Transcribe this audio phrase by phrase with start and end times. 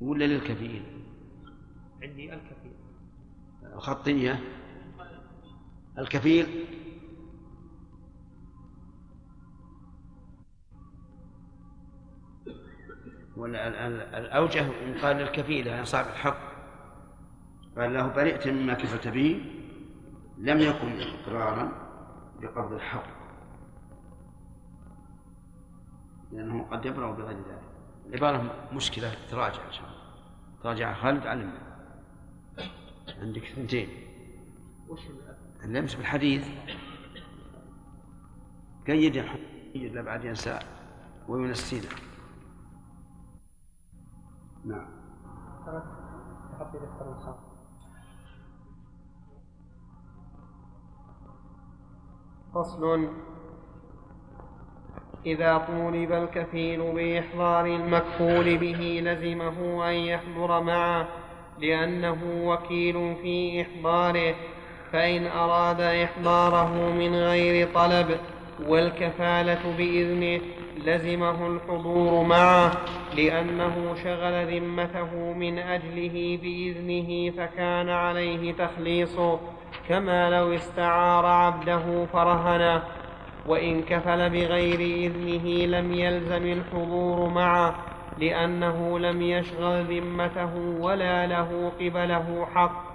[0.00, 0.82] ولا للكفيل؟
[2.02, 2.76] عندي الكفيل.
[3.62, 4.40] الخطية
[5.98, 6.64] الكفيل؟
[13.36, 16.38] والأوجه إن قال للكفيل يعني صاحب الحق.
[17.76, 19.44] قال له برئت مما كفلت به
[20.38, 21.72] لم يكن إقرارا
[22.40, 23.16] بقبض الحق
[26.32, 27.75] لأنه قد يبرأ بغير ذلك.
[28.08, 29.96] العبارة مشكلة تراجع إن شاء الله.
[30.62, 31.76] تراجع خالد علمنا
[33.20, 33.88] عندك اثنتين
[35.64, 36.48] اللمس بالحديث
[38.86, 39.18] قيد
[39.74, 40.58] قيد لا بعد ينسى
[41.28, 41.88] وينسينا.
[44.64, 44.96] نعم.
[52.54, 52.84] فصل
[55.26, 61.06] إذا طولب الكفيل بإحضار المكفول به لزمه أن يحضر معه
[61.60, 64.34] لأنه وكيل في إحضاره
[64.92, 68.18] فإن أراد إحضاره من غير طلب
[68.66, 70.40] والكفالة بإذنه
[70.84, 72.72] لزمه الحضور معه
[73.16, 79.38] لأنه شغل ذمته من أجله بإذنه فكان عليه تخليصه
[79.88, 82.82] كما لو استعار عبده فرهنه.
[83.48, 87.74] وإن كفل بغير إذنه لم يلزم الحضور معه
[88.18, 92.86] لأنه لم يشغل ذمته ولا له قبله حق.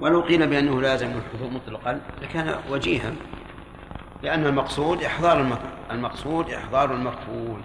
[0.00, 3.12] ولو قيل بأنه لازم الحضور مطلقا لكان وجيها
[4.22, 5.56] لأن المقصود إحضار
[5.90, 7.60] المقصود إحضار المكفول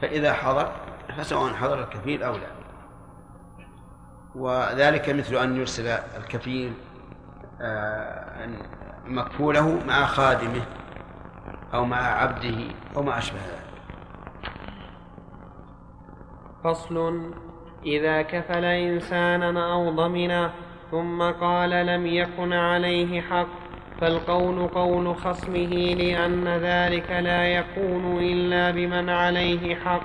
[0.00, 0.72] فإذا حضر
[1.18, 2.50] فسواء حضر الكفيل أو لا.
[4.34, 6.72] وذلك مثل أن يرسل الكفيل
[9.06, 10.62] مكفوله مع خادمه
[11.74, 12.64] أو مع عبده
[12.96, 13.60] أو ما أشبه ذلك.
[16.64, 17.30] فصل.
[17.86, 20.50] إذا كفل إنسانا أو ضمنه
[20.90, 23.46] ثم قال لم يكن عليه حق
[24.00, 30.02] فالقول قول خصمه لأن ذلك لا يكون إلا بمن عليه حق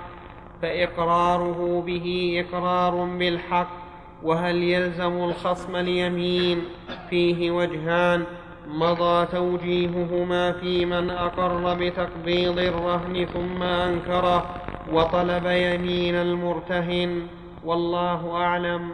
[0.62, 3.85] فإقراره به إقرار بالحق.
[4.26, 6.62] وهل يلزم الخصم اليمين
[7.10, 8.24] فيه وجهان
[8.68, 14.56] مضى توجيههما في من أقر بتقبيض الرهن ثم أنكره
[14.92, 17.28] وطلب يمين المرتهن
[17.64, 18.92] والله أعلم.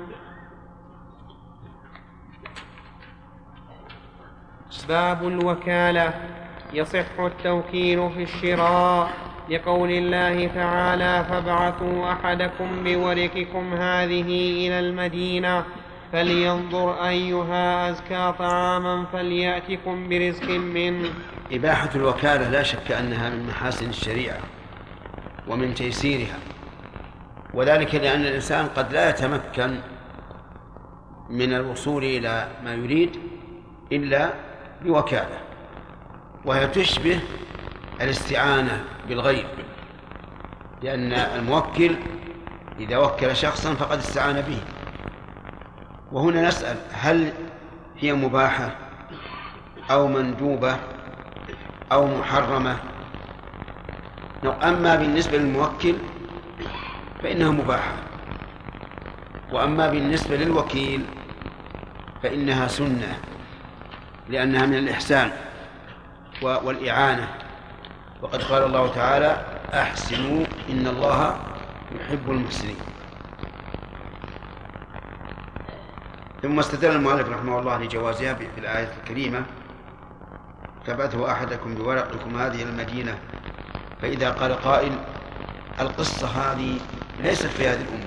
[4.90, 6.14] باب الوكالة.
[6.74, 9.31] يصح التوكيل في الشراء.
[9.52, 14.30] لقول الله تعالى فابعثوا أحدكم بورقكم هذه
[14.68, 15.64] إلى المدينة
[16.12, 21.10] فلينظر أيها أزكى طعاما فليأتكم برزق منه.
[21.52, 24.40] إباحة الوكالة لا شك أنها من محاسن الشريعة
[25.48, 26.40] ومن تيسيرها
[27.54, 29.80] وذلك لأن الإنسان قد لا يتمكن
[31.30, 33.10] من الوصول إلى ما يريد
[33.92, 34.30] إلا
[34.84, 35.40] بوكالة
[36.46, 37.20] وهي تشبه
[38.04, 39.46] الاستعانة بالغيب
[40.84, 41.96] لأن الموكل
[42.80, 44.62] إذا وكل شخصا فقد استعان به.
[46.12, 47.34] وهنا نسأل هل
[48.00, 48.76] هي مباحة
[49.92, 50.78] أو مندوبة
[51.92, 52.78] أو محرمة؟
[54.64, 55.96] أما بالنسبة للموكل
[57.24, 57.94] فإنها مباحة
[59.52, 61.06] وأما بالنسبة للوكيل
[62.24, 63.18] فإنها سنة
[64.30, 65.32] لأنها من الإحسان
[66.42, 67.28] والإعانة.
[68.22, 71.40] وقد قال الله تعالى أحسنوا إن الله
[71.92, 72.76] يحب المحسنين.
[76.42, 79.44] ثم استدل المؤلف رحمه الله لجوازها في الآية الكريمة
[80.86, 83.18] فبعثه أحدكم بورقكم هذه المدينة
[84.02, 84.92] فإذا قال قائل
[85.80, 86.78] القصة هذه
[87.20, 88.06] ليست في هذه الأمة.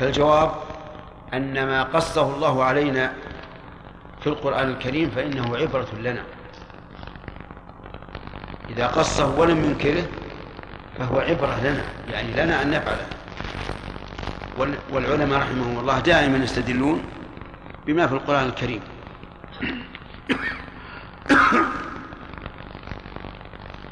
[0.00, 0.50] فالجواب
[1.34, 3.12] أن ما قصه الله علينا
[4.20, 6.24] في القرآن الكريم فإنه عبرة لنا.
[8.76, 10.04] إذا قصه ولم ينكره
[10.98, 11.82] فهو عبرة لنا
[12.12, 13.06] يعني لنا أن نفعله.
[14.92, 17.02] والعلماء رحمهم الله دائما يستدلون
[17.86, 18.80] بما في القرآن الكريم.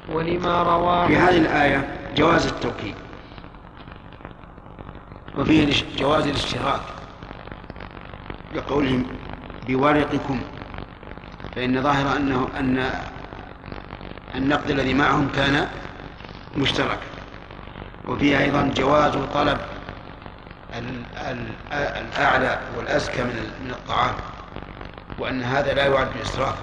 [0.08, 2.94] ولما رواه في هذه الآية جواز التوكيد
[5.38, 6.80] وفيه جواز الاشتراك.
[8.54, 9.06] لقولهم
[9.69, 10.40] بورقكم
[11.56, 12.90] فإن ظاهر أنه أن
[14.38, 15.69] النقد الذي معهم كان
[16.56, 16.99] مشتركا
[18.08, 19.58] وفيه أيضا جواز طلب
[21.73, 24.14] الأعلى والأزكى من الطعام
[25.19, 26.62] وأن هذا لا يعد إسرافا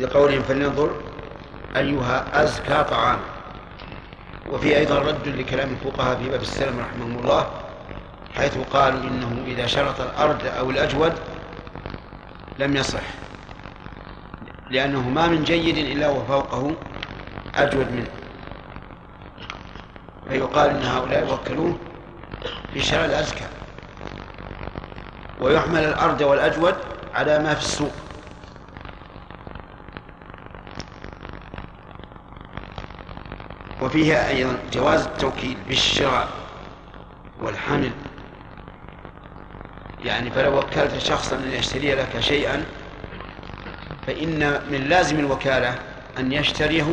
[0.00, 0.90] لقولهم فلننظر
[1.76, 3.20] أيها أزكى طعاما
[4.50, 7.50] وفي أيضا رد لكلام الفقهاء في باب السلم رحمهم الله
[8.36, 11.12] حيث قالوا إنه إذا شرط الأرض أو الأجود
[12.58, 13.00] لم يصح.
[14.70, 16.72] لأنه ما من جيد إلا وفوقه
[17.54, 18.10] أجود منه.
[20.28, 21.78] فيقال إن هؤلاء يوكلون
[22.72, 23.44] في شراء الأزكى.
[25.40, 26.74] ويحمل الأرض والأجود
[27.14, 27.92] على ما في السوق.
[33.82, 36.28] وفيها أيضا جواز التوكيل بالشراء
[37.42, 37.90] والحمل.
[40.04, 42.64] يعني فلو وكلت شخصا أن يشتري لك شيئا
[44.06, 45.74] فإن من لازم الوكالة
[46.18, 46.86] أن يشتريه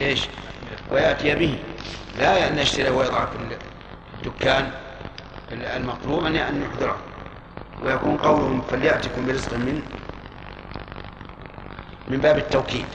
[0.00, 0.28] إيش؟
[0.90, 1.58] ويأتي به.
[2.18, 3.36] لا أن يشتريه ويضعه في
[4.26, 4.70] الدكان
[5.52, 6.96] المطلوب أن يحضره.
[7.84, 9.82] ويكون قولهم فليأتكم برزق منه
[12.08, 12.86] من باب التوكيد.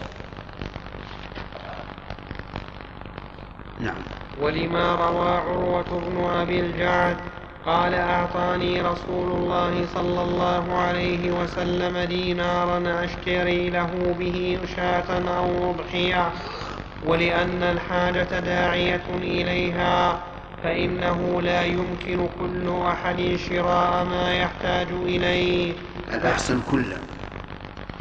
[3.80, 4.02] نعم.
[4.42, 7.18] ولما روى عروة بن أبي الجعد
[7.66, 16.30] قال أعطاني رسول الله صلى الله عليه وسلم دينارا أشتري له به شاة أو أضحية
[17.06, 20.20] ولأن الحاجة داعية إليها
[20.64, 25.74] فإنه لا يمكن كل أحد شراء ما يحتاج إليه.
[26.14, 26.98] الأحسن كله.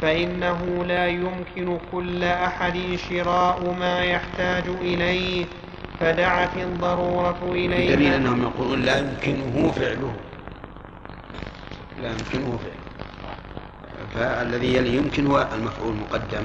[0.01, 2.77] فإنه لا يمكن كل أحد
[3.09, 5.45] شراء ما يحتاج إليه.
[6.01, 10.13] فدعت الضرورة إليه دليل أنهم يقولون لا يمكنه فعله.
[12.01, 12.81] لا يمكنه فعله.
[14.15, 16.43] فالذي يلي يمكن هو المفعول المقدم.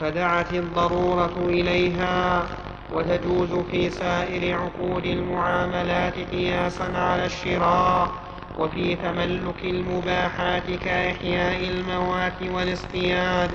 [0.00, 2.46] فدعت الضرورة إليها
[2.92, 8.10] وتجوز في سائر عقود المعاملات قياسا على الشراء
[8.58, 13.50] وفي تملك المباحات كإحياء الموات والاصطياد.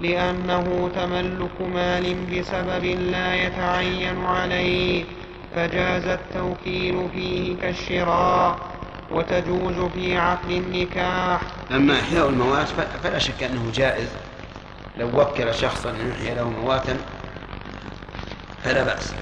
[0.00, 5.04] لأنه تملك مال بسبب لا يتعين عليه
[5.56, 8.58] فجاز التوكيل فيه كالشراء
[9.10, 11.40] وتجوز في عقد النكاح.
[11.70, 12.68] أما إحياء الموات
[13.02, 14.08] فلا شك أنه جائز.
[14.98, 16.96] لو وكل شخصا أن يحيي له مواتا
[18.64, 19.14] فلا بأس.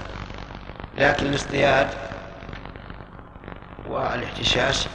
[0.97, 1.87] لكن الاصطياد
[3.89, 4.87] والاحتشاش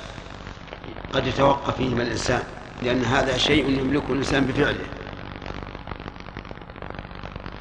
[1.12, 2.42] قد يتوقف فيهما الإنسان
[2.82, 4.97] لأن هذا شيء يملكه الإنسان بفعله.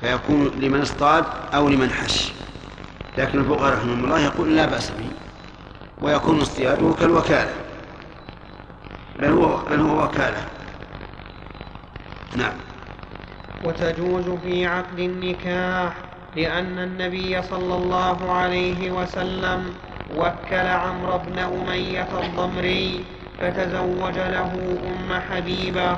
[0.07, 1.23] فيكون لمن اصطاد
[1.53, 2.31] أو لمن حش.
[3.17, 5.09] لكن الفقهاء رحمهم الله يقول لا بأس به
[6.01, 7.53] ويكون اصطياده كالوكالة.
[9.19, 10.45] بل هو بل هو وكالة.
[12.35, 12.53] نعم.
[13.63, 15.93] وتجوز في عقد النكاح
[16.35, 19.73] لأن النبي صلى الله عليه وسلم
[20.15, 23.05] وكل عمرو بن أمية الضمري
[23.41, 25.97] فتزوج له أم حبيبة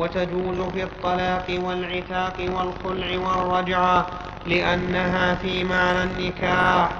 [0.00, 4.06] وتجوز في الطلاق والعتاق والخلع والرجعة
[4.46, 6.90] لأنها في معنى النكاح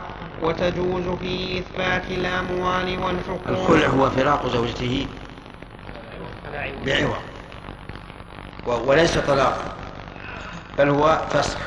[0.43, 3.49] وتجوز في إثبات الأموال والحقوق.
[3.49, 5.07] الخلع هو فراق زوجته
[6.87, 7.17] بعوض
[8.89, 9.75] وليس طلاقا
[10.79, 11.59] بل هو فسخ.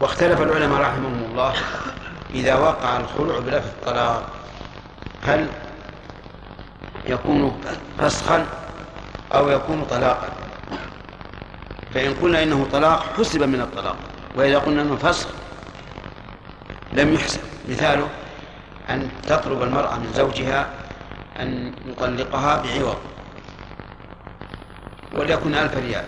[0.00, 1.54] واختلف العلماء رحمهم الله
[2.34, 4.30] إذا وقع الخلع بلفظ الطلاق
[5.22, 5.46] هل
[7.06, 7.60] يكون
[7.98, 8.46] فسخا؟
[9.34, 10.28] أو يكون طلاقا.
[11.94, 13.96] فإن قلنا إنه طلاق حسب من الطلاق.
[14.36, 15.28] وإذا قلنا أنه فسخ
[16.92, 17.40] لم يحسب.
[17.68, 18.08] مثاله
[18.90, 20.66] أن تطلب المرأة من زوجها
[21.40, 22.98] أن يطلقها بعوض
[25.14, 26.04] وليكن ألف ريال.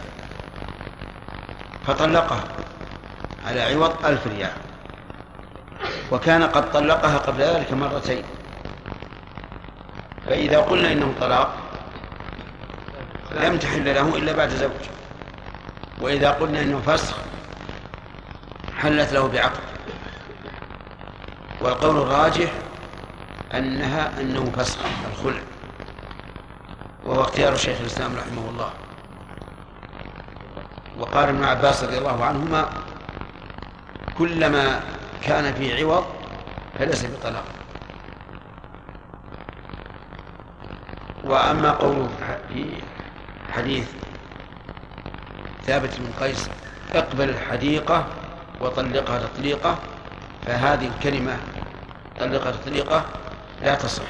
[1.86, 2.44] فطلقها
[3.46, 4.52] على عوض ألف ريال.
[6.12, 8.24] وكان قد طلقها قبل ذلك مرتين.
[10.26, 11.61] فإذا قلنا إنه طلاق
[13.34, 14.70] لم تحل له إلا بعد زوج
[16.00, 17.16] وإذا قلنا إنه فسخ
[18.78, 19.60] حلت له بعقد.
[21.60, 22.52] والقول الراجح
[23.54, 24.78] أنها أنه فسخ
[25.12, 25.40] الخلع.
[27.04, 28.70] وهو اختيار شيخ الإسلام رحمه الله.
[30.98, 32.68] وقال ابن عباس رضي الله عنهما
[34.18, 34.80] كلما
[35.22, 36.04] كان في عوض
[36.78, 37.44] فليس بطلاق.
[41.24, 42.08] وأما قوله
[42.48, 42.66] في
[43.52, 43.88] حديث
[45.66, 46.48] ثابت بن قيس
[46.94, 48.06] اقبل الحديقة
[48.60, 49.78] وطلقها تطليقة
[50.46, 51.36] فهذه الكلمة
[52.20, 53.04] طلقها تطليقة
[53.62, 54.02] لا تصح.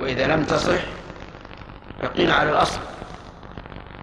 [0.00, 0.80] وإذا لم تصح
[2.02, 2.80] بقينا على الأصل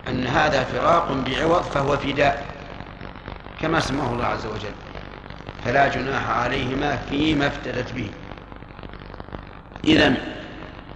[0.07, 2.45] أن هذا فراق بعوض فهو فداء
[3.61, 4.73] كما سماه الله عز وجل.
[5.65, 8.09] فلا جناح عليهما فيما افتدت به.
[9.83, 10.17] إذن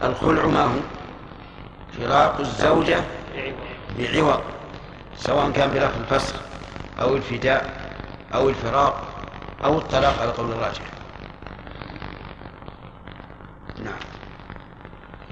[0.03, 0.96] الخلع ما هو؟
[1.97, 3.03] فراق الزوجة
[3.99, 4.41] بعوض
[5.17, 6.35] سواء كان بلفظ الفسخ
[7.01, 7.91] أو الفداء
[8.33, 9.07] أو الفراق
[9.63, 10.81] أو الطلاق على قول الراجح.
[13.83, 13.99] نعم.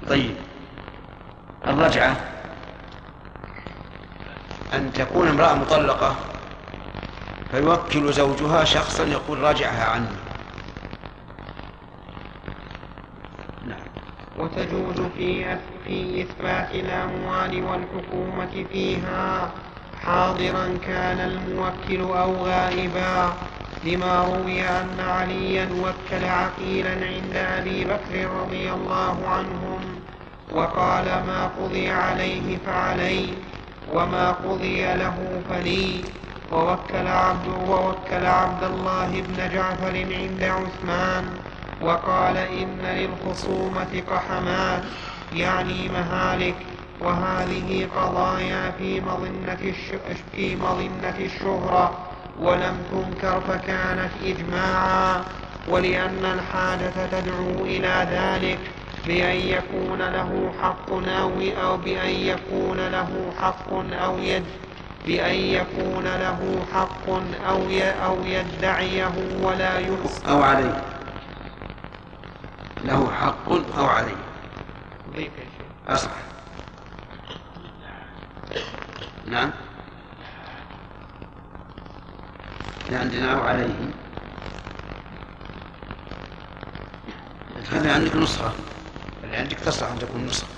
[0.08, 0.34] طيب.
[1.66, 2.16] الرجعة.
[4.74, 6.16] أن تكون امرأة مطلقة
[7.50, 10.06] فيوكل زوجها شخصا يقول راجعها عني
[13.66, 13.78] نعم.
[14.38, 15.56] وتجوز في
[15.86, 19.50] في إثبات الأموال والحكومة فيها.
[20.04, 23.32] حاضرا كان الموكل أو غائبا
[23.84, 29.80] لما روي أن عليا وكل عقيلا عند أبي بكر رضي الله عنهم.
[30.52, 33.28] وقال ما قضي عليه فعلي
[33.92, 36.00] وما قضي له فلي.
[36.52, 41.24] ووكل عبد ووكل عبد الله بن جعفر عند عثمان.
[41.82, 44.82] وقال إن للخصومة قحمات.
[45.36, 46.54] يعني مهالك
[47.00, 49.72] وهذه قضايا في مظنة
[50.32, 51.98] في مظنة الشهرة.
[52.40, 55.22] ولم تنكر فكانت إجماعا.
[55.68, 58.58] ولأن الحاجة تدعو إلى ذلك
[59.06, 61.30] بأن يكون له حق أو
[61.62, 63.72] أو بأن يكون له حق
[64.04, 64.44] أو يد
[65.06, 67.08] بأن يكون له حق
[67.48, 67.62] أو
[68.04, 69.12] أو يدعيه
[69.42, 70.82] ولا يحصى أو عليه.
[72.84, 74.25] له حق أو عليه.
[75.88, 76.10] أصح
[79.26, 79.50] نعم.
[82.90, 83.94] عندنا عليه.
[87.72, 88.52] هذا عندك نسخة
[89.24, 90.48] اللي عندك تصلح أن تكون نسخة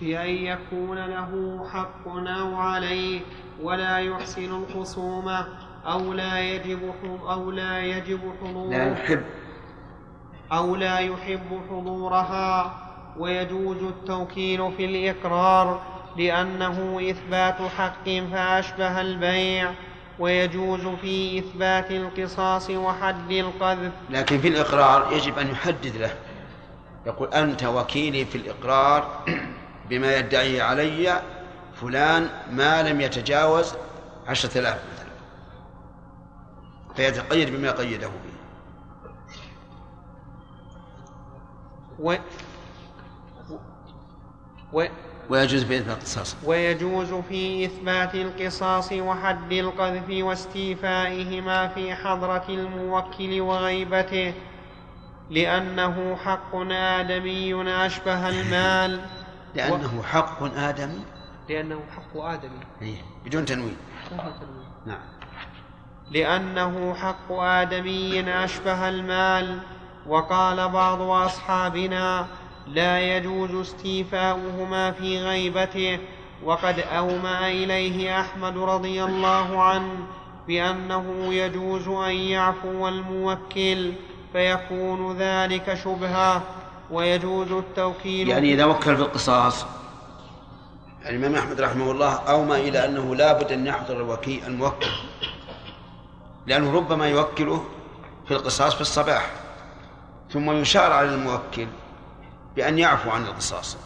[0.00, 3.20] بأن يكون له حق أو عليه
[3.62, 5.57] ولا يحسن الخصومة.
[5.86, 6.94] أو لا يجب
[7.28, 9.22] أو لا يجب حضور لا يحب.
[10.52, 12.74] أو لا يحب حضورها.
[13.18, 15.82] ويجوز التوكيل في الإقرار
[16.16, 19.70] لأنه إثبات حق فأشبه البيع.
[20.18, 23.92] ويجوز في إثبات القصاص وحد القذف.
[24.10, 26.10] لكن في الإقرار يجب أن يحدد له.
[27.06, 29.24] يقول أنت وكيلي في الإقرار
[29.90, 31.22] بما يدعيه علي
[31.80, 33.74] فلان ما لم يتجاوز
[34.28, 34.97] عشرة آلاف.
[36.98, 38.34] فيتقيد بما قيده به.
[41.98, 42.16] و...
[44.72, 44.86] و...
[45.30, 46.36] ويجوز في إثبات القصاص.
[46.44, 54.34] ويجوز في إثبات القصاص وحد القذف واستيفائهما في حضرة الموكل وغيبته
[55.30, 59.00] لأنه حق آدمي أشبه المال.
[59.54, 61.04] لأنه حق آدمي؟
[61.48, 62.60] لأنه حق آدمي.
[62.82, 63.76] إيه بدون تنوين.
[64.86, 65.17] نعم.
[66.10, 69.58] لأنه حق آدمي أشبه المال.
[70.06, 72.26] وقال بعض أصحابنا
[72.66, 75.98] لا يجوز استيفاؤهما في غيبته.
[76.44, 79.94] وقد أومأ إليه أحمد رضي الله عنه
[80.46, 83.92] بأنه يجوز أن يعفو الموكل
[84.32, 86.42] فيكون ذلك شبهة.
[86.90, 89.66] ويجوز التوكيل يعني إذا وكل في القصاص.
[91.08, 94.90] الإمام أحمد رحمه الله أومى إلى أنه لا بد أن يحضر الوكيل الموكل.
[96.48, 97.64] لأنه ربما يوكله
[98.26, 99.30] في القصاص في الصباح
[100.32, 101.66] ثم يشار على الموكل
[102.56, 103.76] بأن يعفو عن القصاص.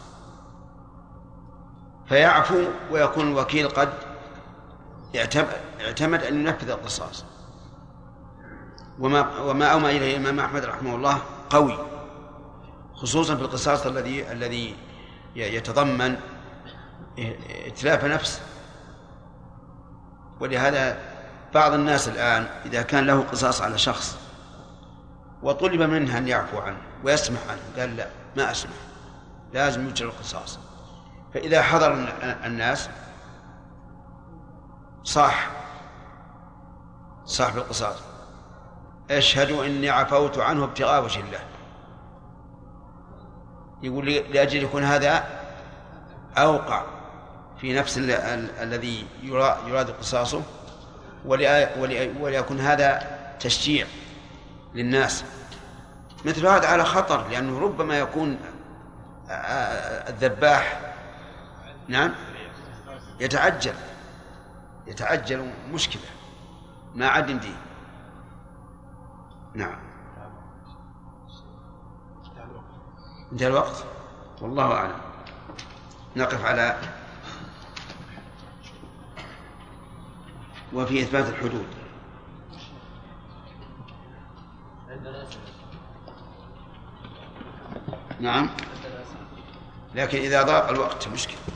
[2.09, 3.89] فيعفو ويكون الوكيل قد
[5.81, 7.25] اعتمد أن ينفذ القصاص.
[8.99, 11.17] وما وما أومى إليه الإمام أحمد رحمه الله
[11.49, 11.77] قوي
[12.93, 14.75] خصوصا في القصاص الذي الذي
[15.35, 16.15] يتضمن
[17.67, 18.41] إتلاف نفس.
[20.39, 21.12] ولهذا
[21.53, 24.17] بعض الناس الآن إذا كان له قصاص على شخص
[25.43, 28.07] وطلب منه أن يعفو عنه ويسمح عنه قال لا
[28.37, 28.73] ما أسمح
[29.53, 30.59] لازم يجرى القصاص.
[31.33, 32.07] فإذا حضر
[32.45, 32.89] الناس
[35.03, 35.51] صاح
[37.25, 37.95] صاحب القصاص
[39.11, 41.39] أشهد إني عفوت عنه ابتغاء وجه الله.
[43.83, 45.23] يقول لأجل يكون هذا
[46.37, 46.83] أوقع
[47.57, 49.07] في نفس الذي
[49.67, 50.41] يراد قصاصه.
[51.25, 53.87] وليكون هذا تشجيع
[54.73, 55.23] للناس.
[56.25, 58.37] مثل هذا على خطر لأنه ربما يكون
[60.09, 60.93] الذباح
[61.87, 62.15] نعم
[63.19, 63.73] يتعجل
[64.87, 66.01] يتعجل مشكلة.
[66.95, 67.55] ما عاد يمديه
[69.53, 69.75] نعم.
[73.31, 73.85] انتهى الوقت؟
[74.41, 74.97] والله أعلم.
[76.15, 76.77] نقف على
[80.73, 81.65] وفي إثبات الحدود.
[88.19, 88.49] نعم.
[89.95, 91.52] لكن إذا ضاق الوقت مشكلة.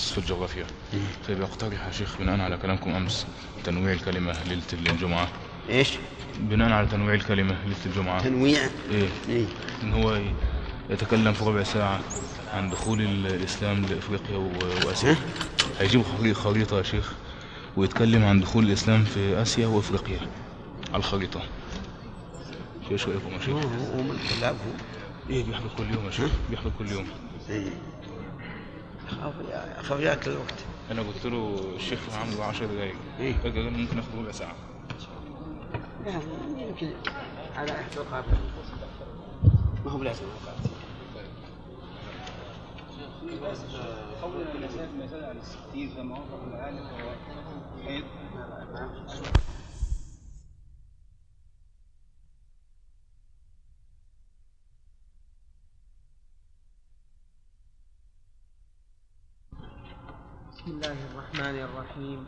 [0.00, 0.66] متخصص في الجغرافيا
[1.28, 3.26] فبيقترح يا شيخ بناء على كلامكم أمس
[3.64, 5.28] تنويع الكلمة ليلة الجمعة.
[5.68, 5.90] إيش؟
[6.40, 8.22] بناء على تنويع الكلمة ليلة الجمعة.
[8.22, 9.08] تنويع؟ إيه.
[9.28, 9.44] إيه؟
[9.82, 10.20] إن هو
[10.90, 12.00] يتكلم في ربع ساعة
[12.54, 15.16] عن دخول ال- الإسلام لإفريقيا و- وآسيا.
[15.78, 17.12] هيجيب خري- خريطة يا شيخ
[17.76, 20.20] ويتكلم عن دخول الإسلام في آسيا وإفريقيا
[20.88, 21.40] على الخريطة.
[22.90, 24.52] إيش رأيكم يا شيخ؟ هو من هو
[25.30, 27.06] إيه بيحضر كل يوم يا شيخ بيحضر كل يوم.
[27.50, 27.70] إيه.
[29.12, 29.34] أخاف
[29.78, 30.64] أخاف ياكل الوقت.
[30.90, 32.94] أنا قلت له الشيخ عامل 10 دقايق.
[33.20, 33.34] إيه.
[33.42, 34.54] قال ممكن اخد ربع ساعة.
[36.06, 36.22] يعني
[36.68, 36.90] يمكن.
[37.56, 38.26] على إحدى القابل
[39.84, 40.24] ما هو بلازم
[44.22, 47.10] قول المسائل مسألة عن الستين كما وصف العالم هو
[61.30, 62.26] الرحمن الرحيم.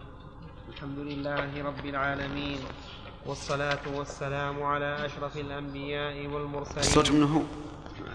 [0.68, 2.58] الحمد لله رب العالمين.
[3.26, 7.42] والصلاة والسلام على أشرف الأنبياء الصوت والمرسلين منه هو.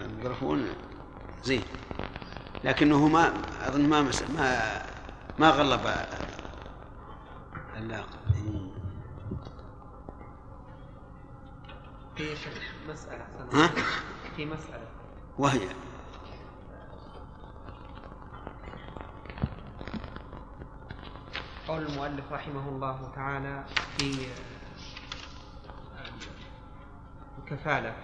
[0.00, 0.68] الميكروفون
[1.44, 1.62] زين.
[2.64, 3.32] لكنه ما
[3.68, 4.22] أظن ما مس...
[4.22, 4.82] ما
[5.38, 5.84] ما غلب
[7.76, 8.18] اللاقة
[12.20, 12.34] إيه.
[12.34, 12.48] في
[12.88, 13.26] مسألة.
[13.52, 13.70] ها؟
[14.36, 14.88] في مسألة.
[15.38, 15.68] وهي.
[21.68, 23.64] قول المؤلف رحمه الله تعالى
[23.98, 24.26] في
[27.38, 27.94] الكفالة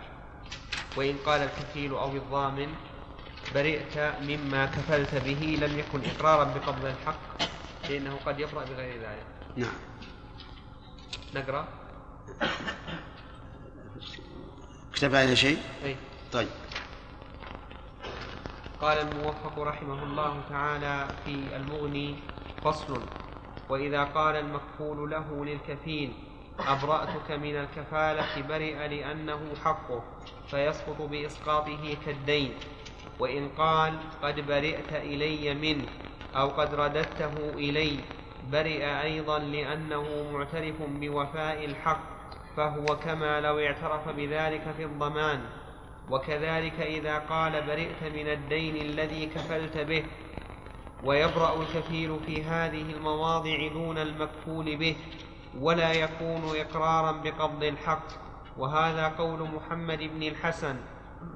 [0.96, 2.74] وإن قال الكفيل أو الضامن
[3.54, 7.50] برئت مما كفلت به لم يكن إقرارا بقبض الحق
[7.90, 9.26] لأنه قد يبرأ بغير ذلك.
[9.56, 9.74] نعم.
[11.34, 11.68] نقرأ.
[14.92, 15.96] كتب عليه شيء؟ أي
[16.32, 16.48] طيب.
[18.80, 22.18] قال الموفق رحمه الله تعالى في المغني
[22.64, 23.02] فصل.
[23.68, 26.12] وإذا قال المكفول له للكفيل
[26.58, 30.02] أبرأتك من الكفالة برئ لأنه حقه
[30.50, 32.52] فيسقط بإسقاطه كالدين.
[33.18, 35.86] وإن قال قد برئت إلي منه
[36.36, 37.98] أو قد رددته إلي
[38.52, 42.00] برئ أيضا لأنه معترف بوفاء الحق
[42.56, 45.40] فهو كما لو اعترف بذلك في الضمان.
[46.10, 50.04] وكذلك إذا قال برئت من الدين الذي كفلت به
[51.04, 54.96] ويبرأ الكفيل في هذه المواضع دون المكفول به
[55.60, 58.06] ولا يكون إقرارا بقبض الحق.
[58.58, 60.76] وهذا قول محمد بن الحسن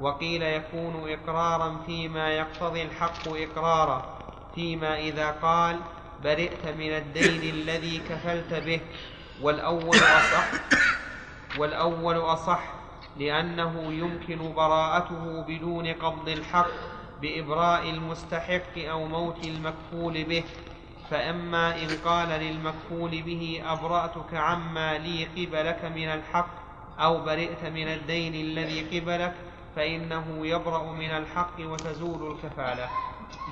[0.00, 4.18] وقيل يكون إقرارا فيما يقتضي الحق إقرارا.
[4.54, 5.78] فيما إذا قال
[6.24, 8.80] برئت من الدين الذي كفلت به
[9.42, 10.50] والأول أصح
[11.58, 12.60] والأول أصح
[13.16, 16.97] لأنه يمكن براءته بدون قبض الحق.
[17.22, 20.44] بإبراء المستحق أو موت المكفول به
[21.10, 26.48] فأما إن قال للمكفول به أبرأتك عما لي قبلك من الحق
[26.98, 29.34] أو برئت من الدين الذي قبلك
[29.76, 32.88] فإنه يبرأ من الحق وتزول الكفالة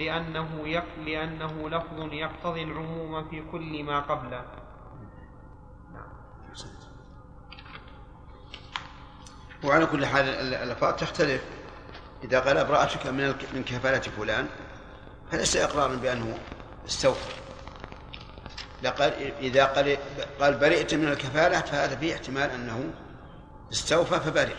[0.00, 0.84] لأنه, يق...
[1.06, 4.44] لأنه لفظ يقتضي العموم في كل ما قبله.
[9.64, 11.44] وعلى كل حال ال- الألفاظ تختلف.
[12.26, 14.46] إذا قال أبرأتك من من كفالة فلان
[15.30, 16.38] فليس إقرارا بأنه
[16.86, 17.32] استوفى.
[18.82, 19.98] لا قال إذا قال
[20.40, 22.94] قال برئت من الكفالة فهذا فيه احتمال أنه
[23.72, 24.56] استوفى فبرئ.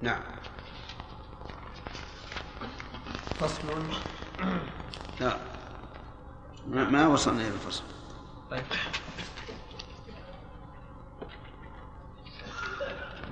[0.00, 0.20] نعم.
[3.40, 3.62] فصل.
[6.66, 7.82] ما, ما وصلنا إلى الفصل؟
[8.50, 8.64] طيب.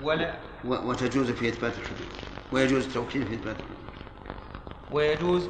[0.02, 0.34] ولا
[0.64, 2.08] وتجوز في إثبات الحدود.
[2.52, 3.76] ويجوز التوكيل في إثبات الحدود.
[4.92, 5.48] ويجوز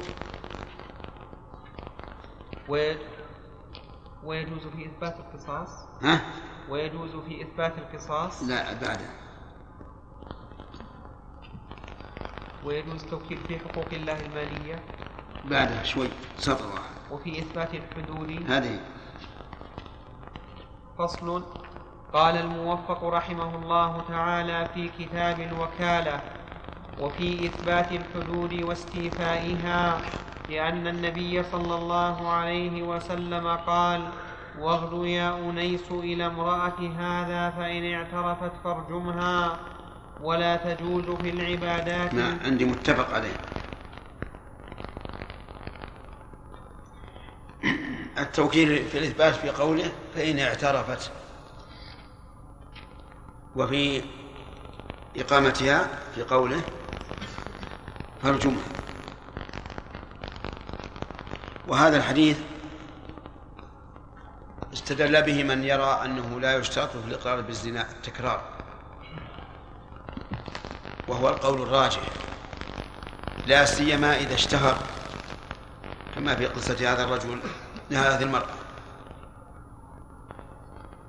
[2.69, 2.97] وي-
[4.23, 5.69] ويجوز في إثبات القصاص؟
[6.03, 6.21] ها؟
[6.69, 9.09] ويجوز في إثبات القصاص؟ لا بعده
[12.65, 14.83] ويجوز التوكيل في حقوق الله المالية؟
[15.45, 16.07] بعده شوي.
[16.37, 16.93] سطر واحد.
[17.11, 18.79] وفي إثبات الحدود؟ هذه.
[20.99, 21.43] فصل
[22.13, 26.19] قال الموفق رحمه الله تعالى في كتاب الوكالة
[26.99, 30.01] وفي إثبات الحدود واستيفائها
[30.49, 34.01] لأن النبي صلى الله عليه وسلم قال
[34.59, 39.59] واغد يا أنيس إلى امرأة هذا فإن اعترفت فارجمها
[40.21, 42.13] ولا تجوز في العبادات.
[42.13, 43.37] نعم عندي متفق عليه.
[48.23, 51.22] التوكيل في الإثبات في قوله فإن اعترفت.
[53.55, 54.03] وفي
[55.17, 56.61] إقامتها في قوله
[58.23, 58.63] فارجمها
[61.67, 62.37] وهذا الحديث
[64.73, 68.41] استدل به من يرى أنه لا يشترط في الإقرار بالزنا التكرار
[71.07, 72.01] وهو القول الراجح
[73.47, 74.77] لا سيما إذا اشتهر
[76.15, 77.39] كما في قصة هذا الرجل
[77.91, 78.53] هذه المرأة.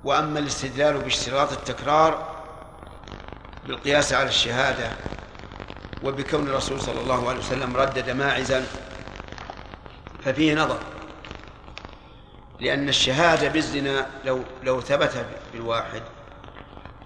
[0.03, 2.34] وأما الاستدلال باشتراط التكرار
[3.67, 4.91] بالقياس على الشهادة
[6.03, 8.65] وبكون الرسول صلى الله عليه وسلم ردد ماعزا
[10.23, 10.79] ففيه نظر.
[12.59, 16.01] لأن الشهادة بالزنا لو لو ثبت بالواحد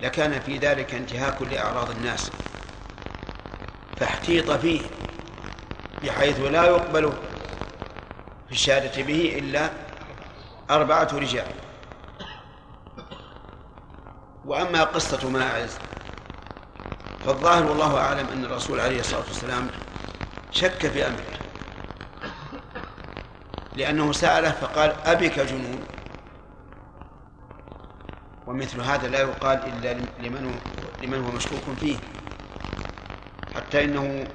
[0.02, 2.32] لكان في ذلك انتهاك لأعراض الناس.
[3.98, 4.82] فاحتيط فيه
[6.04, 7.14] بحيث لا يقبل
[8.48, 9.70] في الشهادة به إلا
[10.70, 11.48] أربعة رجال.
[14.46, 15.78] وأما قصة ماعز
[17.30, 19.68] فالظاهر والله أعلم أن الرسول عليه الصلاة والسلام
[20.52, 21.40] شك في أمره.
[23.76, 25.80] لأنه سأله فقال أبك جنون؟
[28.48, 30.60] ومثل هذا لا يقال إلا لمن
[31.04, 31.98] لمن هو مشكوك فيه.
[33.56, 34.28] حتى إنه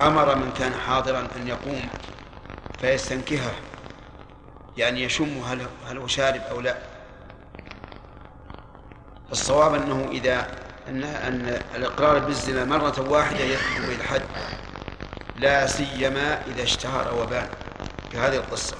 [0.00, 1.82] أمر من كان حاضرا أن يقوم
[2.80, 3.52] فيستنكهه
[4.76, 6.76] يعني يشم هل هل هو شارب أو لا.
[9.32, 14.22] الصواب أنه إذا أن أن الإقرار بالزنا مرة واحدة يدخل به الحد
[15.36, 17.48] لا سيما إذا اشتهر وبان
[18.10, 18.76] في هذه القصة.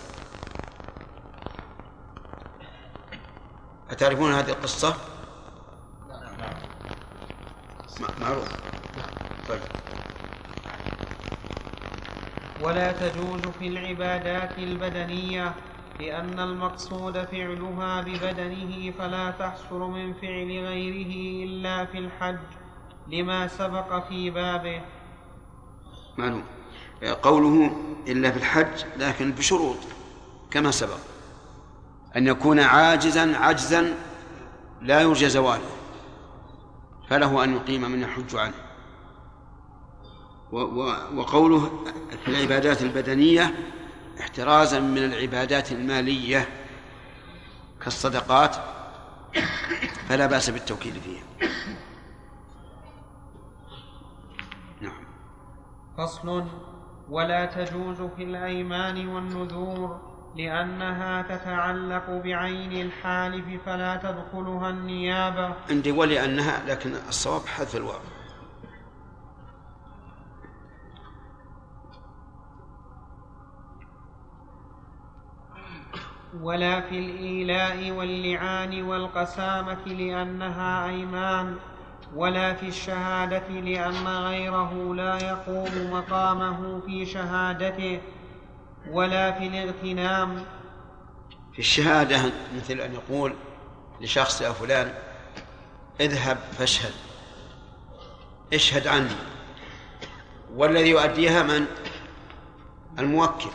[3.90, 4.94] أتعرفون هذه القصة؟
[8.20, 8.48] معروف.
[9.48, 9.60] طيب.
[12.62, 15.54] ولا تجوز في العبادات البدنية
[16.00, 22.38] لأن المقصود فعلها ببدنه فلا تحصل من فعل غيره إلا في الحج
[23.08, 24.82] لما سبق في بابه.
[26.18, 26.44] معلوم
[27.22, 27.76] قوله
[28.08, 29.76] إلا في الحج لكن بشروط
[30.50, 30.98] كما سبق.
[32.16, 33.94] أن يكون عاجزا عجزا
[34.82, 35.70] لا يرجى زواله
[37.08, 38.54] فله أن يقيم من يحج عنه.
[41.16, 41.70] وقوله
[42.24, 43.54] في العبادات البدنية
[44.20, 46.48] احترازا من العبادات المالية
[47.84, 48.56] كالصدقات
[50.08, 51.48] فلا بأس بالتوكيد فيها.
[54.80, 55.04] نعم.
[55.98, 56.44] فصل
[57.10, 60.00] ولا تجوز في الأيمان والنذور
[60.36, 65.54] لأنها تتعلق بعين الحالف فلا تدخلها النيابة.
[65.70, 68.00] عندي ولأنها لكن الصواب حذف الواو.
[76.42, 81.56] ولا في الإيلاء واللعان والقسامة لأنها أيمان
[82.14, 88.00] ولا في الشهادة لأن غيره لا يقوم مقامه في شهادته
[88.90, 90.44] ولا في الاغتنام.
[91.52, 93.34] في الشهادة مثل أن يقول
[94.00, 94.92] لشخص يا فلان
[96.00, 96.92] اذهب فاشهد
[98.52, 99.16] اشهد عني.
[100.54, 101.66] والذي يؤديها من؟
[102.98, 103.50] الموكل.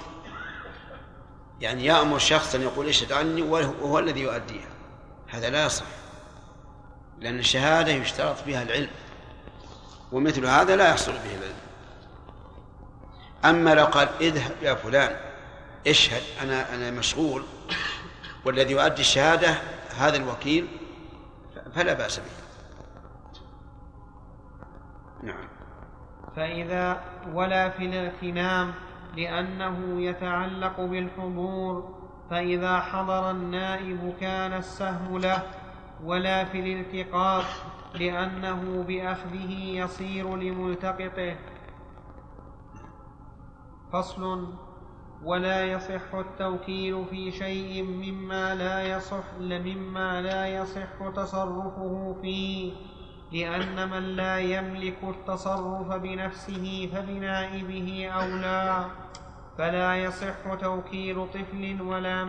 [1.61, 4.69] يعني يأمر شخصا يقول اشهد عني وهو الذي يؤديها.
[5.27, 5.85] هذا لا يصح
[7.19, 8.89] لأن الشهادة يشترط فيها العلم
[10.11, 11.55] ومثل هذا لا يحصل به العلم.
[13.45, 15.15] أما لو قال اذهب يا فلان
[15.87, 17.43] اشهد أنا أنا مشغول
[18.45, 19.55] والذي يؤدي الشهادة
[19.97, 20.67] هذا الوكيل
[21.75, 22.45] فلا بأس به.
[25.23, 25.47] نعم.
[26.35, 27.01] فإذا
[27.33, 28.73] ولا في الاغتنام
[29.17, 31.95] لأنه يتعلق بالحضور
[32.29, 35.43] فإذا حضر النائب كان السهم له
[36.03, 37.43] ولا في الالتقاط
[37.95, 41.35] لأنه بأخذه يصير لملتقطه.
[43.93, 44.53] فصل
[45.23, 52.73] ولا يصح التوكيل في شيء مما لا يصح مما لا يصح تصرفه فيه
[53.33, 58.85] لأن من لا يملك التصرف بنفسه فبنائبه أولى.
[59.57, 62.23] فلا يصح توكيل طفل ولا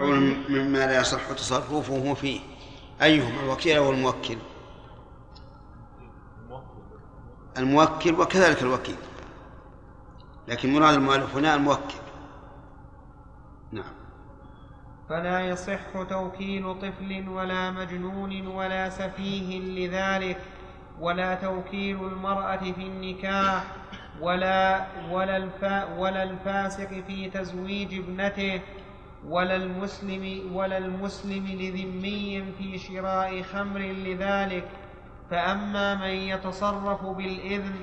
[0.49, 2.41] مما لا يصح تصرفه فيه.
[3.03, 4.37] أيهما؟ الوكيل أو الموكل؟
[7.59, 8.97] الموكل وكذلك الوكيل.
[10.49, 11.95] لكن مراد المؤلف هنا الموكل.
[13.73, 13.93] نعم.
[15.09, 20.39] فلا يصح توكيل طفل ولا مجنون ولا سفيه لذلك
[21.01, 23.65] ولا توكيل المرأة في النكاح
[24.21, 28.61] ولا ولا, الفا ولا الفاسق في تزويج ابنته
[29.27, 34.69] ولا المسلم ولا المسلم لذمي في شراء خمر لذلك.
[35.31, 37.75] فأما من يتصرف بالإذن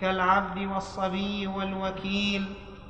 [0.00, 2.44] كالعبد والصبي والوكيل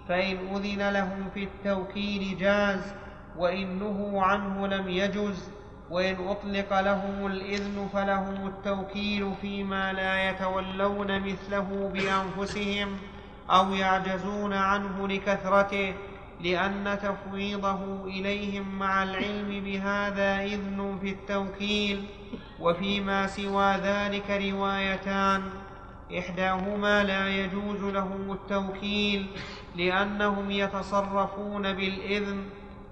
[0.09, 2.95] فإن أذن لهم في التوكيل جاز
[3.38, 5.51] وإن نهوا عنه لم يجز.
[5.93, 12.97] وإن أطلق لهم الإذن فلهم التوكيل فيما لا يتولون مثله بأنفسهم
[13.51, 15.95] أو يعجزون عنه لكثرته
[16.41, 22.05] لأن تفويضه إليهم مع العلم بهذا إذن في التوكيل
[22.61, 25.43] وفيما سوى ذلك روايتان.
[26.19, 29.27] إحداهما لا يجوز لهم التوكيل
[29.77, 32.45] لأنهم يتصرفون بالإذن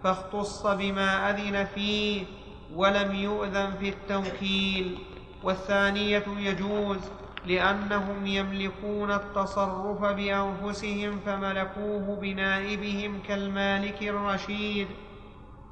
[0.05, 2.25] فاختص بما أذن فيه
[2.75, 4.99] ولم يؤذن في التوكيل
[5.43, 6.99] والثانية يجوز
[7.47, 14.89] لأنهم يملكون التصرف بأنفسهم فملكوه بنائبهم كالمالك الرشيد.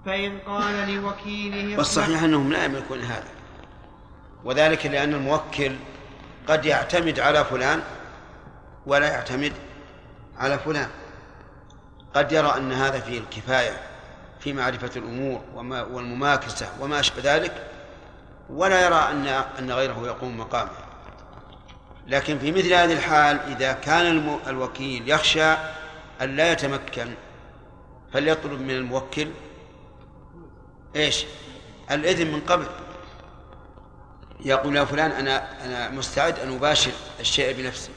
[0.06, 3.28] فإن قال لوكيله والصحيح أنهم لا يملكون هذا.
[4.44, 5.72] وذلك لأن الموكل
[6.48, 7.82] قد يعتمد على فلان
[8.86, 9.52] ولا يعتمد
[10.38, 10.88] على فلان.
[12.14, 13.87] قد يرى أن هذا فيه الكفاية.
[14.40, 17.70] في معرفة الأمور وما والمماكسة وما أشبه ذلك
[18.50, 19.26] ولا يرى أن
[19.58, 20.70] أن غيره يقوم مقامه
[22.06, 25.52] لكن في مثل هذه الحال إذا كان الوكيل يخشى
[26.22, 27.14] أن لا يتمكن
[28.12, 29.28] فليطلب من الموكل
[30.96, 31.24] إيش؟
[31.90, 32.66] الإذن من قبل
[34.40, 37.90] يقول يا فلان أنا أنا مستعد أن أباشر الشيء بنفسي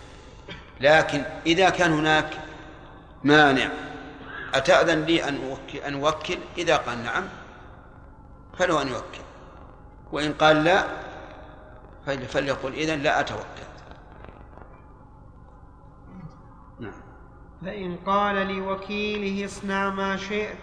[0.82, 2.30] لكن إذا كان هناك
[3.24, 3.70] مانع
[4.54, 7.24] أتأذن لي أن أوكل, أن أوكل؟ إذا قال نعم
[8.58, 9.22] فله أن يوكل.
[10.12, 10.88] وإن قال لا
[12.06, 13.72] فليقل إذن لا أتوكل.
[16.80, 17.02] نعم.
[17.62, 20.58] فإن قال لوكيله اصنع ما شئت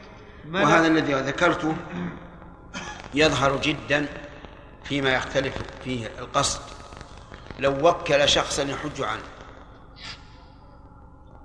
[0.52, 1.76] وهذا الذي ذكرته
[3.14, 4.06] يظهر جدا
[4.84, 6.60] فيما يختلف فيه القصد.
[7.58, 9.22] لو وكل شخصا يحج عنه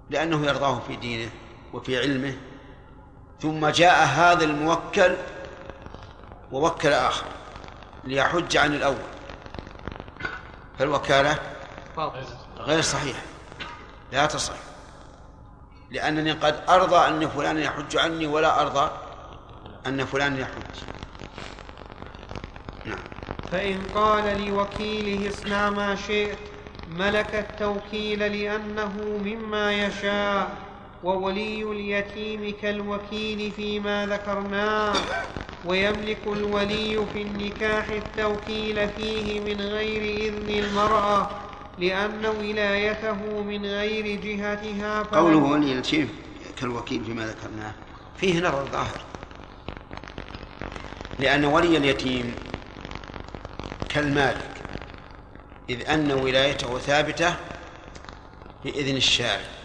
[0.10, 1.32] لأنه يرضاه في دينه.
[1.74, 2.34] وفي علمه
[3.42, 5.16] ثم جاء هذا الموكل
[6.52, 7.26] ووكل آخر
[8.04, 9.14] ليحج عن الأول.
[10.80, 11.40] فالوكالة
[12.58, 13.22] غير صحيحة
[14.12, 14.54] لا تصح.
[15.92, 18.92] لأنني قد أرضى أن فلان يحج عني ولا أرضى
[19.88, 20.84] أن فلان يحج.
[22.86, 23.04] نعم.
[23.52, 26.38] فإن قال لوكيله اصنع ما شئت
[26.88, 30.73] ملك التوكيل لأنه مما يشاء.
[31.04, 34.94] وولي اليتيم كالوكيل فيما ذكرناه
[35.66, 41.30] ويملك الولي في النكاح التوكيل فيه من غير إذن المرأة
[41.80, 46.10] لأن ولايته من غير جهتها قوله ولي اليتيم
[46.60, 47.74] كالوكيل فيما ذكرناه
[48.18, 49.02] فيه نظر ظاهر
[51.20, 52.36] لأن ولي اليتيم
[53.90, 54.54] كالمالك
[55.70, 57.36] إذ أن ولايته ثابتة
[58.66, 59.63] بإذن الشارع.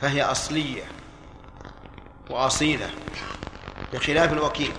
[0.00, 0.84] فهي أصلية
[2.30, 2.90] وأصيلة
[3.92, 4.72] بخلاف الوكيل.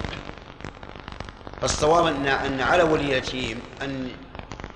[1.61, 4.11] فالصواب أن أن على ولي اليتيم أن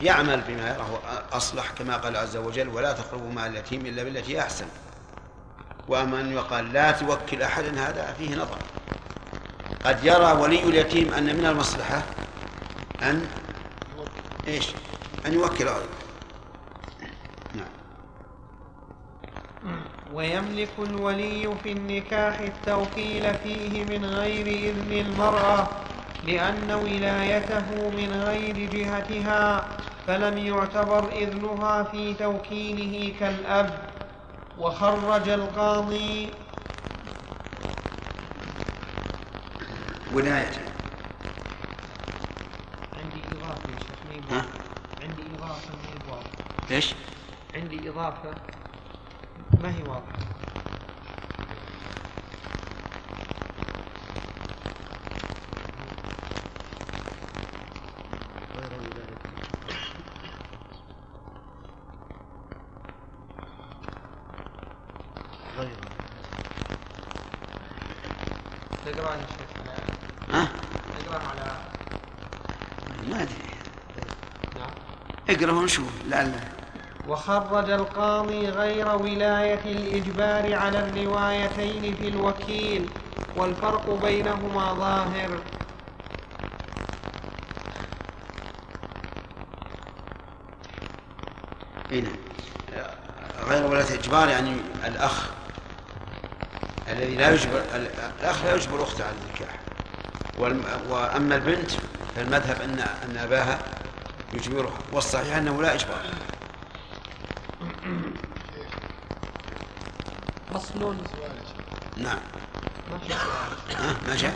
[0.02, 1.00] يعمل بما يراه
[1.32, 4.66] أصلح كما قال عز وجل ولا تقربوا مع اليتيم إلا بالتي أحسن.
[5.88, 8.58] وأما أن يقال لا توكل أحدا هذا فيه نظر.
[9.86, 12.04] قد يرى ولي اليتيم أن من المصلحة
[13.02, 13.28] أن
[14.48, 14.68] إيش؟
[15.26, 15.66] أن يوكل.
[15.66, 16.03] غيره
[20.14, 25.68] ويملك الولي في النكاح التوكيل فيه من غير إذن المرأة
[26.24, 29.68] لأن ولايته من غير جهتها
[30.08, 33.94] فلم يعتبر إذنها في توكيله كالأب.
[34.60, 36.30] وخرج القاضي
[40.14, 40.62] ولايته.
[43.04, 44.00] عندي إضافة يا شيخ
[45.02, 45.70] عندي إضافة
[46.72, 46.94] إيش؟
[47.56, 48.53] عندي إضافة.
[49.64, 50.24] ما هي واضحة؟
[68.86, 69.08] تقرأ
[71.20, 71.58] على
[73.10, 73.36] ما ادري
[75.30, 76.40] اقرأ ونشوف لعل
[77.08, 82.90] وخرج القاضي غير ولاية الإجبار على الروايتين في الوكيل
[83.36, 85.30] والفرق بينهما ظاهر.
[91.92, 92.10] هنا
[93.50, 95.30] غير ولاة إجبار يعني الأخ
[96.90, 97.62] الذي لا يجبر
[98.22, 99.60] الأخ لا يجبر أخته على النكاح.
[100.90, 101.72] وأما البنت
[102.16, 103.60] فالمذهب أن أن أباها
[104.34, 106.02] يجبرها والصحيح أنه لا إجبار.
[110.84, 111.04] فصل
[111.98, 112.20] نعم.
[113.76, 114.36] ها؟ ما جاء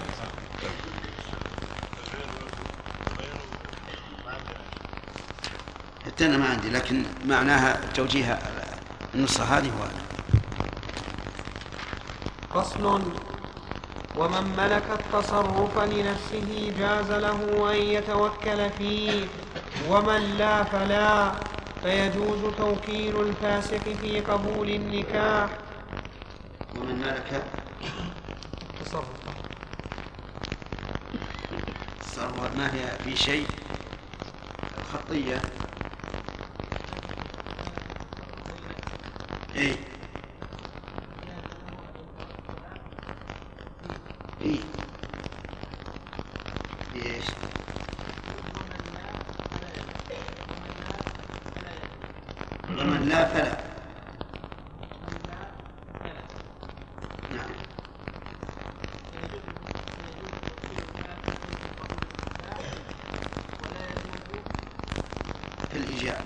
[6.06, 8.40] حتى أنا ما عندي لكن معناها توجيه
[9.16, 9.88] النص هذه هو
[12.62, 13.02] فصل.
[14.18, 19.26] ومن ملك التصرف لنفسه جاز له أن يتوكل فيه
[19.90, 21.32] ومن لا فلا
[21.84, 25.50] فيجوز توكيل الفاسق في قبول النكاح.
[27.08, 27.44] ملك
[28.86, 29.06] تصرف.
[32.02, 33.48] الثروة ما هي في شيء؟
[34.78, 35.42] الخطية
[39.56, 39.76] إيه
[44.42, 44.60] إيه
[46.94, 47.26] في إيش
[52.70, 53.58] ومن لا فلا
[57.36, 57.50] نعم
[65.72, 66.18] في الإجابة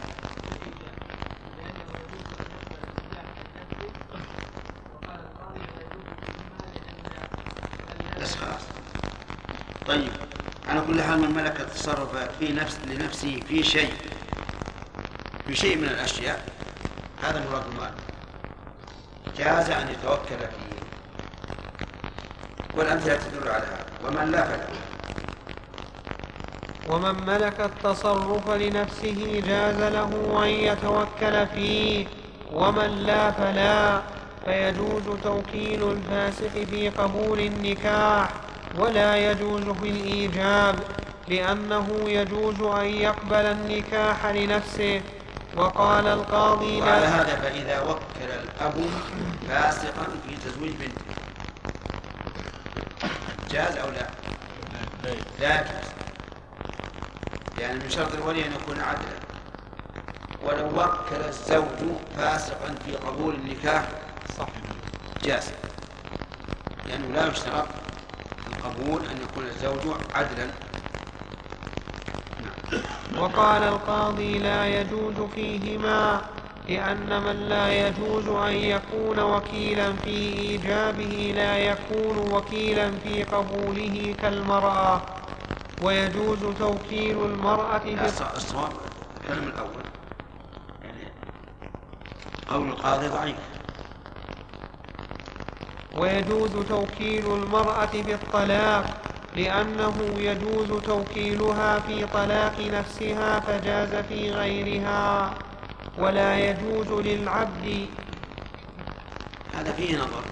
[8.22, 8.62] بس خلاص
[9.88, 10.12] طيب
[10.68, 13.94] على كل حال من ملك التصرف في نفس لنفسه في شيء
[15.48, 16.46] في شيء من الأشياء
[17.24, 17.92] هذا مراد المال
[19.38, 20.82] جاز أن يتوكل فيه.
[22.78, 23.86] والأمثلة تدل على هذا.
[24.08, 24.68] ومن لا فلا
[26.90, 32.06] ومن ملك التصرف لنفسه جاز له أن يتوكل فيه.
[32.54, 34.02] ومن لا فلا
[34.46, 38.30] فيجوز توكيل الفاسق في قبول النكاح
[38.78, 40.76] ولا يجوز في الإيجاب.
[41.32, 45.02] لأنه يجوز أن يقبل النكاح لنفسه.
[45.58, 48.74] وقال القاضي وعلى لا هذا فإذا وكل الأب
[49.50, 51.02] فاسقا في تزويج بنته
[53.52, 54.08] جاز أو لا؟
[55.04, 55.16] لا.
[55.40, 55.88] يجوز.
[57.60, 59.20] يعني من شرط الولي أن يكون عدلا.
[60.44, 63.88] ولو وكل الزوج فاسقا في قبول النكاح
[64.38, 64.48] صح
[65.24, 65.52] جاز.
[66.86, 67.68] لأنه لا يشترط
[68.44, 70.48] في القبول أن يكون الزوج عدلا.
[73.22, 76.22] وقال القاضي لا يجوز فيهما
[76.70, 85.02] لأن من لا يجوز أن يكون وكيلا في إيجابه لا يكون وكيلا في قبوله كالمرأة.
[85.84, 87.82] ويجوز توكيل المرأة
[88.36, 88.72] الصواب
[89.22, 89.84] الكلام الأول.
[90.84, 91.12] يعني
[92.50, 93.36] قول القاضي ضعيف.
[95.98, 105.34] ويجوز توكيل المرأة في الطلاق لأنه يجوز توكيلها في طلاق نفسها فجاز في غيرها
[105.98, 107.88] ولا يجوز للعبد.
[109.54, 110.24] هذا فيه نظر.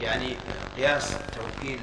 [0.00, 0.36] يعني
[0.76, 1.80] قياس توكيل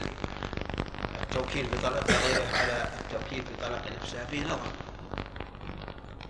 [1.22, 4.72] التوكيل بطلاق غيره على التوكيل بطلاق نفسها فيه نظر.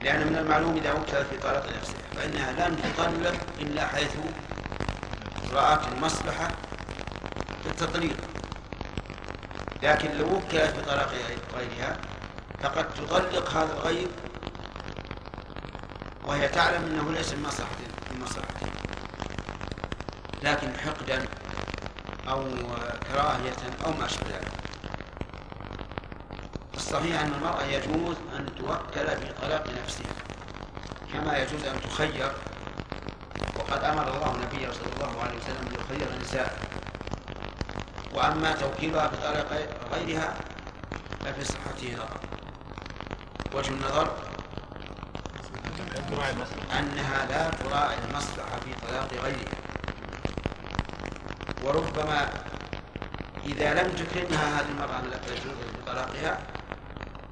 [0.01, 4.15] لأن من المعلوم إذا وكلت بطلاق نفسها فإنها لن تطلق إلا حيث
[5.53, 6.47] رأت المصلحة
[7.63, 8.34] في التطليق.
[9.85, 11.11] لكن لو وكلت بطلاق
[11.57, 11.97] غيرها
[12.63, 14.07] فقد تطلق هذا الغير
[16.27, 17.69] وهي تعلم أنه ليس من مصلحة
[18.11, 18.67] من مصلحته
[20.43, 21.25] لكن حقدا
[22.29, 22.43] أو
[23.11, 24.51] كراهية أو ما أشبه ذلك.
[26.75, 30.13] الصحيح أن المرأة يجوز أن توكل في طلاق نفسها
[31.13, 32.31] كما يجوز أن تخير
[33.55, 36.64] وقد أمر الله النبي صلى الله عليه وسلم أن يخير النساء.
[38.15, 40.33] وأما توكيلها بطلاق غيرها
[41.25, 42.19] ففي صحته نظر
[43.53, 44.11] وجه النظر
[46.79, 49.55] أنها لا تراعي المصلحة في طلاق غيرها.
[51.63, 52.29] وربما
[53.45, 56.39] إذا لم تكرمها هذه المرأة التي تجوز بطلاقها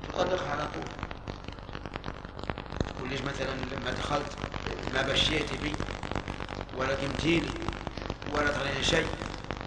[0.10, 0.84] تطلقها على طول.
[2.96, 4.38] تقول ليش مثلا لما دخلت
[4.94, 5.74] ما بشيت بي
[6.78, 7.50] ولا قمتيلي
[8.34, 9.08] ولا تريني شيء؟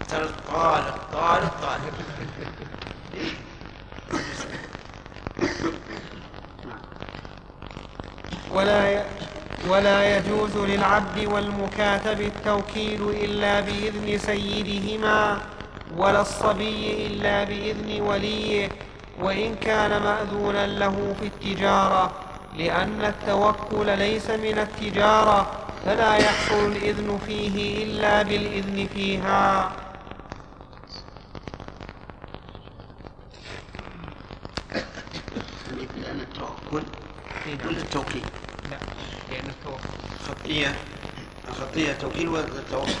[0.07, 1.93] صارت طالق طالق طالق
[8.53, 9.03] ولا ي...
[9.69, 15.37] ولا يجوز للعبد والمكاتب التوكيل إلا بإذن سيدهما
[15.97, 18.69] ولا الصبي إلا بإذن وليه
[19.21, 22.11] وإن كان مأذونا له في التجارة
[22.57, 25.51] لأن التوكل ليس من التجارة
[25.85, 29.71] فلا يحصل الإذن فيه إلا بالإذن فيها
[35.97, 36.83] لأن التوكل
[37.97, 38.23] ولا التوكيل.
[38.71, 38.77] لا
[39.31, 39.89] لأن التوكل
[40.27, 40.75] خطية
[41.49, 42.91] الخطية التوكيل ولا التوكل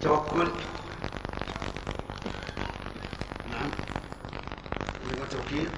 [0.00, 0.48] توكل
[3.50, 3.70] نعم
[5.12, 5.68] يقول توكيل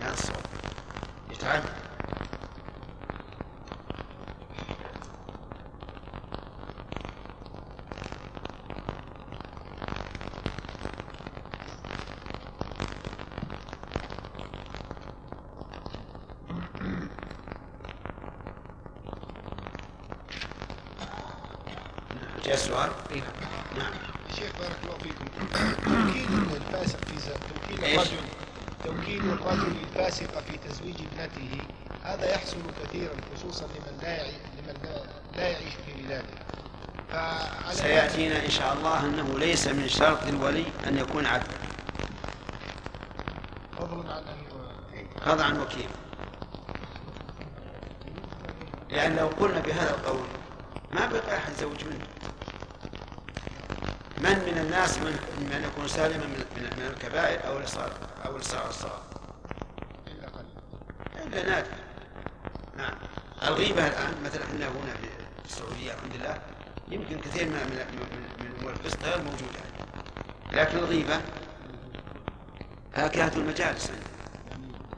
[0.00, 0.42] هذا الصواب
[1.32, 1.62] يتعد
[22.43, 23.22] جاء السؤال إيه.
[23.78, 23.92] نعم.
[24.36, 25.24] شيخ بارك الله فيكم.
[25.84, 27.24] توكيل الفاسق في ز...
[27.24, 28.16] توكيل؟ الرجل
[28.84, 31.58] توكيل الرجل الفاسق في تزويج ابنته
[32.02, 34.22] هذا يحصل كثيرا خصوصا لمن لا.
[34.26, 35.04] لمن
[35.36, 36.44] لا, يعيش في بلاده.
[37.72, 41.48] سيأتينا إن شاء الله أنه ليس من شرط الولي أن يكون عدلا
[43.78, 44.14] فضلا
[45.26, 45.88] عن عن وكيل.
[48.90, 50.26] لأن لو قلنا بهذا القول
[50.92, 52.06] ما بقى أحد زوج منه.
[54.74, 57.92] من الناس من, من يكون سالما من, من, الكبائر أو الإصرار
[58.26, 59.02] أو الإصرار الصغار.
[60.06, 61.70] الا قليل إلا نادر.
[62.76, 62.94] نعم.
[63.42, 66.38] الغيبة الآن مثلا إحنا هنا في السعودية الحمد لله
[66.88, 69.60] يمكن كثير من من من, من أمور الفسق غير موجودة.
[70.52, 71.20] لكن الغيبة
[72.94, 73.90] هكذا المجالس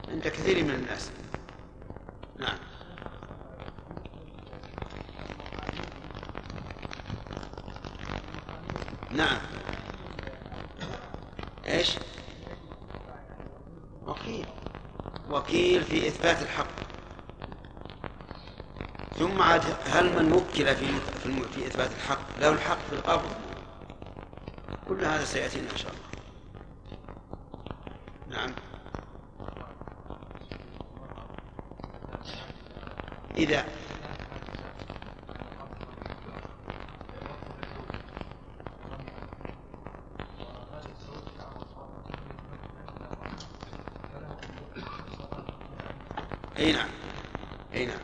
[0.07, 1.09] عند كثير من الناس
[2.39, 2.57] نعم
[9.11, 9.57] نعم
[11.67, 11.95] إيش
[15.29, 15.83] وكيل
[16.17, 16.67] إثبات الحق.
[19.19, 20.87] ثم عاد هل من وكل في
[21.23, 23.31] في, إثبات الحق؟ له الحق في القبض
[24.87, 26.07] كل هذا سيأتينا إن شاء الله.
[28.37, 28.51] نعم.
[33.37, 33.65] إذا
[46.59, 46.89] اي نعم
[47.73, 47.99] اي نعم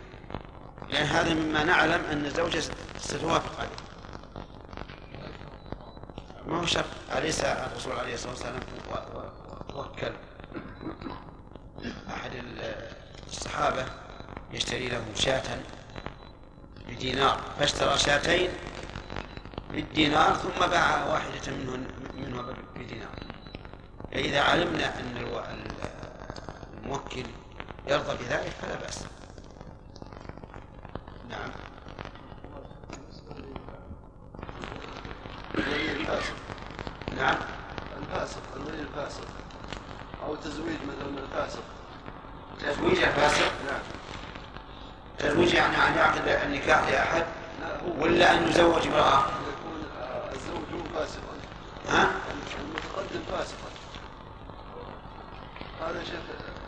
[0.90, 1.34] لأن هذا
[2.14, 2.64] أن الزوجة
[3.00, 3.70] ستوافق عليه
[6.48, 6.86] ما هو شرط؟
[7.18, 8.60] أليس الرسول عليه الصلاة والسلام
[9.76, 10.14] وكل
[12.10, 12.88] أحد ال-
[13.28, 13.86] الصحابة
[14.52, 15.60] يشتري له شاة
[16.90, 18.50] بدينار؟ فاشترى شاتين
[19.72, 21.88] بالدينار ثم باع واحدة منهن
[22.18, 22.42] منها
[22.76, 23.10] بدينار.
[24.12, 25.18] فإذا علمنا أن
[26.84, 27.24] الموكل
[27.88, 29.00] يرضى بذلك فلا بأس
[31.30, 31.50] نعم
[35.56, 36.34] الفاسق
[37.18, 37.36] نعم
[38.02, 39.28] الفاسق الولي الفاسق
[40.26, 41.64] أو تزويج مثلا الفاسق
[42.60, 43.82] تزويج الفاسق نعم
[45.20, 47.26] تزويج يعني أن يعقد النكاح لأحد
[47.62, 51.34] لا هو ولا أن يزوج امرأة يكون آه، الزوج فاسقا
[51.90, 52.12] ها؟
[52.60, 53.70] المتقدم فاسقا
[55.82, 56.20] هذا يا شيخ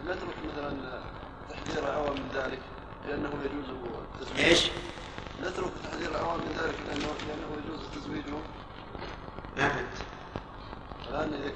[0.06, 1.02] نترك مثلا
[1.50, 2.60] تحذير العوام من ذلك
[3.08, 4.70] لأنه يجوز التزويج إيش؟
[5.41, 8.32] نترك تحذير العوام من ذلك لأنه لأنه يجوز تزويجه
[9.58, 9.98] ما فهمت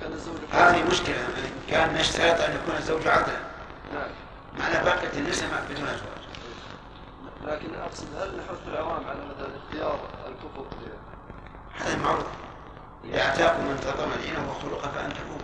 [0.02, 1.16] كان الزوج هذه مشكلة
[1.70, 3.38] كان نشترط أن يكون الزوج عدلا
[3.94, 4.10] نعم.
[4.60, 6.20] معنى بقية النساء ما بدون أزواج
[7.48, 10.66] لكن أقصد هل نحث العوام على مثلا اختيار الكفر؟
[11.76, 12.28] هذا معروف.
[13.06, 15.38] إذا أتاكم من ترضون دينه وخلقه فأنكحوه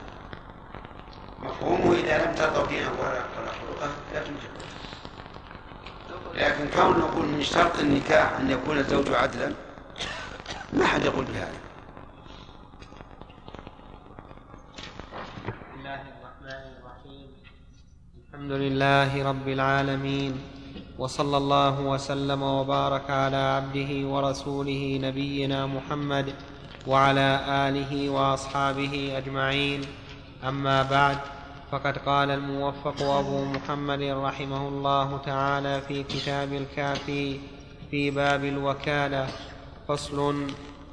[1.39, 4.65] مفهومه إذا لم ترضوا دينه ولا ولا خلقه لا تنكحوه
[6.34, 9.53] لكن كون نقول من شرط النكاح أن يكون الزوج عدلا
[10.73, 11.59] ما حد يقول بهذا
[15.47, 17.28] بسم الله الرحمن الرحيم
[18.46, 20.34] الحمد لله رب العالمين
[21.00, 26.34] وصلى الله وسلم وبارك على عبده ورسوله نبينا محمد
[26.88, 29.82] وعلى آله وأصحابه أجمعين.
[30.43, 31.18] أما بعد
[31.72, 37.39] فقد قال الموفق أبو محمد رحمه الله تعالى في كتاب الكافي
[37.91, 39.28] في باب الوكالة
[39.88, 40.48] فصل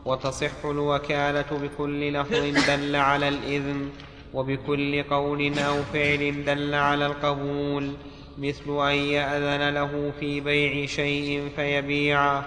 [0.04, 3.90] وتصح الوكالة بكل لفظ دل على الإذن
[4.34, 7.92] وبكل قول أو فعل دل على القبول
[8.38, 12.44] مثل أن يأذن له في بيع شيء فيبيعه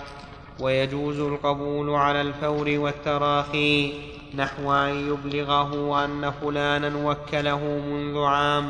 [0.59, 3.93] ويجوز القبول على الفور والتراخي
[4.36, 7.59] نحو أن يبلغه أن فلانا وكله
[7.89, 8.69] منذ عام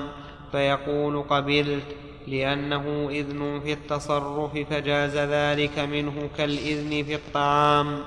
[0.51, 1.85] فيقول قبلت
[2.27, 7.99] لأنه إذن في التصرف فجاز ذلك منه كالإذن في الطعام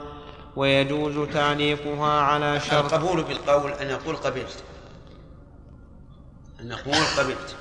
[0.57, 4.65] ويجوز تعليقها على شرط القبول بالقول أن يقول قبلت.
[6.61, 7.57] أن يقول قبلت.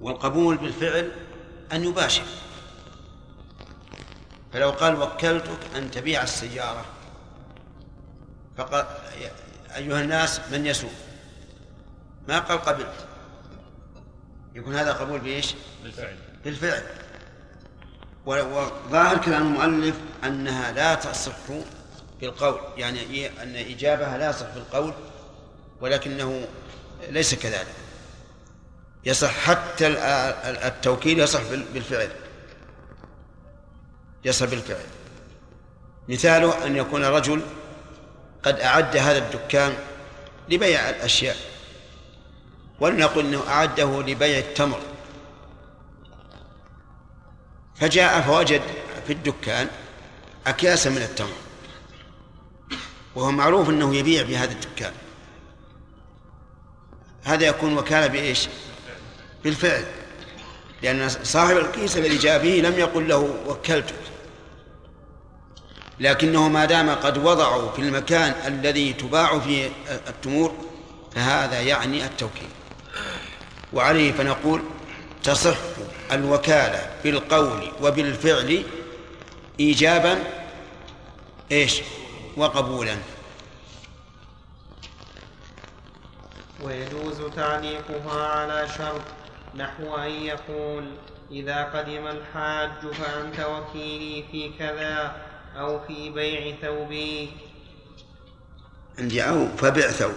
[0.00, 1.12] والقبول بالفعل
[1.72, 2.24] أن يباشر.
[4.52, 6.84] فلو قال وكلتك أن تبيع السيارة
[8.56, 8.86] فقال
[9.76, 10.92] أيها الناس من يسوق؟
[12.28, 13.06] ما قال قبلت.
[14.54, 16.16] يكون هذا قبول بإيش؟ بالفعل.
[16.44, 16.82] بالفعل.
[18.26, 21.32] وظاهر كلام المؤلف أنها لا تصح
[22.20, 22.60] بالقول.
[22.76, 24.92] يعني أن إجابها لا يصح بالقول
[25.80, 26.48] ولكنه
[27.10, 27.74] ليس كذلك.
[29.04, 29.86] يصح حتى
[30.66, 31.42] التوكيل يصح
[31.74, 32.10] بالفعل.
[34.24, 34.86] يصح بالفعل.
[36.08, 37.42] مثاله أن يكون رجل
[38.42, 39.76] قد أعد هذا الدكان
[40.48, 41.36] لبيع الأشياء.
[42.80, 44.80] ولنقل أنه أعده لبيع التمر.
[47.76, 48.62] فجاء فوجد
[49.06, 49.68] في الدكان
[50.46, 51.36] أكياسا من التمر.
[53.14, 54.92] وهو معروف أنه يبيع في هذا الدكان.
[57.28, 58.48] هذا يكون وكالة بإيش؟
[59.44, 59.84] بالفعل.
[60.82, 63.94] لأن صاحب الكيس الذي جاء به لم يقل له وكلتك
[66.00, 69.70] لكنه ما دام قد وضعوا في المكان الذي تباع فيه
[70.08, 70.54] التمور
[71.14, 72.48] فهذا يعني التوكيل.
[73.72, 74.62] وعليه فنقول
[75.22, 75.56] تصح
[76.12, 78.62] الوكالة بالقول وبالفعل
[79.60, 80.18] إيجابا
[81.52, 81.80] إيش؟
[82.36, 82.96] وقبولا.
[86.62, 89.02] ويجوز تعليقها على شرط
[89.54, 90.84] نحو أن يقول
[91.30, 95.16] إذا قدم الحاج فأنت وكيلي في كذا
[95.56, 97.30] أو في بيع ثوبي.
[98.98, 100.14] عندي أو فبع ثوب.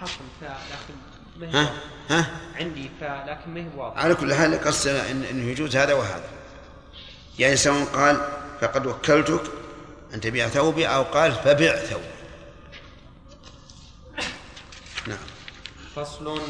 [0.00, 1.72] حصل فاء لكن ها؟
[2.10, 4.00] ها؟ عندي فاء لكن ما هي واضحة.
[4.00, 6.28] على كل حال قصنا إن انه يجوز هذا وهذا.
[7.38, 8.20] يعني سواء قال
[8.60, 9.42] فقد وكلتك
[10.14, 12.17] أن تبيع ثوبي أو قال فبع ثوبي
[15.98, 16.40] فصل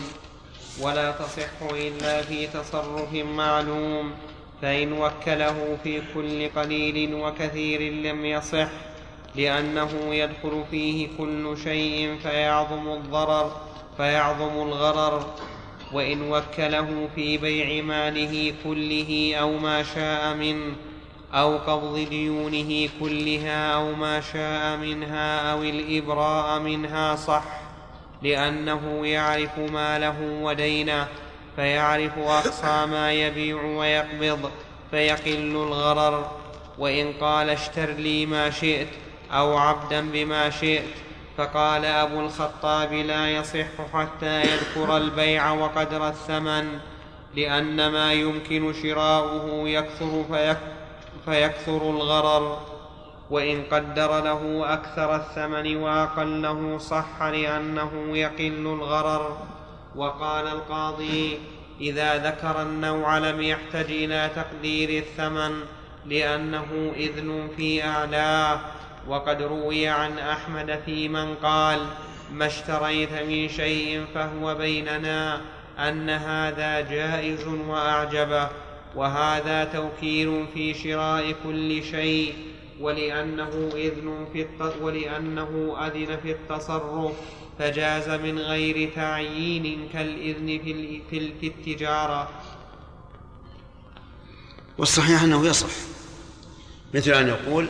[0.80, 4.12] ولا تصح إلا في تصرف معلوم
[4.62, 8.68] فإن وكله في كل قليل وكثير لم يصح
[9.34, 13.52] لأنه يدخل فيه كل شيء فيعظم الضرر
[13.96, 15.26] فيعظم الغرر.
[15.92, 20.74] وإن وكله في بيع ماله كله أو ما شاء منه
[21.34, 27.67] أو قبض ديونه كلها أو ما شاء منها أو الإبراء منها صح.
[28.22, 31.06] لأنه يعرف ماله ودينه
[31.56, 34.50] فيعرف أقصى ما يبيع ويقبض
[34.90, 36.30] فيقل الغرر
[36.78, 38.88] وإن قال اشتر لي ما شئت
[39.32, 40.94] أو عبدا بما شئت
[41.36, 46.78] فقال أبو الخطاب لا يصح حتى يذكر البيع وقدر الثمن
[47.36, 50.58] لأن ما يمكن شراؤه يكثر فيك
[51.24, 52.60] فيكثر الغرر.
[53.30, 59.38] وإن قدر له أكثر الثمن وأقله صح لأنه يقل الغرر.
[59.96, 61.38] وقال القاضي
[61.80, 65.60] إذا ذكر النوع لم يحتج إلى تقدير الثمن
[66.06, 68.60] لأنه إذن في أعلاه.
[69.08, 71.78] وقد روي عن أحمد في من قال
[72.32, 75.40] ما اشتريت من شيء فهو بيننا
[75.78, 78.48] أن هذا جائز وأعجبه
[78.94, 82.47] وهذا توكيل في شراء كل شيء.
[82.80, 84.46] ولأنه إذن في
[84.80, 87.12] ولأنه أذن في التصرف
[87.58, 91.00] فجاز من غير تعيين كالإذن في,
[91.40, 92.30] في, التجارة.
[94.78, 95.70] والصحيح أنه يصح.
[96.94, 97.68] مثل أن يقول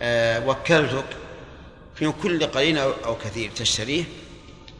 [0.00, 1.04] آه وكلتك
[1.94, 4.04] في كل قليل أو كثير تشتريه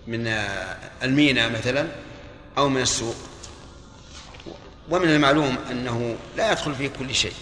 [0.06, 1.88] من آه المينا مثلا
[2.58, 3.16] أو من السوق.
[4.90, 7.32] ومن المعلوم أنه لا يدخل في كل شيء.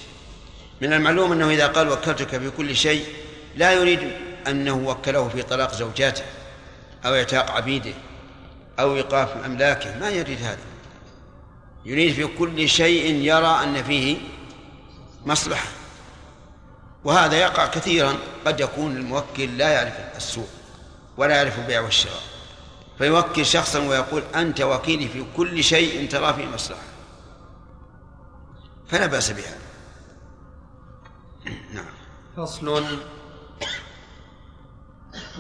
[0.83, 3.05] من المعلوم أنه إذا قال وكلتك في كل شيء
[3.57, 4.13] لا يريد
[4.49, 6.25] أنه وكله في طلاق زوجاته
[7.07, 7.93] أو إعتاق عبيده
[8.81, 10.59] أو إيقاف أملاكه ما يريد هذا.
[11.85, 14.17] يريد في كل شيء يرى أن فيه
[15.27, 15.69] مصلحة.
[17.05, 18.17] وهذا يقع كثيرا
[18.47, 20.49] قد يكون الموكل لا يعرف السوق
[21.17, 22.23] ولا يعرف البيع والشراء.
[22.99, 26.83] فيوكل شخصا ويقول أنت وكيلي في كل شيء ترى فيه مصلحة.
[28.89, 29.62] فلا بأس بهذا.
[32.37, 32.85] فصل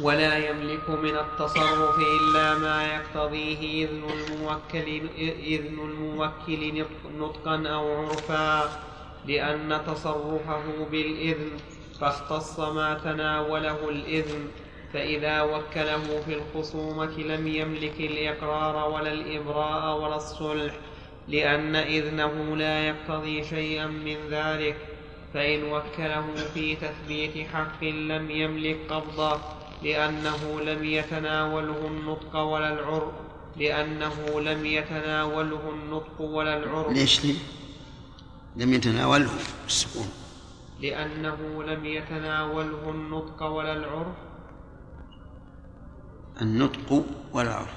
[0.03, 6.84] ولا يملك من التصرف إلا ما يقتضيه إذن الموكل, إذن الموكل
[7.18, 8.70] نطقا أو عرفا
[9.26, 11.51] لأن تصرفه بالإذن
[12.01, 14.49] فاختص ما تناوله الإذن
[14.93, 20.74] فإذا وكله في الخصومة لم يملك الإقرار ولا الإبراء ولا الصلح
[21.28, 24.91] لأن إذنه لا يقتضي شيئا من ذلك.
[25.35, 29.41] فإن وكله في تثبيت حق لم يملك قبضه
[29.83, 33.12] لأنه لم يتناوله النطق ولا العرف
[33.57, 37.35] لأنه لم يتناوله النطق ولا العرف ليش لي؟
[38.57, 39.30] لم يتناوله
[39.66, 40.09] السكون
[40.80, 44.16] لأنه لم يتناوله النطق ولا العرف
[46.43, 47.74] النطق ولا العرف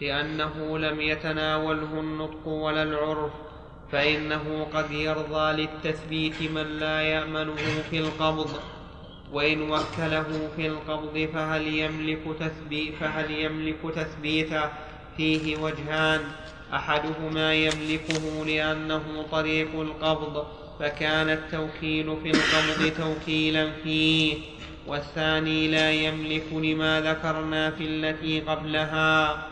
[0.00, 3.32] لأنه لم يتناوله النطق ولا العرف
[3.92, 8.50] فإنه قد يرضى للتثبيت من لا يأمنه في القبض
[9.32, 14.62] وإن وكله في القبض فهل يملك تثبيت فهل يملك تثبيته
[15.16, 16.20] فيه وجهان.
[16.74, 20.46] أحدهما يملكه لأنه طريق القبض
[20.80, 24.36] فكان التوكيل في القبض توكيلا فيه.
[24.86, 29.46] والثاني لا يملك لما ذكرنا في التي قبلها.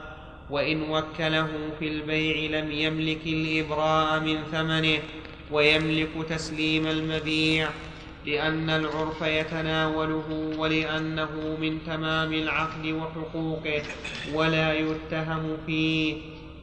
[0.51, 1.49] وإن وكله
[1.79, 4.99] في البيع لم يملك الإبراء من ثمنه
[5.53, 7.69] ويملك تسليم المبيع
[8.27, 13.83] لأن العرف يتناوله ولأنه من تمام العقد وحقوقه
[14.35, 16.17] ولا يتهم فيه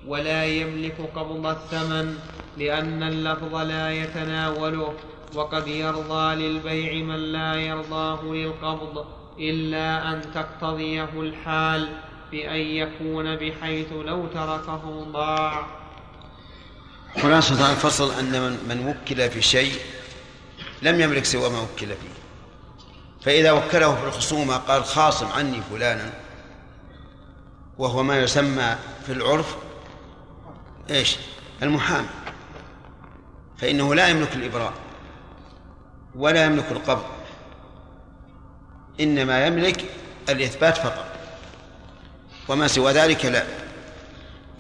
[0.07, 2.19] ولا يملك قبض الثمن
[2.57, 4.93] لأن اللفظ لا يتناوله
[5.35, 9.05] وقد يرضى للبيع من لا يرضاه للقبض
[9.39, 11.88] إلا أن تقتضيه الحال.
[12.32, 15.65] بأن يكون بحيث لو تركه ضاع
[17.21, 19.75] خلاصة الفصل أن من, من وكل في شيء
[20.82, 22.17] لم يملك سوى ما وكل فيه.
[23.21, 26.13] فإذا وكله في الخصومة قال خاصم عني فلانا
[27.78, 28.75] وهو ما يسمى
[29.05, 29.55] في العرف
[30.89, 31.17] إيش؟
[31.63, 32.07] المحامي
[33.57, 34.73] فإنه لا يملك الإبراء
[36.15, 37.05] ولا يملك القبض
[38.99, 39.86] إنما يملك
[40.30, 41.16] الإثبات فقط.
[42.47, 43.43] وما سوى ذلك لا.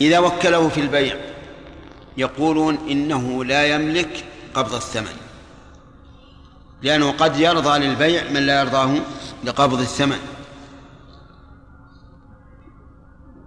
[0.01, 1.15] إذا وكله في البيع
[2.17, 4.23] يقولون إنه لا يملك
[4.53, 5.17] قبض الثمن.
[6.81, 8.95] لأنه قد يرضى للبيع من لا يرضاه
[9.43, 10.19] لقبض الثمن.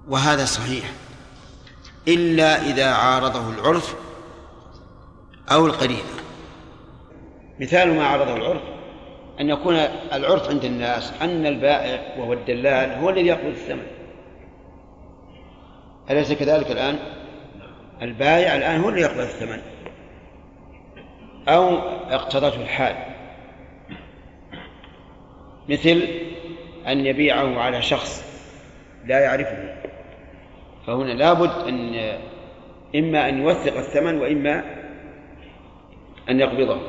[0.09, 0.93] وهذا صحيح.
[2.09, 3.95] إلا إذا عارضه العرف
[5.51, 6.03] أو القرينة.
[7.61, 8.63] مثال ما عارضه العرف
[9.41, 9.75] أن يكون
[10.13, 14.00] العرف عند الناس أن البائع وهو الدلال هو الذي يقبض الثمن.
[16.11, 16.99] أليس كذلك الآن؟
[18.03, 19.61] البائع الآن هو الذي يقبض الثمن
[21.49, 21.79] أو
[22.11, 22.97] اقتضته الحال
[25.69, 26.09] مثل
[26.87, 28.25] أن يبيعه على شخص
[29.07, 29.77] لا يعرفه
[30.87, 31.95] فهنا لابد أن
[32.97, 34.65] إما أن يوثق الثمن وإما
[36.29, 36.81] أن يقبضه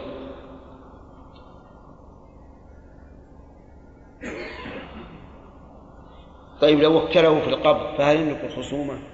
[6.61, 9.10] طيب لو وكله في القبض فهل يملك الخصومة؟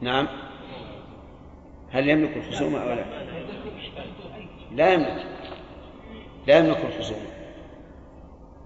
[0.00, 0.28] نعم.
[1.90, 3.04] هل يملك الخصومة أو لا؟
[4.72, 5.26] لا يملك.
[6.46, 7.26] لا يملك الخصومة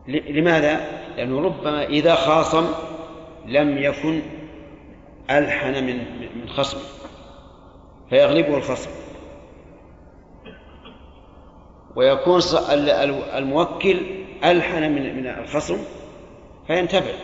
[0.09, 2.66] لماذا؟ لأنه ربما إذا خاصم
[3.47, 4.22] لم يكن
[5.31, 5.97] ألحن من
[6.37, 6.78] من خصم
[8.11, 8.91] فيغلبه الخصم.
[11.97, 12.41] ويكون
[13.35, 14.01] الموكل
[14.45, 15.78] ألحن من من الخصم
[16.66, 17.14] فينتفع.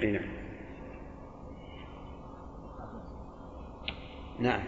[0.00, 0.37] نعم.
[4.38, 4.60] نعم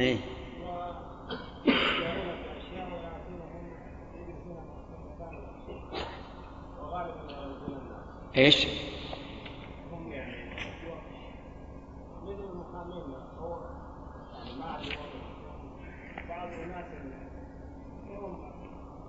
[0.00, 0.18] إيه
[8.36, 8.66] إيش؟
[9.92, 10.32] هم يعني
[12.26, 13.58] مثل المحامين هو
[14.34, 14.78] يعني ما
[16.28, 16.84] بعض الناس
[18.10, 18.36] هم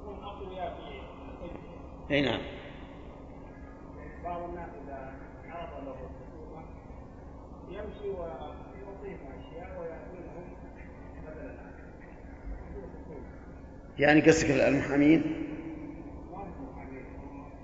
[0.07, 0.99] هم اقوياء في
[2.11, 2.39] اي نعم
[4.23, 5.13] بعض الناس اذا
[5.49, 6.63] عرض له الخصومه
[7.69, 10.43] يمشي ويعطيهم اشياء وياتونهم
[11.27, 11.55] بدلا
[13.99, 15.23] يعني قصدك المحامين؟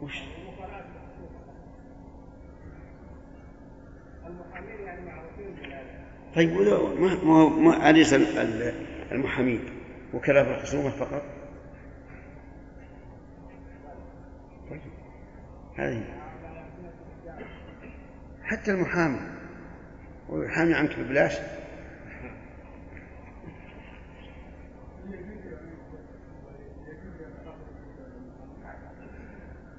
[0.01, 0.21] وش؟
[6.35, 6.51] طيب
[6.99, 8.13] ما ما ما أليس
[9.11, 9.59] المحامين
[10.13, 11.34] وكلاء الخصومة فقط؟
[15.75, 16.03] هذه.
[18.43, 19.19] حتى المحامي.
[20.29, 21.33] ويحامي عنك ببلاش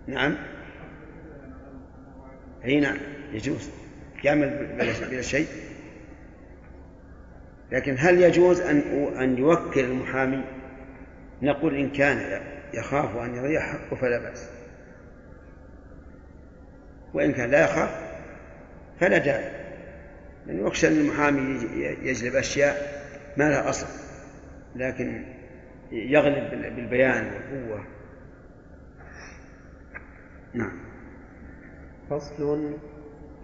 [0.07, 0.37] نعم.
[2.65, 2.97] أي نعم.
[3.33, 3.71] يجوز.
[4.25, 4.77] يعمل
[5.11, 5.47] بلا شيء.
[7.73, 8.79] لكن هل يجوز أن
[9.21, 10.45] أن يوكل المحامي؟
[11.43, 12.41] نقول إن كان
[12.75, 14.56] يخاف أن يضيع حقه فلا بأس.
[17.17, 17.91] وإن كان لا يخاف
[19.01, 19.51] فلا داعي.
[20.47, 21.59] لأنه يخشى أن المحامي
[22.03, 22.77] يجلب أشياء
[23.37, 23.87] ما لها أصل
[24.77, 25.23] لكن
[25.93, 27.85] يغلب بالبيان والقوة.
[30.55, 30.79] نعم.
[32.11, 32.73] فصل.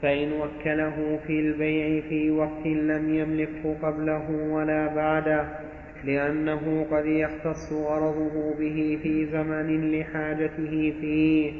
[0.02, 5.58] فإن وكله في البيع في وقت لم يملكه قبله ولا بعده
[6.04, 11.52] لأنه قد يختص غرضه به في زمن لحاجته فيه.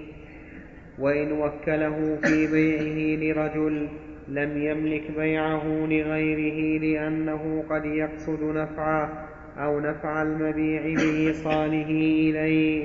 [0.98, 3.88] وإن وكله في بيعه لرجل
[4.28, 9.28] لم يملك بيعه لغيره لأنه قد يقصد نفعه
[9.58, 11.90] أو نفع المبيع بإيصاله
[12.30, 12.84] إليه.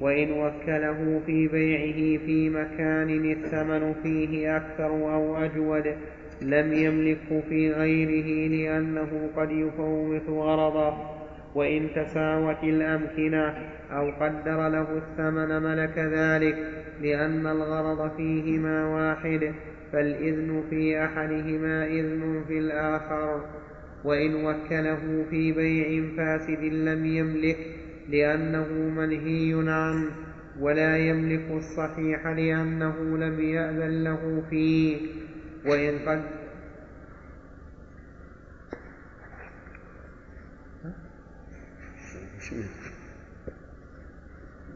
[0.00, 5.94] وإن وكله في بيعه في مكان الثمن فيه أكثر أو أجود
[6.42, 11.19] لم يملكه في غيره لأنه قد يفوت غرضه.
[11.54, 13.54] وإن تساوت الأمكنة
[13.90, 16.56] أو قدر له الثمن ملك ذلك
[17.02, 19.54] لأن الغرض فيهما واحد
[19.92, 23.44] فالإذن في أحدهما إذن في الآخر.
[24.04, 27.56] وإن وكله في بيع فاسد لم يملك
[28.08, 30.10] لأنه منهي عنه
[30.60, 34.96] ولا يملك الصحيح لأنه لم يأذن له فيه.
[35.66, 36.22] وإن قد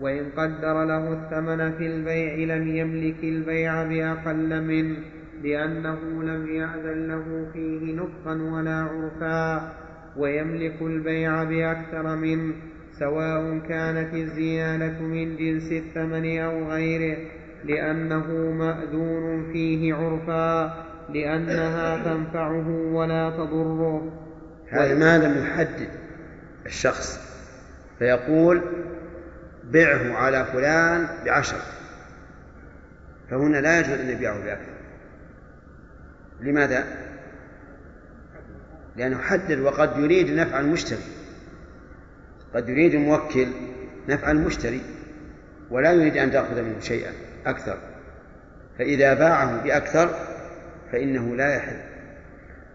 [0.01, 4.97] وإن قدر له الثمن في البيع لم يملك البيع بأقل منه
[5.43, 9.72] لأنه لم يأذن له فيه نطقا ولا عرفا
[10.16, 12.55] ويملك البيع بأكثر منه
[12.99, 17.16] سواء كانت الزيادة من جنس الثمن أو غيره
[17.64, 24.12] لأنه مأذون فيه عرفا لأنها تنفعه ولا تضره.
[24.68, 25.89] هذا ما لم يحدد
[26.66, 27.34] الشخص.
[27.99, 28.62] فيقول
[29.64, 31.61] بعه على فلان بعشر.
[33.30, 34.74] فهنا لا يجوز أن يبيعه بأكثر.
[36.40, 36.84] لماذا؟
[38.97, 41.03] لأنه حدد وقد يريد نفع المشتري.
[42.55, 43.49] قد يريد الموكل
[44.09, 44.80] نفع المشتري
[45.70, 47.12] ولا يريد أن تأخذ منه شيئا
[47.47, 47.78] أكثر.
[48.78, 50.11] فإذا باعه بأكثر
[50.92, 51.76] فإنه لا يحل.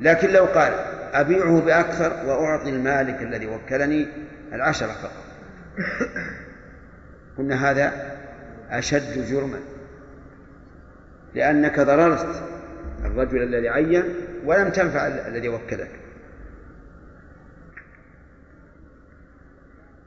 [0.02, 0.74] لكن لو قال
[1.14, 4.08] أبيعه بأكثر وأعطي المالك الذي وكلني
[4.54, 5.24] العشرة فقط.
[7.38, 8.18] قلنا هذا
[8.70, 9.60] أشد جرما
[11.36, 12.44] لأنك ضررت
[13.06, 14.04] الرجل الذي عين
[14.46, 15.92] ولم تنفع الذي وكلك.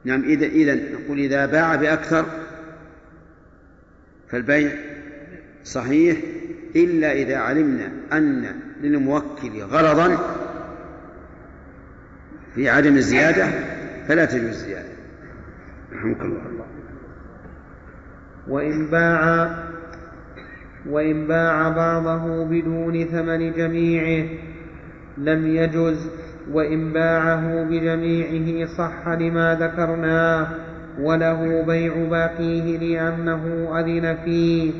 [0.05, 2.25] نعم إذا إذا نقول إذا باع بأكثر
[4.29, 4.71] فالبيع
[5.63, 6.17] صحيح
[6.75, 10.17] إلا إذا علمنا أن للموكل غرضا
[12.55, 13.47] في عدم الزيادة.
[14.07, 14.89] فلا تجوز الزيادة
[15.93, 16.65] رحمك الله.
[18.47, 19.49] وإن باع
[20.89, 24.25] وإن باع بعضه بدون ثمن جميعه
[25.17, 26.09] لم يجز
[26.51, 30.47] وإن باعه بجميعه صح لما ذكرناه
[30.99, 34.71] وله بيع باقيه لأنه أذن فيه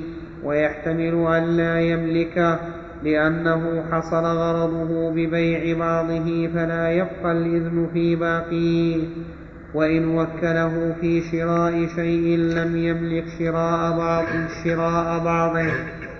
[0.43, 2.59] ويحتمل أن لا يملكه
[3.03, 8.97] لأنه حصل غرضه ببيع بعضه فلا يبقى الإذن في باقيه
[9.73, 14.25] وإن وكله في شراء شيء لم يملك شراء بعض
[14.63, 15.71] شراء بعضه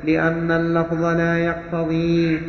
[0.04, 2.42] لأن اللفظ لا يقتضيه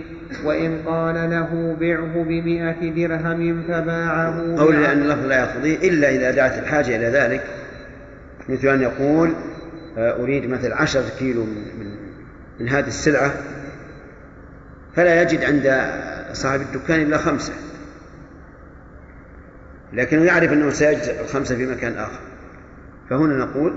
[0.44, 6.58] وإن قال له بعه بمئة درهم فباعه قول لأن اللفظ لا يقتضيه إلا إذا دعت
[6.58, 7.44] الحاجة إلى ذلك
[8.48, 9.32] مثل أن يقول
[9.98, 11.88] آه، أريد مثل عشرة كيلو من,
[12.60, 13.32] من هذه السلعة
[14.96, 15.92] فلا يجد عند
[16.32, 17.52] صاحب الدكان إلا خمسة.
[19.92, 22.20] لكنه يعرف أنه سيجد الخمسة في مكان آخر.
[23.10, 23.74] فهنا نقول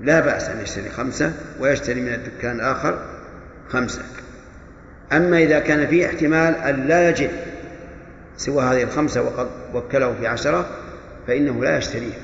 [0.00, 2.98] لا بأس أن يشتري خمسة ويشتري من الدكان الآخر
[3.68, 4.02] خمسة.
[5.12, 7.30] أما إذا كان فيه احتمال أن لا يجد
[8.36, 10.66] سوى هذه الخمسة وقد وكله في عشرة
[11.26, 12.20] فإنه لا يشتريها.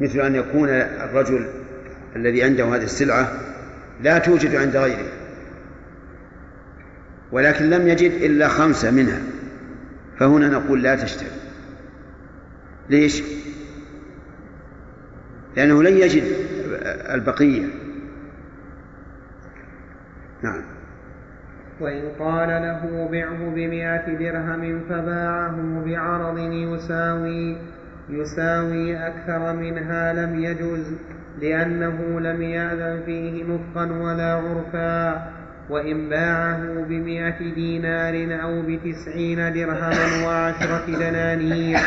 [0.00, 1.46] مثل أن يكون الرجل
[2.16, 3.32] الذي عنده هذه السلعة
[4.02, 5.21] لا توجد عند غيره.
[7.32, 9.20] ولكن لم يجد إلا خمسة منها.
[10.18, 11.30] فهنا نقول لا تشتري.
[12.90, 13.22] ليش؟
[15.56, 16.24] لأنه لن يجد
[17.14, 17.66] البقية.
[20.42, 20.62] نعم.
[21.80, 27.56] وإن قال له بعه بمائة درهم فباعه بعرض يساوي
[28.08, 30.92] يساوي أكثر منها لم يجز
[31.40, 35.41] لأنه لم يأذن فيه نطقا ولا عرفا.
[35.70, 41.78] وإن باعه بمائة دينار أو بتسعين درهما وعشرة دنانير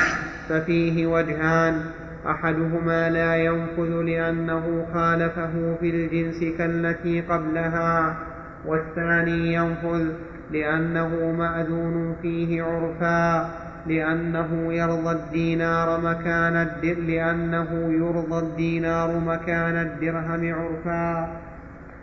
[0.50, 1.82] ففيه وجهان.
[2.28, 8.18] أحدهما لا ينفذ لأنه خالفه في الجنس كالتي قبلها
[8.66, 10.06] والثاني ينفذ
[10.52, 13.50] لأنه مأذون فيه عرفا
[13.88, 21.30] لأنه يرضى الدينار مكان الدر لأنه يرضى الدينار مكان الدرهم عرفا.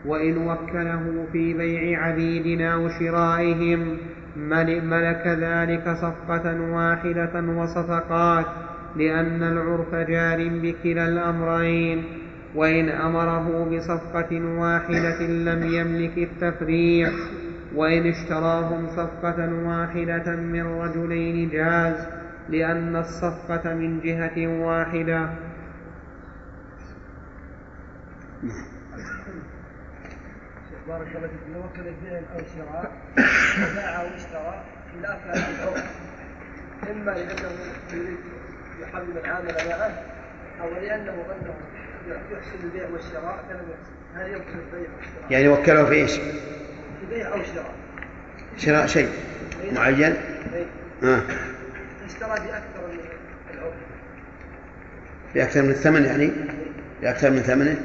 [0.06, 3.96] وإن وكله في بيع عبيد أو شرائهم
[4.36, 8.46] ملك ذلك صفقة واحدة وصفقات
[8.96, 12.04] لأن العرف جار بكلا الأمرين.
[12.54, 17.08] وإن أمره بصفقة واحدة لم يملك التفريع
[17.74, 22.06] وإن اشتراهم صفقة واحدة من رجلين جاز
[22.48, 25.28] لأن الصفقة من جهة واحدة.
[30.92, 31.28] بارك الله
[31.74, 32.92] فيك بيع أو شراء
[33.72, 34.62] وباع أو اشترى
[34.92, 35.84] خلاف العرف
[36.90, 37.50] إما لأنه
[37.92, 38.18] يريد
[38.80, 40.02] يحرم العامل معه
[40.60, 41.54] أو لأنه ظنه
[42.08, 43.92] يحسن البيع والشراء فلم يحسن.
[44.16, 47.74] هل يمكن البيع والشراء؟ يعني وكله في إيش؟ في بيع أو شراء
[48.56, 49.08] شراء شيء
[49.72, 50.66] معين؟ إيه.
[51.02, 51.22] آه.
[52.06, 52.98] اشترى بأكثر من
[53.54, 53.74] العرف
[55.34, 56.32] بأكثر من الثمن يعني؟
[57.02, 57.76] بأكثر من ثمنه؟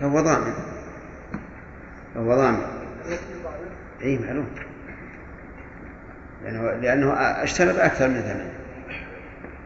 [0.00, 0.75] فهو ضامن.
[2.16, 2.62] فهو ضامن
[4.02, 4.48] اي معلوم.
[6.44, 7.12] لأنه, لأنه
[7.42, 8.52] اشترى بأكثر من ثمنه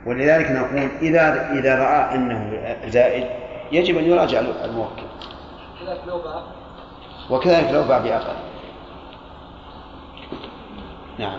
[0.06, 3.26] ولذلك نقول إذا إذا رأى أنه زائد
[3.72, 5.02] يجب أن يراجع الموكل.
[7.30, 8.36] وكذلك لو باع بأقل.
[11.18, 11.38] نعم.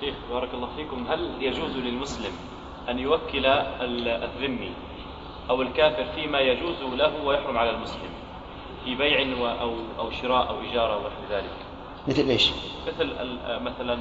[0.00, 1.06] شيخ بارك الله فيكم.
[1.08, 2.32] هل يجوز للمسلم
[2.90, 4.72] أن يوكل ال- الذمي
[5.50, 8.10] أو الكافر فيما يجوز له ويحرم على المسلم؟
[8.84, 9.20] في بيع
[9.60, 11.50] أو أو شراء أو إجارة ونحو ذلك
[12.08, 12.50] مثل إيش؟
[12.86, 13.12] مثل
[13.60, 13.98] مثلا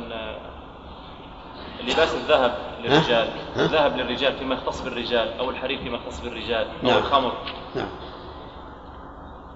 [1.83, 6.87] لباس الذهب للرجال ها؟ الذهب للرجال فيما يختص بالرجال أو الحرير فيما يختص بالرجال أو
[6.87, 6.97] نعم.
[6.97, 7.33] الخمر
[7.75, 7.89] نعم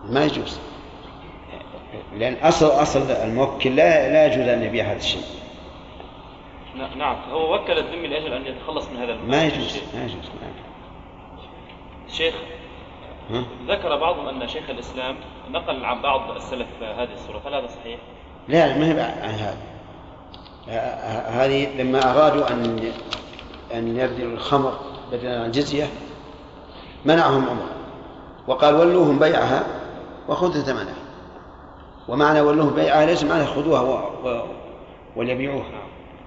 [0.10, 0.60] ما يجوز
[2.14, 5.22] لأن أصل أصل الموكل لا لا يجوز أن يبيع هذا الشيء
[6.96, 9.80] نعم هو وكل الذمي لأجل أن يتخلص من هذا الم- ما يجوز.
[9.94, 10.32] ما يجوز يجوز
[12.08, 12.36] شيخ؟
[13.68, 15.16] ذكر بعضهم أن شيخ الإسلام
[15.52, 18.00] نقل عن بعض السلف هذه الصورة هل هذا صحيح؟
[18.48, 19.58] لا ما هي عن هذا.
[21.44, 22.92] هذه لما أرادوا أن
[23.74, 24.80] أن يبذلوا الخمر
[25.12, 25.88] بدلا عن جزية
[27.06, 27.70] منعهم عمر.
[28.48, 29.64] وقال ولوهم بيعها
[30.30, 30.96] وخذوا ثمنها.
[32.08, 34.12] ومعنى ولوهم بيعها ليس معنى خذوها.
[35.16, 35.66] وليبيعوها.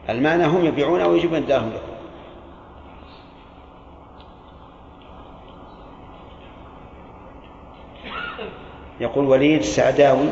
[0.09, 1.90] المعنى هم يبيعونها ويجب أن دارهم لكم
[9.01, 10.29] يقول وليد السعداوي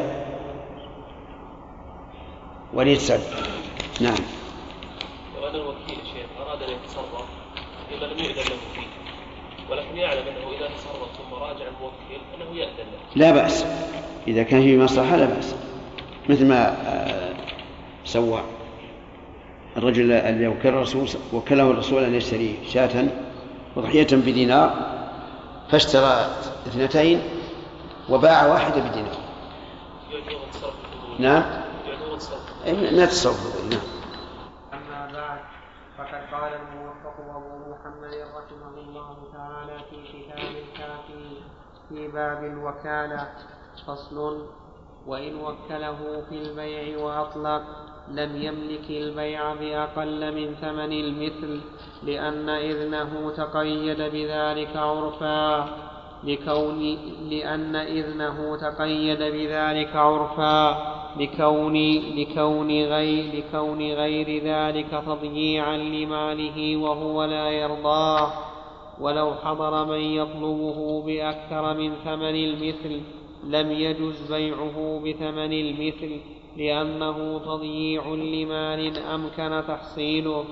[2.75, 3.21] وليد سعد.
[4.01, 4.15] نعم.
[5.49, 7.25] أن الوكيل شيخ أراد أن يتصرف
[7.91, 8.87] إلا لم يؤذن له فيه.
[9.71, 12.99] ولكن يعلم أنه إذا تصرف ثم راجع الموكل أنه يأذن له.
[13.17, 13.67] لا بأس.
[14.29, 15.55] إذا كان فيه مصلحة لا بأس.
[16.29, 17.35] مثل ما آه،
[18.05, 18.43] سوى
[19.77, 23.09] الرجل الذي وكل الرسول وكله الرسول أن يشتري شاة
[23.77, 24.99] وضحية بدينار
[25.71, 26.31] فاشترى
[26.67, 27.21] اثنتين
[28.11, 29.29] وباع واحدة بدينار.
[31.19, 31.43] نعم.
[31.87, 33.81] يعتبر تصرف أي لا تصرف نعم.
[34.73, 35.39] أما بعد
[35.99, 41.37] فقد قال الموفق أبو محمد رحمه الله تعالى في كتاب الكافي
[41.89, 43.29] في باب الوكالة
[43.87, 44.47] فصل
[45.07, 47.63] وإن وكله في البيع وأطلق
[48.09, 51.61] لم يملك البيع بأقل من ثمن المثل
[52.03, 55.88] لأن إذنه تقيد بذلك عرفا.
[56.25, 56.99] لكون
[57.31, 60.79] لأن إذنه تقيد بذلك عرفا
[61.17, 61.77] لكون
[62.17, 68.33] لكون غير لكون غير ذلك تضييعا لماله وهو لا يرضاه.
[69.01, 73.01] ولو حضر من يطلبه بأكثر من ثمن المثل
[73.45, 76.21] لم يجز بيعه بثمن المثل
[76.57, 80.45] لأنه تضييع لمال أمكن تحصيله.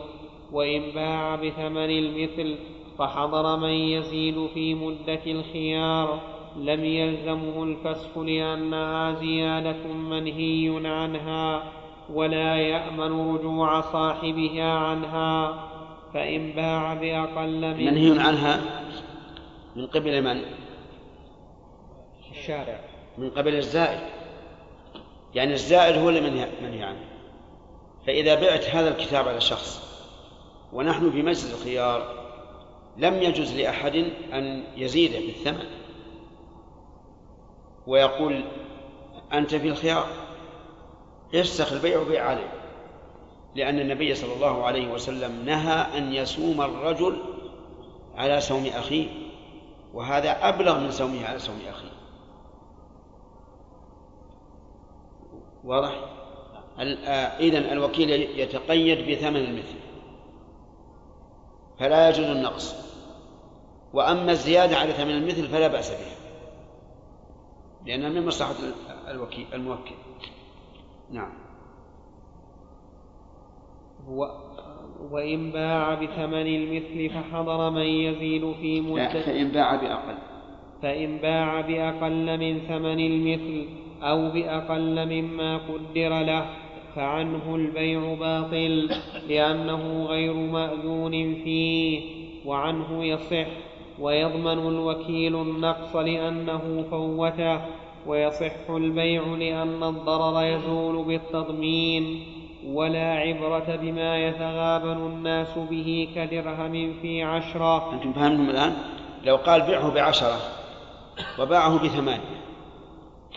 [0.52, 2.56] وإن باع بثمن المثل
[2.98, 6.20] فحضر من يزيد في مدة الخيار
[6.56, 11.72] لم يلزمه الفسخ لأنها زيادة منهي عنها
[12.12, 15.66] ولا يأمن رجوع صاحبها عنها
[16.14, 18.60] فإن باع بأقل من منهي عنها؟
[19.76, 20.42] من قبل من؟
[22.30, 22.80] الشارع.
[23.18, 24.00] من قبل الزائد.
[25.34, 26.20] يعني الزائد هو اللي
[26.62, 27.04] منهي عنه.
[28.06, 29.86] فإذا بعت هذا الكتاب على شخص
[30.72, 32.15] ونحن في مجلس الخيار
[32.98, 33.96] لم يجوز لأحد
[34.32, 35.66] أن يزيد بالثمن.
[37.86, 38.44] ويقول
[39.32, 40.06] أنت في الخيار.
[41.32, 42.52] يفسخ البيع وبيع عليه
[43.54, 47.22] لأن النبي صلى الله عليه وسلم نهى أن يصوم الرجل
[48.16, 49.08] على صوم أخيه
[49.94, 51.92] وهذا أبلغ من صومه على صوم أخيه.
[55.64, 55.92] واضح؟
[57.40, 59.78] إذن الوكيل يتقيد بثمن المثل
[61.78, 62.85] فلا يجوز النقص.
[63.96, 66.16] وأما الزيادة على ثمن المثل فلا بأس بها.
[67.86, 68.54] لأنها من مصلحة
[69.08, 69.94] الوكيل الموكل.
[71.12, 71.32] نعم.
[75.10, 80.18] وإن باع بثمن المثل فحضر من يزيد في مدة فإن باع بأقل.
[80.82, 83.68] فإن باع بأقل من ثمن المثل
[84.02, 86.50] أو بأقل مما قدر له
[86.94, 88.90] فعنه البيع باطل
[89.28, 92.00] لأنه غير مأذون فيه
[92.46, 93.65] وعنه يصح.
[94.00, 97.60] ويضمن الوكيل النقص لأنه فوته
[98.06, 102.26] ويصح البيع لأن الضرر يزول بالتضمين
[102.66, 107.92] ولا عبرة بما يتغابن الناس به كدرهم في عشرة.
[107.92, 108.76] أنتم فهمتم الآن؟
[109.24, 110.38] لو قال بعه بعشرة
[111.38, 112.40] وباعه بثمانية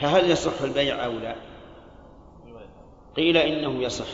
[0.01, 1.35] فهل يصح البيع أو لا؟
[3.17, 4.07] قيل إنه يصح.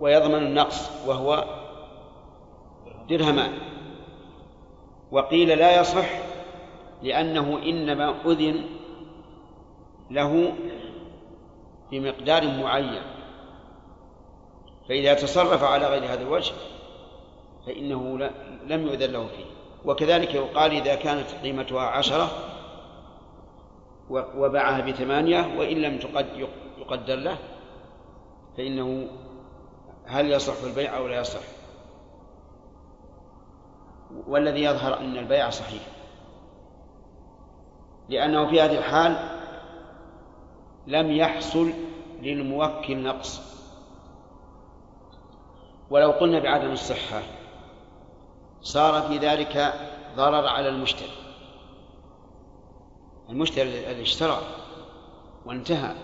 [0.00, 1.44] ويضمن النقص وهو
[3.08, 3.52] درهمان.
[5.12, 6.08] وقيل لا يصح
[7.02, 8.64] لأنه إنما أذن
[10.10, 10.52] له
[11.90, 13.02] بمقدار معين.
[14.88, 16.52] فإذا تصرف على غير هذا الوجه
[17.66, 18.18] فإنه
[18.66, 19.44] لم يؤذن له فيه.
[19.84, 22.30] وكذلك يقال إذا كانت قيمتها عشرة
[24.10, 25.98] وباعها بثمانية وإن لم
[26.78, 27.38] يقدر له
[28.56, 29.08] فإنه
[30.06, 31.61] هل يصح البيع أو لا يصح؟
[34.26, 35.82] والذي يظهر أن البيع صحيح.
[38.08, 39.16] لأنه في هذه الحال
[40.86, 41.72] لم يحصل
[42.22, 43.52] للموكل نقص.
[45.90, 47.22] ولو قلنا بعدم الصحة
[48.62, 49.74] صار في ذلك
[50.16, 51.12] ضرر على المشتري.
[53.28, 54.38] المشتري الذي اشترى
[55.46, 55.94] وانتهى.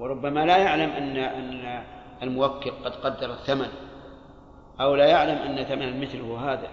[0.00, 1.84] وربما لا يعلم أن أن
[2.22, 3.68] الموكل قد قدر الثمن
[4.80, 6.68] أو لا يعلم أن ثمن المثل هو هذا.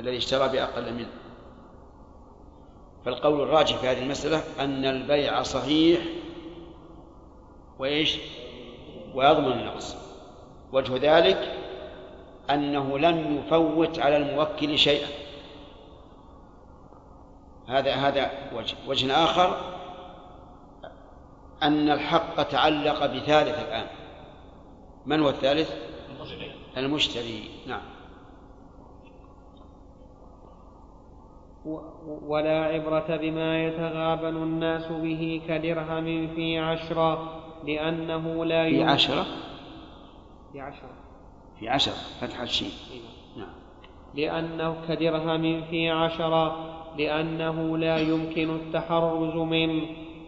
[0.00, 1.10] الذي اشترى بأقل منه.
[3.04, 6.00] فالقول الراجح في هذه المسألة أن البيع صحيح
[7.78, 8.18] وإيش؟
[9.14, 9.96] ويضمن النقص.
[10.72, 11.54] وجه ذلك
[12.50, 15.08] أنه لم يفوت على الموكل شيئا.
[17.68, 18.76] هذا هذا وجه.
[18.86, 19.60] وجه آخر
[21.62, 23.86] أن الحق تعلق بثالث الآن.
[25.06, 25.72] من هو الثالث؟
[26.76, 27.50] المشتري.
[27.66, 27.97] نعم.
[32.26, 39.26] ولا عبرة بما يتغابن الناس به كدرهم في عشرة لأنه لا في عشرة؟
[40.52, 40.90] في عشرة.
[41.60, 42.70] في عشرة فتح الشين.
[43.36, 43.54] نعم.
[44.14, 49.82] لأنه كدرهم في عشرة لأنه لا يمكن التحرز منه.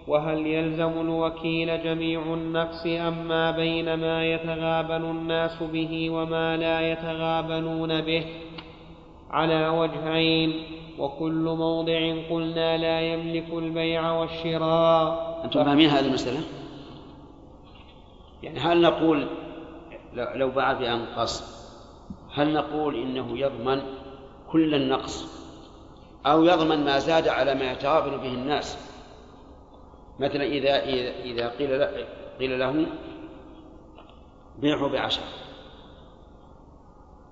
[0.09, 8.01] وهل يلزم الوكيل جميع النقص أم ما بين ما يتغابن الناس به وما لا يتغابنون
[8.01, 8.25] به؟
[9.31, 10.55] على وجهين.
[11.01, 15.41] وكل موضع قلنا لا يملك البيع والشراء.
[15.45, 16.41] أنتم فاهمين هذه المسألة؟
[18.43, 19.27] يعني هل نقول
[20.15, 21.61] لو باع بأنقص
[22.35, 23.83] هل نقول إنه يضمن
[24.53, 25.41] كل النقص؟
[26.27, 28.79] أو يضمن ما زاد على ما يتغابن به الناس؟
[30.19, 30.85] مثلا إذا
[31.25, 31.85] إذا قيل
[32.39, 32.87] قيل له
[34.59, 35.25] بيعه بعشرة.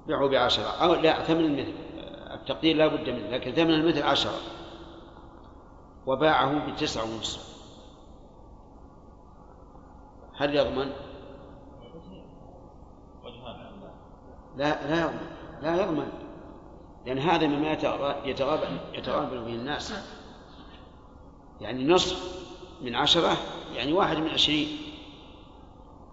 [0.07, 0.65] بيعه بعشرة.
[0.65, 1.88] أو لا ثمن المثل
[2.35, 4.39] التقدير لا بد منه لكن ثمن المثل عشرة.
[6.07, 7.59] وباعه بتسعة ونصف.
[10.37, 10.93] هل يضمن؟
[14.57, 15.29] لا لا يضمن
[15.63, 16.09] لا يضمن.
[17.07, 17.73] لأن هذا مما
[18.25, 19.95] يتغابن يتغابن به الناس.
[21.61, 22.45] يعني نصف
[22.83, 23.37] من عشرة
[23.75, 24.69] يعني واحد من عشرين.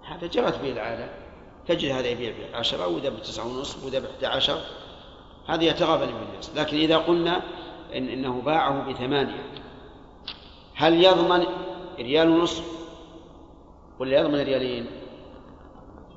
[0.07, 1.09] هذا جرت به العادة.
[1.67, 4.61] تجد هذا يبيع بعشرة وذا بتسعة ونصف بإحدى عشر.
[5.47, 7.41] هذا يتغابن بالناس لكن إذا قلنا
[7.95, 9.43] إن إنه باعه بثمانية
[10.75, 11.45] هل يضمن
[11.99, 12.75] ريال ونصف؟
[13.99, 14.85] ولا يضمن ريالين.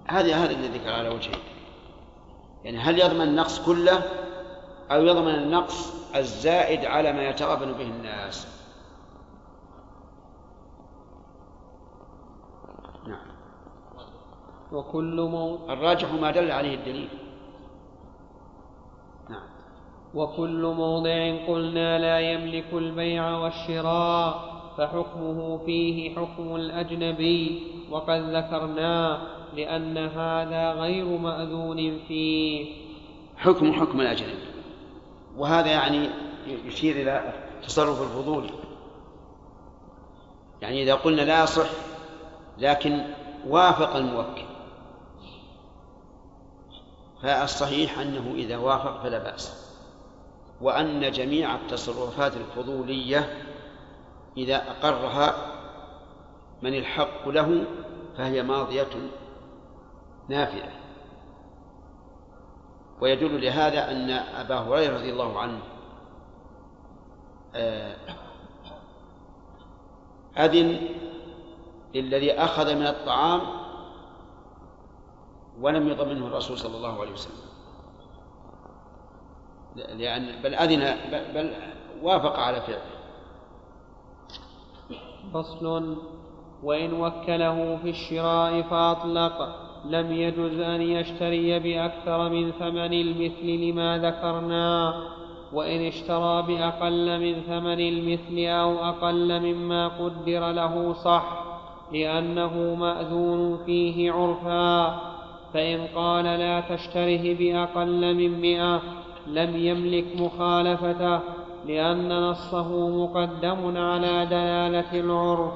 [0.06, 1.38] هذا هذا الذي ذكر على وجهه.
[2.64, 4.02] يعني هل يضمن النقص كله
[4.90, 8.46] أو يضمن النقص الزائد على ما يتغابن به الناس؟
[13.06, 13.26] نعم.
[14.72, 15.56] وكل مو...
[15.72, 17.27] الراجح ما دل عليه الدليل.
[20.14, 29.22] وكل موضع قلنا لا يملك البيع والشراء فحكمه فيه حكم الأجنبي وقد ذكرنا
[29.56, 32.74] لأن هذا غير مأذون فيه.
[33.36, 34.48] حكم حكم الأجنبي.
[35.36, 36.08] وهذا يعني
[36.66, 37.32] يشير إلى
[37.62, 38.50] تصرف الفضول.
[40.62, 41.68] يعني إذا قلنا لا يصح
[42.58, 43.00] لكن
[43.48, 44.42] وافق الموكل.
[47.22, 49.67] فالصحيح أنه إذا وافق فلا بأس.
[50.60, 53.44] وأن جميع التصرفات الفضولية
[54.36, 55.34] إذا أقرها
[56.62, 57.64] من الحق له
[58.16, 59.10] فهي ماضية
[60.28, 60.72] نافذة
[63.00, 65.60] ويدل لهذا أن أبا هريرة رضي الله عنه
[67.54, 67.96] آه،
[70.36, 70.88] أذن
[71.94, 73.40] للذي أخذ من الطعام
[75.60, 77.47] ولم يضمنه الرسول صلى الله عليه وسلم.
[79.98, 80.96] لأن بل أذن
[81.34, 81.50] بل
[82.02, 82.98] وافق على فعله.
[85.34, 85.96] فصل.
[86.62, 94.94] وإن وكله في الشراء فأطلق لم يجز أن يشتري بأكثر من ثمن المثل لما ذكرنا.
[95.52, 101.44] وإن اشترى بأقل من ثمن المثل أو أقل مما قدر له صح
[101.92, 105.00] لأنه مأذون فيه عرفا.
[105.54, 108.82] فإن قال لا تشتره بأقل من مئة
[109.28, 111.20] لم يملك مخالفته
[111.66, 115.52] لأن نصه مقدم على دلالة العرف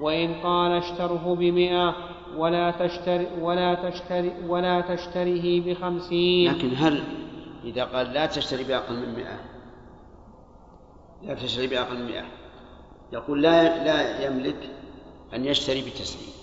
[0.00, 1.94] وإن قال اشتره بمئة
[2.36, 6.52] ولا تشتري ولا تشتري ولا تشتره بخمسين.
[6.52, 7.02] لكن هل
[7.64, 9.40] إذا قال لا تشتري بأقل من مئة؟
[11.22, 12.24] لا تشتري بأقل من مئة.
[13.12, 14.70] يقول لا لا يملك
[15.34, 16.34] أن يشتري بتسعين.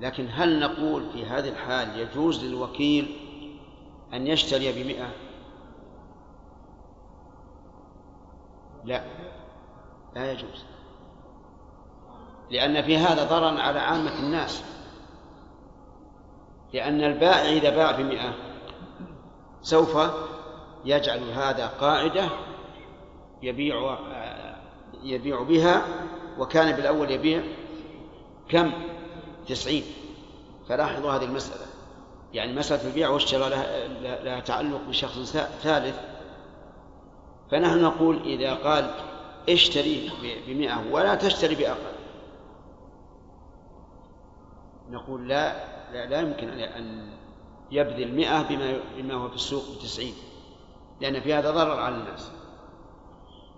[0.00, 3.06] لكن هل نقول في هذه الحال يجوز للوكيل
[4.14, 5.08] أن يشتري بمئة؟
[8.84, 9.04] لا
[10.14, 10.64] لا يجوز.
[12.50, 14.64] لأن في هذا ضررا على عامة الناس.
[16.72, 18.34] لأن البائع إذا باع بمئة
[19.62, 19.98] سوف
[20.84, 22.28] يجعل هذا قاعدة
[23.42, 23.98] يبيع
[25.02, 25.82] يبيع بها
[26.38, 27.42] وكان بالأول يبيع
[28.48, 28.72] كم؟
[29.48, 29.84] تسعين.
[30.68, 31.71] فلاحظوا هذه المسألة.
[32.32, 33.88] يعني مسألة البيع والشراء لها,
[34.24, 36.00] لها تعلق بشخص ثالث
[37.50, 38.90] فنحن نقول إذا قال
[39.48, 40.10] اشتري
[40.46, 41.92] بمئة ولا تشتري بأقل.
[44.90, 47.12] نقول لا لا, لا يمكن أن
[47.70, 50.14] يبذل مئة بما, بما هو في السوق بتسعين
[51.00, 52.32] لأن في هذا ضرر على الناس.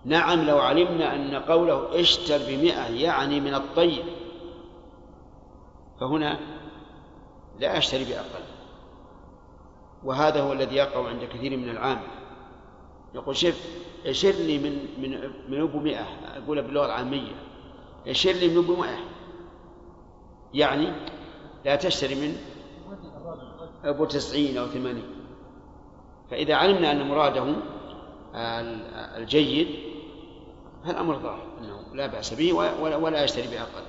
[0.04, 4.04] نعم لو علمنا أن قوله اشتر بمئة يعني من الطيب
[6.00, 6.38] فهنا
[7.60, 8.53] لا أشتري بأقل.
[10.04, 12.06] وهذا هو الذي يقع عند كثير من العامة.
[13.14, 15.96] يقول شف اشر لي من من من أبو 100
[16.36, 17.32] اقولها باللغة العاميه
[18.06, 18.90] اشر لي من أبو 100
[20.54, 20.92] يعني
[21.64, 22.36] لا تشتري من
[23.84, 25.02] أبو 90 أو 80
[26.30, 27.54] فإذا علمنا أن مراده
[29.16, 29.68] الجيد
[30.84, 33.84] فالأمر ظاهر أنه لا بأس به ولا, يشتري باقل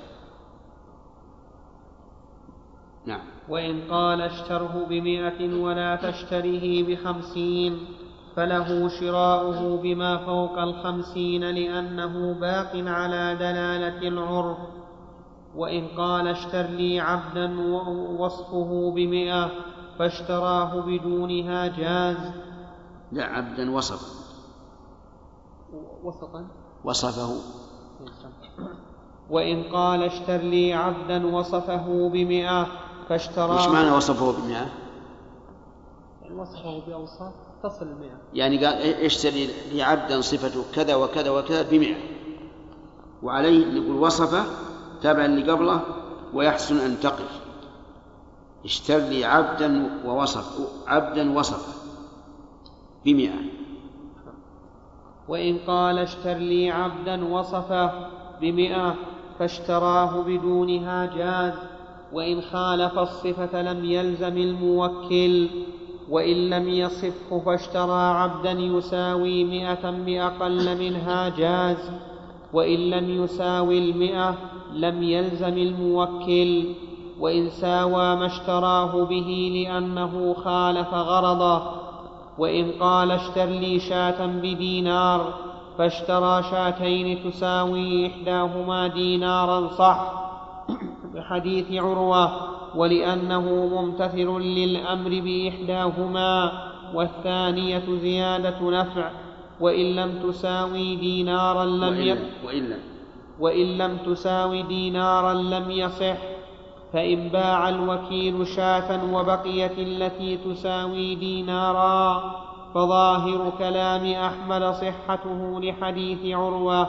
[3.06, 3.35] نعم.
[3.50, 7.86] وإن قال اشتره بمائة ولا تشتريه بخمسين
[8.36, 14.58] فله شراؤه بما فوق الخمسين لأنه باق على دلالة العرف.
[15.56, 19.52] وإن قال اشتر لي عبدا ووصفه بمئة
[20.00, 22.32] فاشتراه بدونها جاز.
[23.12, 24.02] لا عبدا وصف.
[26.04, 26.48] وسطا
[26.84, 27.36] وصفه.
[29.30, 32.68] وإن قال اشتر لي عبدا وصفه بمئة
[33.10, 34.68] فاشتراه وش معنى وصفه بمئة؟
[36.22, 37.34] يعني وصفه بأوصاف
[37.64, 41.96] تصل المئة يعني قال اشتري لي عبدا صفته كذا وكذا وكذا بمئة.
[43.24, 44.46] وعليه نقول وصفة
[45.02, 45.82] تابعا لقبله
[46.34, 47.42] ويحسن أن تقف
[48.66, 51.86] اشتر لي عبدا ووصف عبدا وصف
[53.06, 53.40] بمئة.
[55.28, 57.92] وإن قال اشتر لي عبدا وصفه
[58.42, 58.96] بمئة
[59.40, 61.54] فاشتراه بدونها جاز.
[62.16, 65.48] وإن خالف الصفة لم يلزم الموكل
[66.10, 71.92] وإن لم يصفه فاشترى عبدا يساوي مئة بأقل منها جاز
[72.54, 74.36] وإن لم يساوي المئة
[74.74, 76.64] لم يلزم الموكل
[77.20, 81.62] وإن ساوى ما اشتراه به لأنه خالف غرضه
[82.38, 85.34] وإن قال اشتر لي شاة بدينار
[85.78, 90.25] فاشترى شاتين تساوي إحداهما دينارا صح.
[91.16, 92.32] بحديث عروة
[92.76, 96.52] ولأنه ممتثل للأمر بإحداهما
[96.94, 99.10] والثانية زيادة نفع
[99.60, 102.14] وإن لم تساوي دينارا لم وإن ي...
[102.14, 102.80] لم وإن لم
[103.40, 106.18] وإن لم تساوي دينارا لم يصح
[106.94, 112.24] فإن باع الوكيل شاة وبقيت التي تساوي دينارا
[112.74, 116.88] فظاهر كلام أحمد صحته لحديث عروة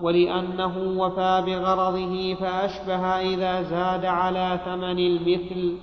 [0.00, 5.78] ولأنه وفى بغرضه فأشبه إذا زاد على ثمن المثل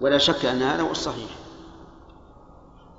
[0.00, 1.30] ولا شك أن هذا هو الصحيح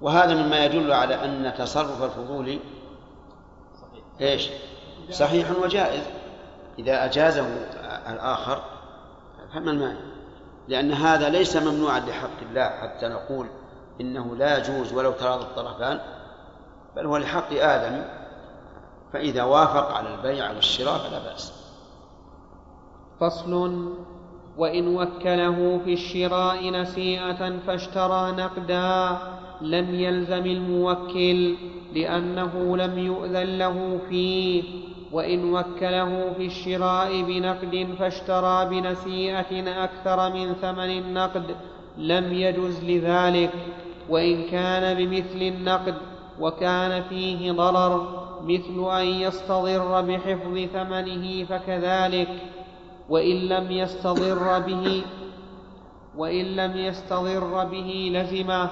[0.02, 2.60] وهذا مما يدل على أن تصرف الفضول
[4.22, 4.50] إيش؟
[5.12, 6.04] صحيح وجائز
[6.80, 7.48] إذا أجازه
[8.10, 8.62] الآخر
[9.54, 10.00] فما المانع؟
[10.68, 13.48] لأن هذا ليس ممنوعا لحق الله حتى نقول
[14.02, 16.00] إنه لا يجوز ولو تراضى الطرفان
[16.96, 18.04] بل هو لحق آدم
[19.16, 21.54] فإذا وافق على البيع والشراء فلا بأس.
[23.20, 23.54] فصل
[24.58, 29.18] وإن وكله في الشراء نسيئة فاشترى نقدا
[29.62, 31.56] لم يلزم الموكل
[31.96, 34.64] لأنه لم يؤذن له فيه.
[35.12, 41.56] وإن وكله في الشراء بنقد فاشترى بنسيئة أكثر من ثمن النقد
[41.98, 43.52] لم يجز لذلك.
[44.10, 45.96] وإن كان بمثل النقد
[46.40, 52.28] وكان فيه ضرر مثل أن يستضر بحفظ ثمنه فكذلك
[53.10, 55.04] وإن لم يستضر به
[56.18, 58.70] وإن لم يستضر به لزمه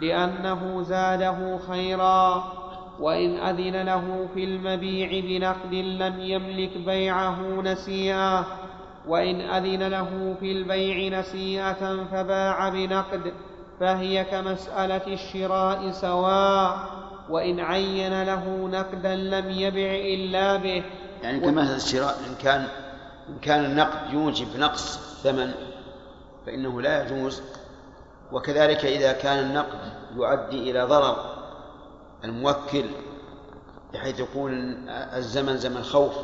[0.00, 2.44] لأنه زاده خيرا
[3.00, 8.44] وإن أذن له في المبيع بنقد لم يملك بيعه نسيئا
[9.08, 13.32] وإن أذن له في البيع نسيئة فباع بنقد
[13.80, 17.05] فهي كمسألة الشراء سواء.
[17.30, 20.84] وإن عين له نقدا لم يبع إلا به.
[21.22, 22.68] يعني كمثل الشراء إن كان
[23.28, 25.52] إن كان النقد يوجب نقص ثمن
[26.46, 27.42] فإنه لا يجوز.
[28.32, 29.78] وكذلك إذا كان النقد
[30.16, 31.16] يؤدي إلى ضرر
[32.24, 32.84] الموكل
[33.92, 34.52] بحيث يكون
[34.88, 36.14] الزمن زمن خوف.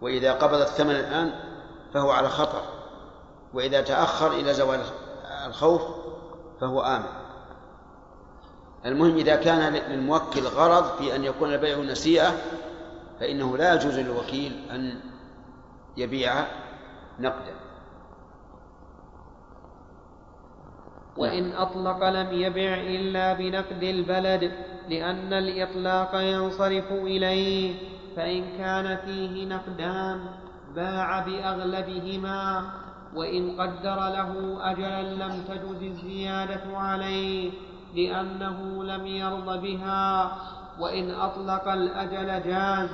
[0.00, 1.32] وإذا قبض الثمن الآن
[1.94, 2.62] فهو على خطر
[3.54, 4.80] وإذا تأخر إلى زوال
[5.46, 5.82] الخوف
[6.60, 7.23] فهو آمن.
[8.86, 12.34] المهم إذا كان للموكل غرض في أن يكون البيع نسيئة
[13.20, 15.00] فإنه لا يجوز للوكيل أن
[15.96, 16.32] يبيع
[17.20, 17.54] نقدا.
[21.16, 24.52] وإن أطلق لم يبع إلا بنقد البلد
[24.88, 27.74] لأن الإطلاق ينصرف إليه
[28.16, 30.20] فإن كان فيه نقدان
[30.74, 32.64] باع بأغلبهما
[33.14, 37.50] وإن قدر له أجلا لم تجز الزيادة عليه.
[37.96, 40.32] لأنه لم يرض بها
[40.80, 42.88] وإن أطلق الأجل جاز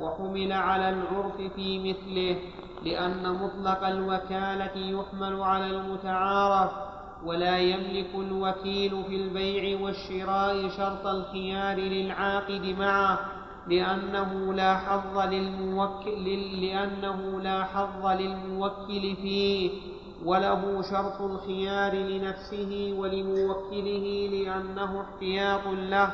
[0.00, 2.36] وحمل على العرف في مثله
[2.84, 6.70] لأن مطلق الوكالة يحمل على المتعارف
[7.24, 13.18] ولا يملك الوكيل في البيع والشراء شرط الخيار للعاقد معه
[13.68, 16.24] لأنه لا حظ للموكل
[16.60, 19.70] لأنه لا حظ للموكل فيه.
[20.24, 26.10] وله شرط الخيار لنفسه ولموكله لأنه احتياط له.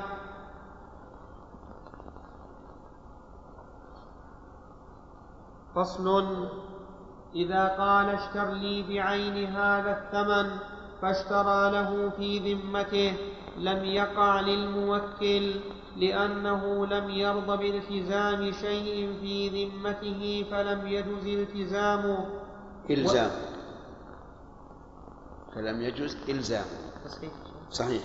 [5.74, 6.48] فصل
[7.34, 10.58] إذا قال اشتر لي بعين هذا الثمن
[11.02, 13.16] فاشترى له في ذمته
[13.58, 15.54] لم يقع للموكل
[15.96, 22.26] لأنه لم يرض بالتزام شيء في ذمته فلم يجز التزامه.
[22.90, 23.30] إلزام.
[25.54, 26.64] فلم يجوز إلزام.
[27.08, 27.32] صحيح
[27.70, 28.02] صحيح.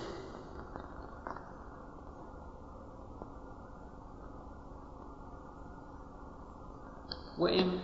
[7.40, 7.80] وإن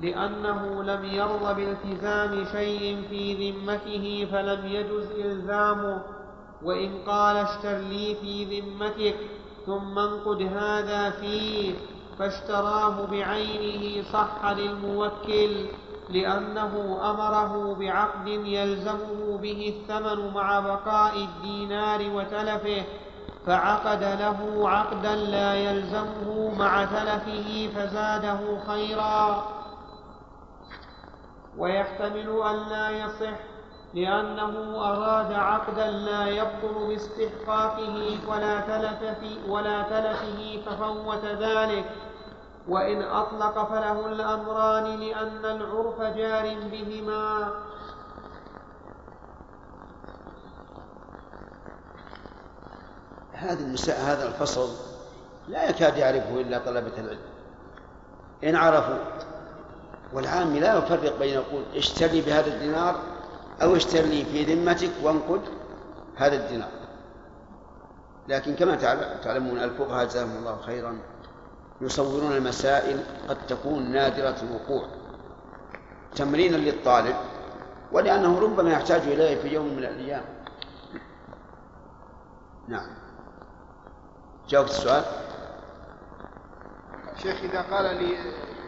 [0.00, 6.02] لأنه لم يرض بالتزام شيء في ذمته فلم يجز إلزامه
[6.62, 9.16] وإن قال اشتر لي في ذمتك
[9.66, 11.74] ثم انقد هذا فيه
[12.18, 15.66] فاشتراه بعينه صح للموكل.
[16.10, 22.82] لأنه أمره بعقد يلزمه به الثمن مع بقاء الدينار وتلفه
[23.46, 29.44] فعقد له عقدا لا يلزمه مع تلفه فزاده خيرا.
[31.58, 33.36] ويحتمل أن لا يصح
[33.94, 41.84] لأنه أراد عقدا لا يبطل باستحقاقه ولا تلف في ولا تلفه ففوت ذلك.
[42.68, 47.52] وإن أطلق فله الأمران لأن العرف جار بهما.
[53.32, 54.68] هذا المساء هذا الفصل
[55.48, 57.32] لا يكاد يعرفه إلا طلبة العلم.
[58.44, 58.98] إن عرفوا
[60.12, 63.00] والعامي لا يفرق بين يقول اشتري بهذا الدينار
[63.62, 65.40] أو اشتري في ذمتك وانقد
[66.16, 66.70] هذا الدينار.
[68.28, 68.74] لكن كما
[69.24, 70.98] تعلمون الفقهاء جزاهم الله خيرا.
[71.82, 74.86] يصورون المسائل قد تكون نادرة الوقوع.
[76.16, 77.16] تمرينا للطالب
[77.92, 80.24] ولأنه ربما يحتاج إليه في يوم من الأيام.
[82.68, 82.86] نعم.
[84.48, 85.04] جاوبت السؤال.
[87.22, 88.16] شيخ إذا قال لي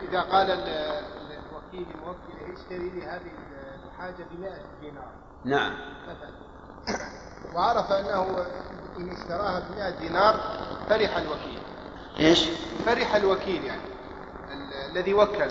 [0.08, 3.30] إذا قال الوكيل الموكل اشتري لي هذه
[3.86, 5.10] الحاجة ب 100 دينار؟
[5.44, 5.72] نعم.
[6.02, 6.34] مثلا.
[7.54, 8.46] وعرف أنه
[8.98, 10.34] إن اشتراها ب 100 دينار
[10.88, 11.73] فرح الوكيل.
[12.20, 12.44] إيش؟
[12.86, 13.80] فرح الوكيل يعني
[14.52, 15.48] ال- الذي وكل.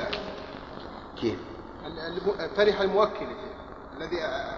[1.22, 1.36] كيف؟
[2.58, 3.28] فرح الموكل
[3.98, 4.18] الذي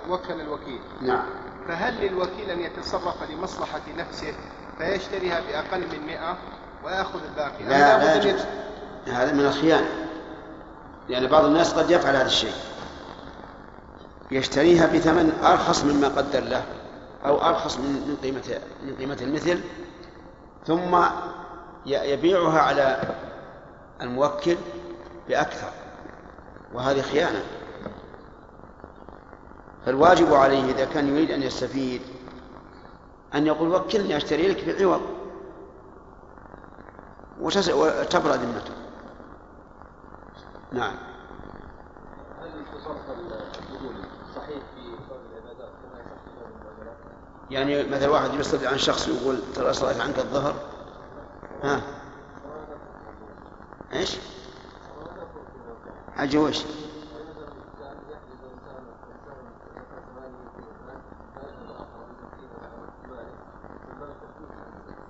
[0.10, 0.80] وكل الوكيل.
[1.02, 1.24] نعم.
[1.68, 4.34] فهل للوكيل أن يتصرف لمصلحة نفسه
[4.78, 6.38] فيشتريها بأقل من 100
[6.86, 8.42] ويأخذ الباقي؟ لا لا يجوز
[9.08, 9.88] هذا من الخيانة.
[11.10, 12.54] لأن بعض الناس قد يفعل هذا الشيء.
[14.32, 16.64] يشتريها بثمن أرخص مما قدر له
[17.26, 19.60] أو أرخص من من قيمة من قيمة المثل
[20.68, 20.96] ثم
[21.86, 23.16] يبيعها على
[24.02, 24.58] الموكل
[25.28, 25.70] بأكثر
[26.74, 27.44] وهذه خيانة.
[29.86, 32.02] فالواجب عليه إذا كان يريد أن يستفيد
[33.36, 35.02] أن يقول وكلني أشتري لك بعوض.
[37.42, 38.74] وتبرأ ذمته.
[40.72, 40.96] نعم.
[42.42, 42.66] هل
[44.36, 46.16] صحيح في صرف العبادات كما يصح
[47.50, 50.56] في؟ يعني مثلا واحد يصطدع عن شخص ويقول ترى صليت عنك الظهر
[51.64, 51.82] ها.
[53.94, 54.18] إيش؟
[56.18, 56.64] أجل وش؟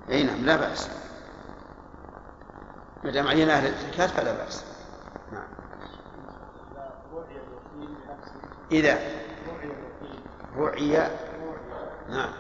[0.09, 0.89] إي نعم لا بأس.
[3.03, 4.65] ما دام عين أهل الزكاة فلا بأس.
[5.31, 5.47] نعم.
[8.72, 8.99] إذا
[10.57, 11.09] رعي
[12.09, 12.31] نعم.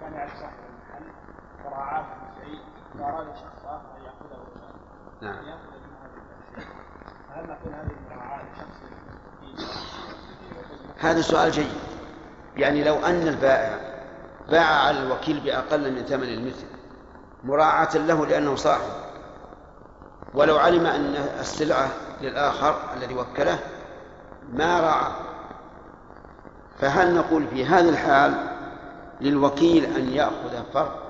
[0.00, 0.52] كان يعرف صاحب
[2.98, 4.42] واراد شخص آخر أن يأخذه
[5.20, 5.34] نعم.
[5.34, 5.54] هذا
[7.28, 8.82] فهل نقول هذه المراعاه لشخص
[10.98, 11.72] هذا سؤال جيد.
[12.56, 13.78] يعني لو أن البائع
[14.50, 16.66] باع على الوكيل بأقل من ثمن المثل
[17.44, 18.90] مراعاة له لأنه صاحب.
[20.34, 21.88] ولو علم أن السلعة
[22.20, 23.58] للآخر الذي وكله
[24.52, 25.12] ما راعى.
[26.78, 28.34] فهل نقول في هذه الحال
[29.20, 31.01] للوكيل أن يأخذ فرق؟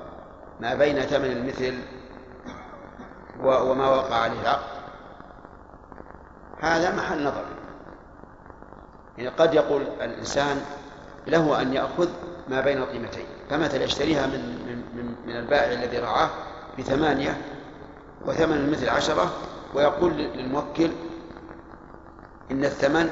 [0.61, 1.79] ما بين ثمن المثل
[3.41, 4.73] وما وقع عليه العقد
[6.61, 7.45] هذا محل نظر.
[9.19, 10.61] يعني قد يقول الإنسان
[11.27, 12.09] له أن يأخذ
[12.49, 13.27] ما بين القيمتين.
[13.51, 16.31] فمثلا يشتريها من من من, من البائع الذي رعاه
[16.79, 17.41] بثمانية
[18.27, 19.33] وثمن المثل عشرة
[19.75, 20.91] ويقول للموكل
[22.51, 23.11] إن الثمن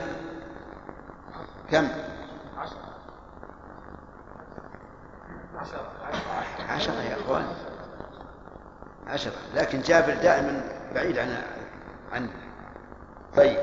[1.71, 1.89] كم؟
[6.69, 7.47] عشرة يا أخوان
[9.21, 10.63] عشرة لكن جابر دائما
[10.95, 11.43] بعيد عن
[12.13, 12.31] عنه
[13.37, 13.59] طيب.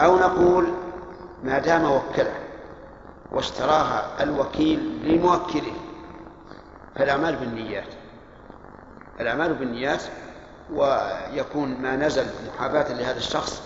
[0.00, 0.66] أو نقول
[1.44, 2.34] ما دام وكله
[3.32, 5.72] واشتراها الوكيل لموكله
[6.96, 7.88] فالأعمال بالنيات
[9.20, 10.02] الأعمال بالنيات
[10.72, 13.62] ويكون ما نزل محاباة لهذا الشخص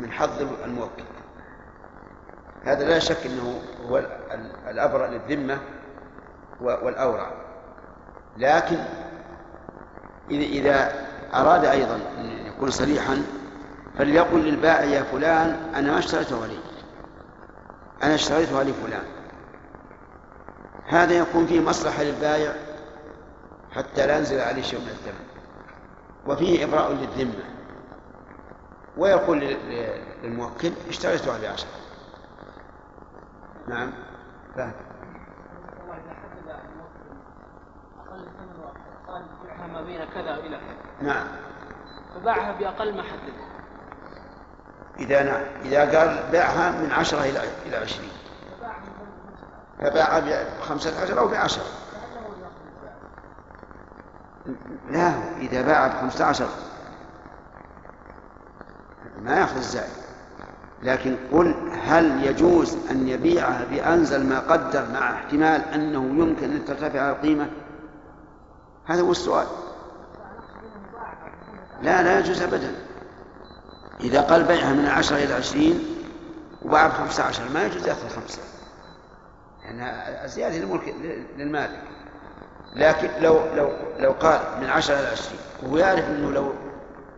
[0.00, 1.04] من حظ الموكل.
[2.64, 5.58] هذا لا شك أنه هو ال- الأبرأ للذمة
[6.60, 7.30] والأورع.
[8.36, 8.76] لكن
[10.30, 13.22] إذا أراد أيضا أن يكون صريحا
[13.98, 16.58] فليقل للبائع يا فلان أنا ما اشتريتها لي
[18.02, 19.02] أنا اشتريتها لفلان
[20.86, 22.52] هذا يكون فيه مصلحة للبائع
[23.72, 25.24] حتى لا ينزل عليه شيء من الثمن
[26.26, 27.44] وفيه إبراء للذمة.
[28.96, 31.68] ويقول لل- لل- للموكل اشتريتها بعشرة
[33.68, 33.92] نعم.
[34.56, 34.72] فهم
[35.88, 37.18] والله اذا حدد الموكل
[38.08, 38.62] أقل ثمن
[39.08, 39.22] وقال
[39.88, 41.26] بين كذا إلى كذا نعم.
[42.14, 43.32] فباعها بأقل ما حدد.
[44.98, 45.42] إذا نعم.
[45.64, 48.10] إذا قال باعها من عشرة إلى إلى عشرين.
[49.78, 51.64] فباع بخمسة عشر أو بعشرة.
[54.90, 56.48] لا إذا باع بخمسة عشر.
[59.22, 60.08] ما يأخذ الزائد.
[60.82, 61.54] لكن قل
[61.84, 67.50] هل يجوز أن يبيعها بأنزل ما قدر مع احتمال أنه يمكن أن ترتفع القيمة؟
[68.86, 69.46] هذا هو السؤال.
[71.82, 72.74] لا لا يجوز أبدا.
[74.00, 75.84] إذا قال بيعها من عشرة إلى عشرين
[76.62, 78.42] وباع بخمسة عشر ما يجوز يأخذ خمسة.
[79.64, 80.94] لأنها زيادة للملك
[81.36, 81.82] للمالك.
[82.76, 86.52] لكن لو لو لو قال من عشرة إلى عشرين وهو يعرف أنه لو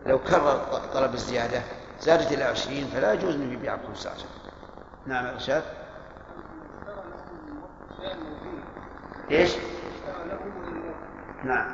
[0.05, 1.61] لو كرر طلب الزيادة
[2.01, 4.25] زادت إلى عشرين فلا يجوز أن يبيع بخمسة عشر.
[5.05, 5.63] نعم يا رشاد
[9.31, 9.51] إيش؟
[11.43, 11.71] نعم.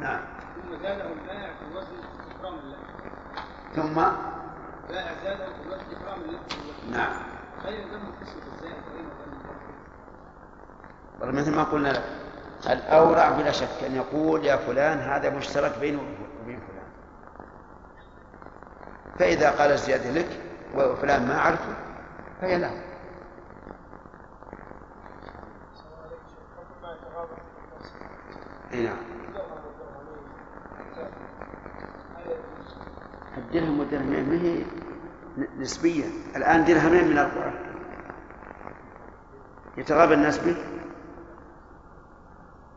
[0.00, 0.20] نعم.
[0.66, 1.96] ثم زاده البائع في الوزن
[2.30, 2.78] إكراما له.
[3.74, 3.98] ثم؟
[4.88, 6.38] البائع زاده في الوزن إكراما له.
[6.90, 7.22] نعم.
[7.64, 9.06] هل يلزمه القسمة الزائد بين
[11.20, 12.04] والله مثل ما قلنا لك
[12.70, 15.96] الأورع بلا شك أن يقول يا فلان هذا مشترك بيني
[16.42, 16.86] وبين فلان.
[19.18, 20.40] فإذا قال الزيادة لك
[20.74, 21.74] وفلان ما أعرفه
[22.40, 22.82] فهي له.
[28.72, 29.15] اي نعم.
[33.36, 34.62] الدرهم والدرهمين ما هي
[35.58, 36.04] نسبية؟
[36.36, 37.52] الآن درهمين من أربعة
[39.76, 40.56] يتغابى الناس به؟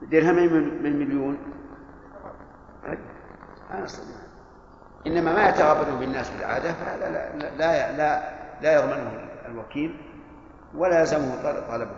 [0.02, 0.54] درهمين
[0.84, 1.38] من مليون.
[5.08, 9.98] إنما ما يتغابن بالناس بالعادة فهذا لا لا لا, لا, لا يضمنه الوكيل
[10.76, 11.96] ولا يلزمه طلبه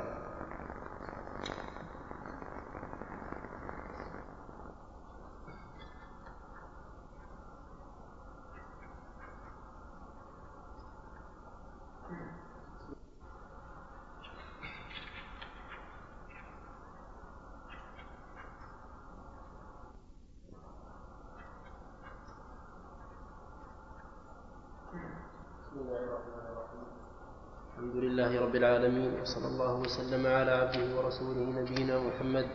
[27.70, 32.46] الحمد لله رب العالمين وصلى الله وسلم على عبده ورسوله نبينا محمد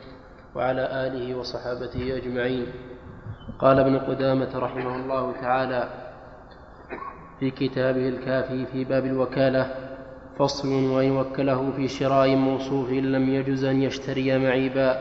[0.54, 2.66] وعلى آله وصحابته أجمعين.
[3.58, 5.88] قال ابن قدامة رحمه الله تعالى
[7.40, 9.74] في كتابه الكافي في باب الوكالة
[10.38, 14.98] فصل وإن وكله في شراء موصوف لم يجز أن يشتري معيبا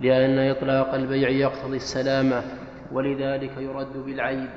[0.00, 2.42] لأن إطلاق البيع يقتضي السلامة
[2.92, 4.50] ولذلك يرد بالعيب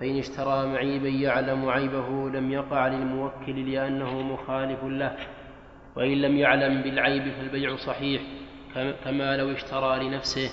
[0.00, 5.16] فإن اشترى معيبا يعلم عيبه لم يقع للموكل لأنه مخالف له.
[5.96, 8.22] وإن لم يعلم بالعيب فالبيع صحيح
[9.04, 10.50] كما لو اشترى لنفسه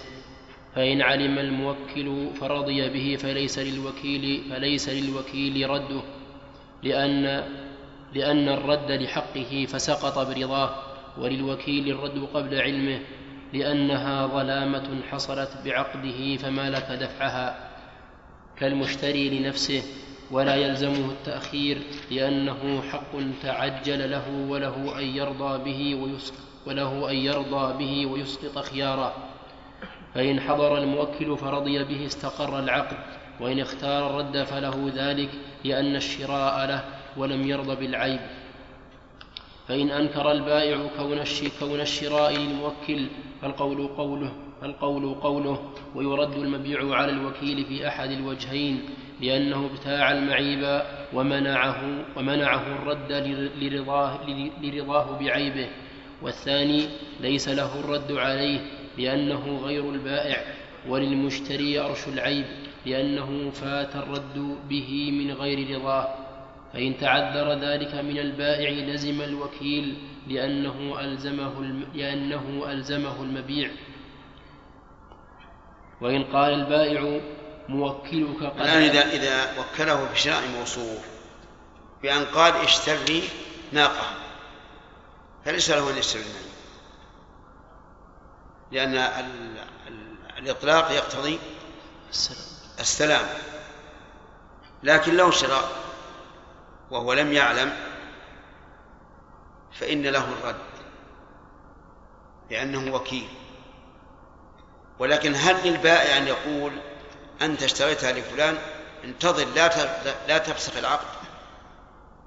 [0.75, 6.01] فإن علم الموكل فرضي به فليس للوكيل فليس للوكيل رده
[6.83, 7.43] لأن
[8.13, 10.69] لأن الرد لحقه فسقط برضاه
[11.17, 12.99] وللوكيل الرد قبل علمه
[13.53, 17.69] لأنها ظلامة حصلت بعقده فمالك دفعها
[18.57, 19.83] كالمشتري لنفسه
[20.31, 21.81] ولا يلزمه التأخير
[22.11, 23.11] لأنه حق
[23.43, 29.13] تعجل له وله أن يرضى به ويسقط وله أن يرضى به ويسقط خياره
[30.15, 32.97] فإن حضر الموكل فرضي به استقر العقد
[33.39, 35.29] وإن اختار الرد فله ذلك
[35.63, 36.83] لأن الشراء له
[37.17, 38.19] ولم يرضى بالعيب.
[39.67, 41.23] فإن أنكر البائع كون
[41.59, 43.07] كون الشراء للموكل
[43.41, 44.31] فالقول قوله
[44.61, 48.89] فالقول قوله ويرد المبيع على الوكيل في أحد الوجهين.
[49.21, 50.81] لأنه ابتاع المعيب
[51.13, 53.11] ومنعه ومنعه الرد
[53.61, 54.19] لرضاه,
[54.61, 55.67] لرضاه بعيبه.
[56.21, 56.85] والثاني
[57.19, 58.59] ليس له الرد عليه
[58.97, 60.37] لأنه غير البائع
[60.87, 62.45] وللمشتري أرش العيب
[62.85, 66.07] لأنه فات الرد به من غير رضاه.
[66.73, 69.95] فإن تعذر ذلك من البائع لزم الوكيل
[70.27, 71.61] لأنه ألزمه,
[71.95, 73.69] لأنه ألزمه المبيع.
[76.01, 77.19] وإن قال البائع
[77.69, 80.99] موكلك قد الآن إذا إذا وكله بشراء موصوف
[82.01, 83.23] بأن قال اشتر لي
[83.71, 84.15] ناقة
[85.45, 86.49] فليس له أن يشتري المال
[88.71, 89.57] لأن ال...
[89.87, 90.17] ال...
[90.37, 91.39] الإطلاق يقتضي
[92.79, 93.25] السلام.
[94.83, 95.69] لكن لو شراء
[96.91, 97.73] وهو لم يعلم
[99.71, 100.55] فإن له الرد
[102.49, 103.29] لأنه وكيل.
[104.99, 106.71] ولكن هل للبائع أن يقول
[107.41, 108.57] أنت اشتريتها لفلان
[109.03, 109.69] انتظر لا
[110.27, 111.19] لا تفسخ العقد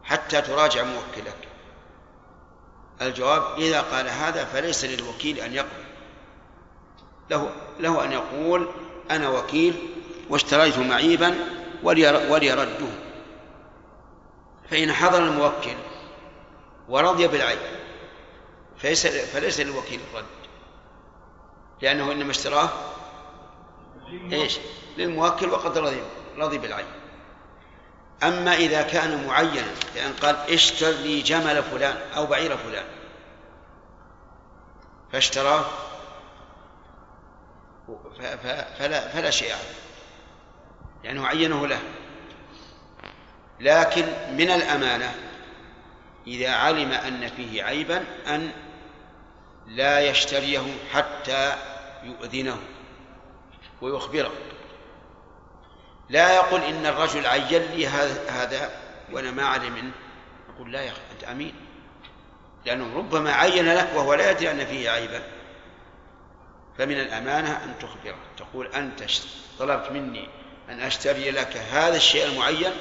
[0.04, 1.48] حتى تراجع موكلك.
[3.02, 5.84] الجواب إذا قال هذا فليس للوكيل أن يقبل.
[7.30, 8.68] له له أن يقول
[9.10, 9.74] أنا وكيل
[10.30, 11.34] واشتريت معيبا
[11.82, 12.88] ولي رده
[14.70, 15.76] فإن حضر الموكل
[16.88, 17.58] ورضي بالعيب
[18.78, 20.24] فليس فليس للوكيل الرد
[21.82, 22.68] لأنه إنما اشتراه
[24.32, 24.58] إيش؟
[24.96, 26.02] للموكل وقد رضي
[26.38, 26.86] رضي بالعين.
[28.22, 32.84] أما إذا كان معينا بأن قال اشتر لي جمل فلان أو بعير فلان.
[35.12, 35.64] فاشتراه
[38.78, 39.74] فلا فلا شيء عليه.
[41.04, 41.80] لأنه عينه له.
[43.60, 45.14] لكن من الأمانة
[46.26, 48.50] إذا علم أن فيه عيبا أن
[49.66, 50.62] لا يشتريه
[50.92, 51.56] حتى
[52.02, 52.58] يؤذنه.
[53.82, 54.32] ويخبره.
[56.08, 57.86] لا يقول إن الرجل عين لي
[58.28, 58.70] هذا
[59.12, 59.92] وأنا ما علي منه.
[60.54, 61.54] يقول لا يا أخي أنت أمين.
[62.66, 65.22] لأنه ربما عين لك وهو لا يدري أن فيه عيبا.
[66.78, 68.18] فمن الأمانة أن تخبره.
[68.36, 69.04] تقول أنت
[69.58, 70.28] طلبت مني
[70.68, 72.72] أن أشتري لك هذا الشيء المعين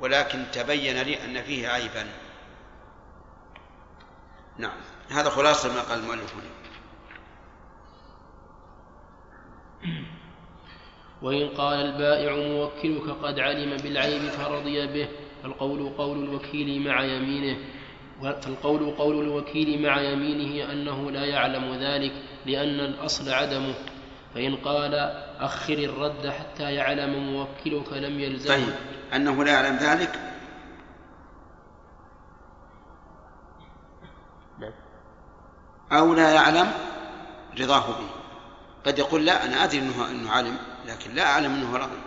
[0.00, 2.06] ولكن تبين لي أن فيه عيبا.
[4.58, 4.80] نعم.
[5.10, 6.61] هذا خلاصة ما قال المؤلف هنا.
[11.22, 15.08] وإن قال البائع موكلك قد علم بالعيب فرضي به
[15.42, 17.56] فالقول قول الوكيل مع يمينه
[18.22, 22.12] فالقول قول الوكيل مع يمينه أنه لا يعلم ذلك
[22.46, 23.74] لأن الأصل عدمه.
[24.34, 24.94] فإن قال
[25.38, 28.54] أخر الرد حتى يعلم موكلك لم يلزمه.
[28.54, 28.74] طيب
[29.14, 30.18] أنه لا يعلم ذلك.
[35.92, 36.72] أو لا يعلم؟
[37.60, 38.21] رضاه به.
[38.86, 41.98] قد يقول لا أنا أدري أنه, أنه علم لكن لا أعلم أنه رضي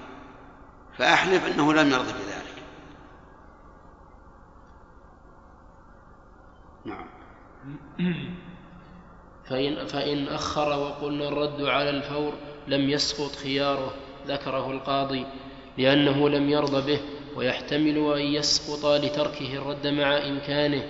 [0.98, 2.64] فأحلف أنه لم يرضي بذلك.
[6.86, 7.06] نعم.
[9.50, 12.34] فإن, فإن أخر وقلنا الرد على الفور
[12.68, 13.94] لم يسقط خياره
[14.28, 15.26] ذكره القاضي
[15.78, 17.00] لأنه لم يرض به
[17.36, 20.84] ويحتمل أن يسقط لتركه الرد مع إمكانه.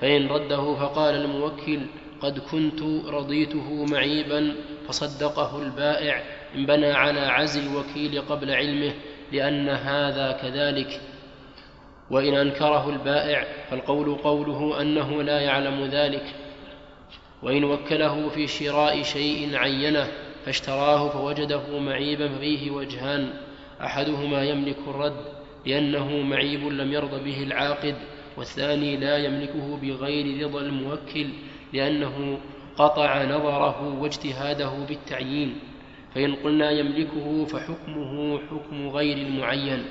[0.00, 1.86] فإن رده فقال الموكل
[2.20, 4.56] قد كنت رضيته معيبا
[4.88, 6.22] فصدقه البائع
[6.54, 8.94] إن بنى على عزل الوكيل قبل علمه
[9.32, 11.00] لأن هذا كذلك.
[12.10, 16.24] وإن أنكره البائع فالقول قوله أنه لا يعلم ذلك.
[17.42, 20.08] وإن وكله في شراء شيء عينه
[20.44, 23.30] فاشتراه فوجده معيبا ففيه وجهان.
[23.80, 25.24] أحدهما يملك الرد
[25.66, 27.94] لأنه معيب لم يرض به العاقد
[28.36, 31.28] والثاني لا يملكه بغير رضا الموكل
[31.72, 32.38] لأنه
[32.78, 35.58] قطع نظره واجتهاده بالتعيين
[36.14, 39.84] فإن قلنا يملكه فحكمه حكم غير المعين.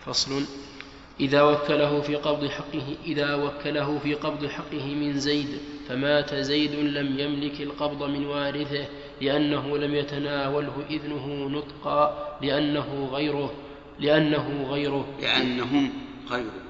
[0.00, 0.44] فصل
[1.20, 5.58] إذا وكله في قبض حقه إذا وكله في قبض حقه من زيد
[5.88, 8.86] فمات زيد لم يملك القبض من وارثه
[9.20, 13.54] لأنه لم يتناوله إذنه نطقا لأنه غيره
[13.98, 15.06] لأنه غيره.
[15.22, 15.92] لأنهم
[16.30, 16.65] غيره.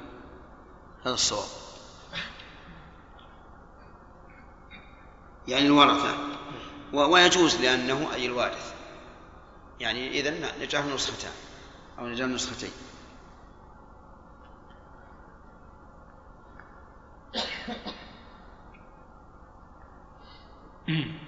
[1.07, 1.49] هذا الصواب.
[5.49, 6.17] يعني الورثة.
[6.93, 8.75] ويجوز لأنه أي الوارث.
[9.81, 11.33] يعني إذا نجاه نسختان
[11.99, 12.71] أو نجاه نسختين.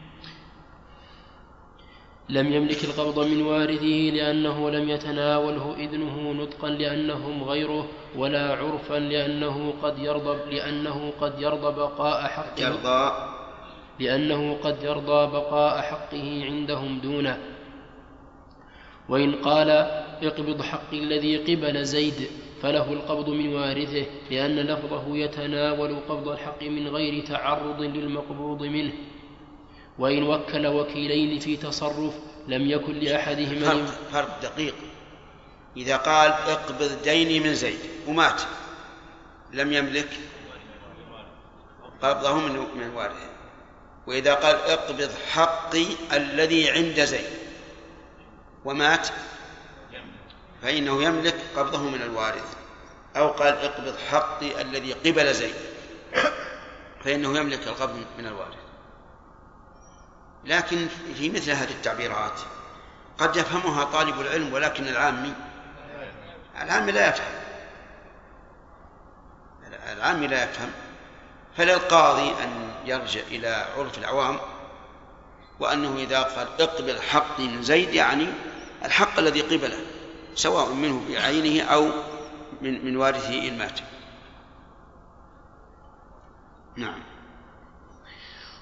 [2.29, 9.75] لم يملك القبض من وارثه لأنه لم يتناوله إذنه نطقا لأنهم غيره ولا عرفا لأنه
[9.83, 12.63] قد يرضى لأنه قد يرضى بقاء حقه.
[12.63, 13.13] يرضى.
[14.01, 17.39] لأنه قد يرضى بقاء حقه عندهم دونه.
[19.09, 19.71] وإن قال
[20.23, 22.29] اقبض حقي الذي قبل زيد
[22.63, 28.93] فله القبض من وارثه لأن لفظه يتناول قبض الحق من غير تعرض للمقبوض منه.
[29.99, 32.15] وإن وكل وكيلين في تصرف
[32.49, 34.75] لم يكن لأحدهما فرق, فرق دقيق.
[35.77, 38.43] إذا قال اقبض ديني من زيد ومات
[39.53, 40.09] لم يملك
[42.03, 43.29] قبضه من وارثه
[44.07, 47.31] وإذا قال اقبض حقي الذي عند زيد
[48.65, 49.09] ومات
[50.63, 52.57] فإنه يملك قبضه من الوارث.
[53.17, 55.55] أو قال اقبض حقي الذي قبل زيد
[57.05, 58.68] فإنه يملك القبض من الوارث.
[60.49, 62.41] لكن في مثل هذه التعبيرات
[63.19, 65.35] قد يفهمها طالب العلم ولكن العامي
[66.63, 67.33] العامي لا يفهم.
[69.93, 70.71] العامي لا يفهم.
[71.57, 74.41] فللقاضي أن يرجع إلى عرف العوام
[75.61, 78.27] وأنه إذا قال اقبل حقي من زيد يعني
[78.85, 79.79] الحق الذي قبله
[80.35, 81.91] سواء منه بعينه أو
[82.61, 83.81] من من وارثه إن مات.
[86.77, 87.03] نعم.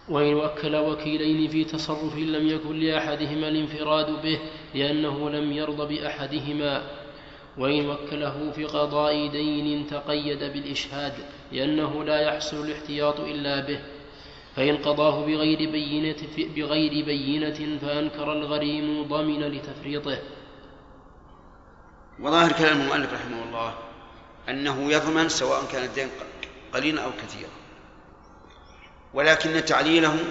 [0.08, 4.40] وإن وكل وكيلين في تصرف لم يكن لأحدهما الانفراد به
[4.74, 6.82] لأنه لم يرض بأحدهما.
[7.58, 11.12] وإن وكله في قضاء دين تقيد بالإشهاد
[11.52, 13.80] لأنه لا يحصل الاحتياط إلا به.
[14.56, 16.16] فإن قضاه بغير بينة
[16.56, 20.18] بغير بينة فأنكر الغريم ضمن لتفريطه.
[22.20, 23.74] وظاهر كلام المؤلف رحمه الله
[24.48, 26.08] أنه يضمن سواء كان الدين
[26.74, 27.65] قليلا أو كثيرا.
[29.16, 30.24] ولكن تعليله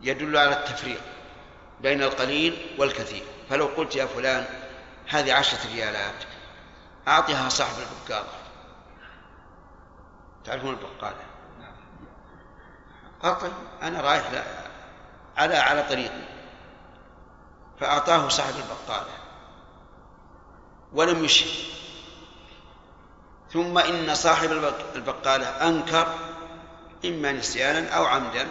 [0.00, 1.00] يدل على التفريق
[1.80, 3.22] بين القليل والكثير.
[3.50, 4.46] فلو قلت يا فلان
[5.08, 6.24] هذه عشرة ريالات
[7.08, 8.28] أعطها صاحب البقالة
[10.44, 11.24] تعرفون البقالة
[13.22, 14.44] قال طيب أنا رايح لا
[15.36, 16.12] على على طريق.
[17.80, 19.12] فأعطاه صاحب البقالة
[20.92, 21.72] ولم يشهد.
[23.52, 24.52] ثم إن صاحب
[24.94, 26.14] البقالة أنكر
[27.04, 28.48] إما نسيانا أو عمدا.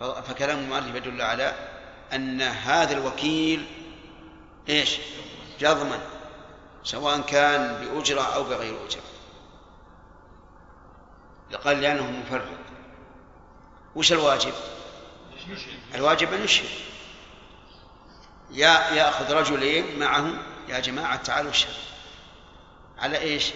[0.00, 1.54] فكلام المؤلف يدل على
[2.12, 3.66] أن هذا الوكيل
[4.68, 4.96] إيش؟
[5.60, 6.00] جضما
[6.84, 9.02] سواء كان بأجرة أو بغير أجرة.
[11.64, 12.48] قال لأنه مفرط
[13.94, 14.52] وش الواجب؟
[15.94, 16.68] الواجب أن يشهد
[18.50, 20.32] يا يأخذ رجلين معه
[20.68, 21.74] يا جماعة تعالوا اشهدوا
[22.98, 23.52] على إيش؟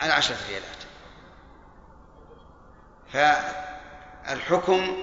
[0.00, 0.75] على عشرة ريالات
[3.12, 4.96] فالحكم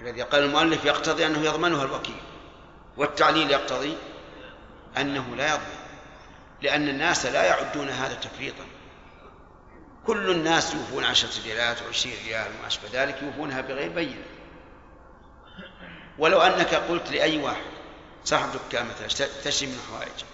[0.00, 2.20] الذي قال المؤلف يقتضي أنه يضمنها الوكيل
[2.96, 3.96] والتعليل يقتضي
[4.96, 5.78] أنه لا يضمن
[6.62, 8.64] لأن الناس لا يعدون هذا تفريطا.
[10.06, 14.24] كل الناس يوفون عشرة ريالات وعشرين ريال وما أشبه ذلك يوفونها بغير بينة.
[16.18, 17.62] ولو أنك قلت لأي واحد
[18.24, 19.06] صاحب دكان مثلا
[19.44, 20.24] تشتري من حوائج.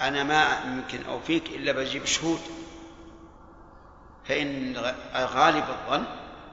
[0.00, 2.40] أنا ما يمكن أوفيك إلا بجيب شهود.
[4.28, 4.76] فإن
[5.14, 6.04] غالب الظن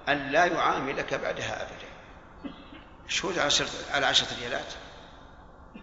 [0.09, 1.91] أن لا يعاملك بعدها أبدا.
[3.07, 4.73] شهود على عشرة على عشرة ريالات.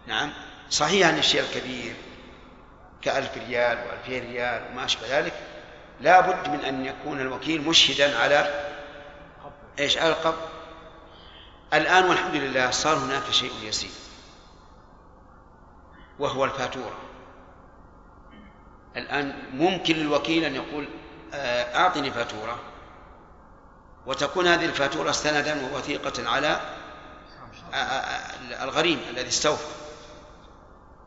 [0.07, 0.33] نعم.
[0.69, 1.95] صحيح أن الشيء الكبير
[3.01, 5.33] كألف ريال وألفين ريال وما أشبه ذلك
[6.01, 8.65] لا بد من أن يكون الوكيل مشهدا على
[9.79, 10.49] إيش؟ على القبض.
[11.73, 13.89] الآن والحمد لله صار هناك شيء يسير
[16.19, 16.97] وهو الفاتورة.
[18.97, 20.87] الآن ممكن للوكيل أن يقول
[21.33, 22.59] أعطني فاتورة
[24.05, 26.59] وتكون هذه الفاتورة سندا ووثيقة على
[27.73, 29.67] آه، آه، الغريم الذي استوفى.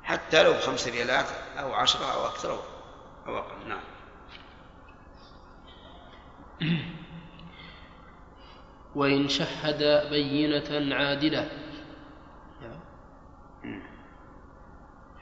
[0.02, 1.26] حتى لو خمس ريالات
[1.58, 2.62] أو عشرة أو أكثر
[3.26, 3.68] أو أقل.
[3.68, 3.80] نعم.
[8.94, 11.50] وإن شهد بينة عادلة.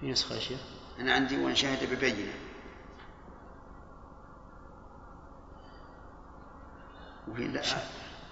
[0.00, 0.60] في نسخة شيخ؟
[0.98, 2.32] أنا عندي وإن شهد ببينة.
[7.38, 7.62] لا.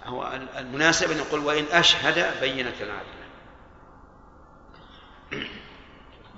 [0.05, 3.19] هو المناسب أن يقول وإن أشهد بينة عادلة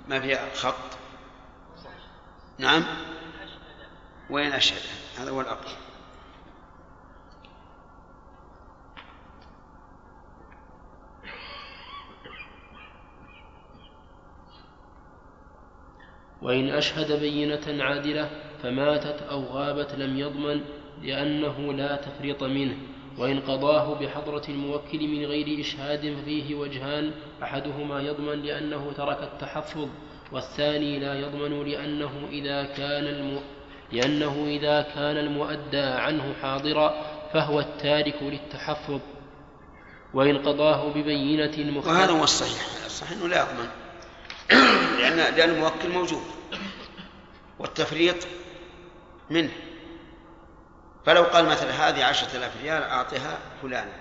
[0.08, 0.74] ما فيها خط؟
[2.58, 2.84] نعم.
[4.30, 4.80] وإن أشهد.
[5.18, 5.76] هذا هو الأقرب.
[16.42, 18.30] وإن أشهد بينة عادلة
[18.62, 22.76] فماتت أو غابت لم يضمن لأنه لا تفريط منه
[23.18, 27.10] وإن قضاه بحضرة الموكل من غير إشهاد ففيه وجهان
[27.42, 29.88] أحدهما يضمن لأنه ترك التحفظ
[30.32, 33.40] والثاني لا يضمن لأنه إذا كان الم...
[33.92, 36.94] لأنه إذا كان المؤدى عنه حاضرا
[37.32, 39.00] فهو التارك للتحفظ.
[40.14, 42.84] وإن قضاه ببينة مختلفة وهذا هو الصحيح.
[42.86, 43.68] الصحيح أنه لا يضمن.
[45.00, 46.22] لأن لأن الموكل موجود
[47.58, 48.16] والتفريط
[49.30, 49.50] منه.
[51.06, 53.92] فلو قال مثلا هذه عشرة آلاف ريال أعطها فلانا.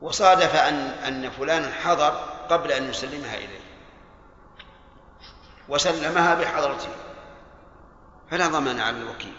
[0.00, 2.10] وصادف أن أن فلانا حضر
[2.48, 3.60] قبل أن يسلمها إليه.
[5.68, 6.88] وسلمها بحضرته.
[8.30, 9.34] فلا ضمان على الوكيل.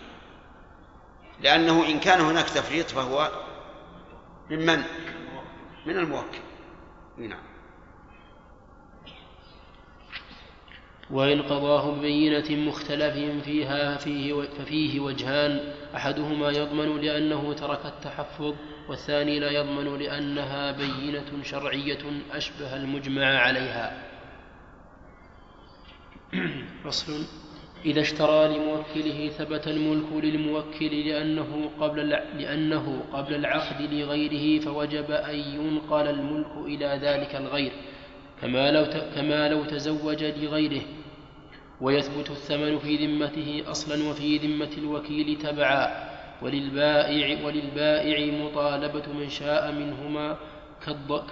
[1.39, 3.31] لأنه إن كان هناك تفريط فهو
[4.49, 4.83] ممن؟
[5.85, 6.39] من الموكل.
[7.17, 7.52] نعم.
[11.13, 15.59] وإن قضاه ببينة مختلف فيها فيه ففيه وجهان
[15.95, 18.55] أحدهما يضمن لأنه ترك التحفظ
[18.89, 21.99] والثاني لا يضمن لأنها بينة شرعية
[22.31, 24.03] أشبه المجمع عليها.
[26.83, 27.25] فصل
[27.85, 36.07] إذا اشترى لموكله ثبت الملك للموكل لأنه قبل لأنه قبل العقد لغيره فوجب أن ينقل
[36.07, 37.71] الملك إلى ذلك الغير.
[38.41, 38.85] كما لو
[39.15, 40.81] كما لو تزوج لغيره.
[41.83, 46.09] ويثبت الثمن في ذمته أصلا وفي ذمة الوكيل تبعا
[46.41, 50.37] وللبائع وللبائع مطالبة من شاء منهما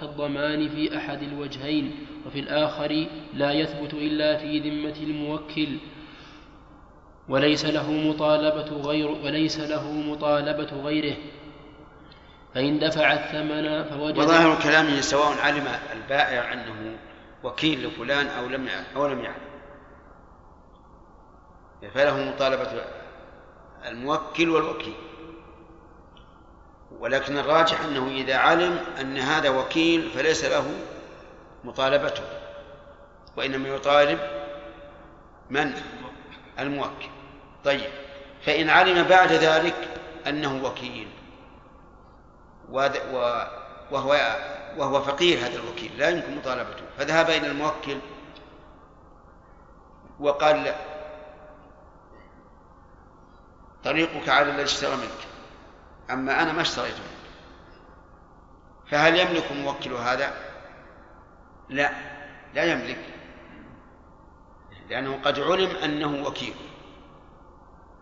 [0.00, 5.68] كالضمان في أحد الوجهين وفي الآخر لا يثبت إلا في ذمة الموكل.
[7.28, 11.16] وليس له مطالبة غير وليس له مطالبة غيره.
[12.54, 16.96] فإن دفع الثمن فوجد وظاهر كلامه سواء علم البائع أنه
[17.44, 19.51] وكيل لفلان أو لم أو لم يعلم.
[21.90, 22.84] فله مطالبة
[23.86, 24.94] الموكل والوكيل.
[26.98, 30.70] ولكن الراجح أنه إذا علم أن هذا وكيل فليس له
[31.64, 32.22] مطالبته
[33.36, 34.18] وإنما يطالب
[35.50, 35.74] من؟
[36.58, 37.08] الموكل.
[37.64, 37.90] طيب
[38.46, 39.88] فإن علم بعد ذلك
[40.26, 41.08] أنه وكيل
[43.90, 44.36] وهو
[44.76, 46.82] وهو فقير هذا الوكيل لا يمكن مطالبته.
[46.98, 47.98] فذهب إلى الموكل
[50.20, 50.74] وقال
[53.84, 55.26] طريقك على الذي اشترى منك.
[56.10, 57.22] أما أنا ما اشتريت منك.
[58.90, 60.34] فهل يملك موكل هذا؟
[61.68, 61.90] لا
[62.54, 63.04] لا يملك.
[64.88, 66.54] لأنه قد علم أنه وكيل.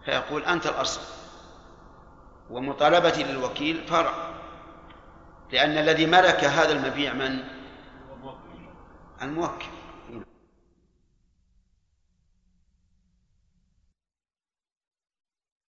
[0.04, 1.00] فيقول أنت الأصل.
[2.50, 4.30] ومطالبتي للوكيل فرع.
[5.52, 7.44] لأن الذي ملك هذا المبيع من؟
[9.22, 9.79] الموكل.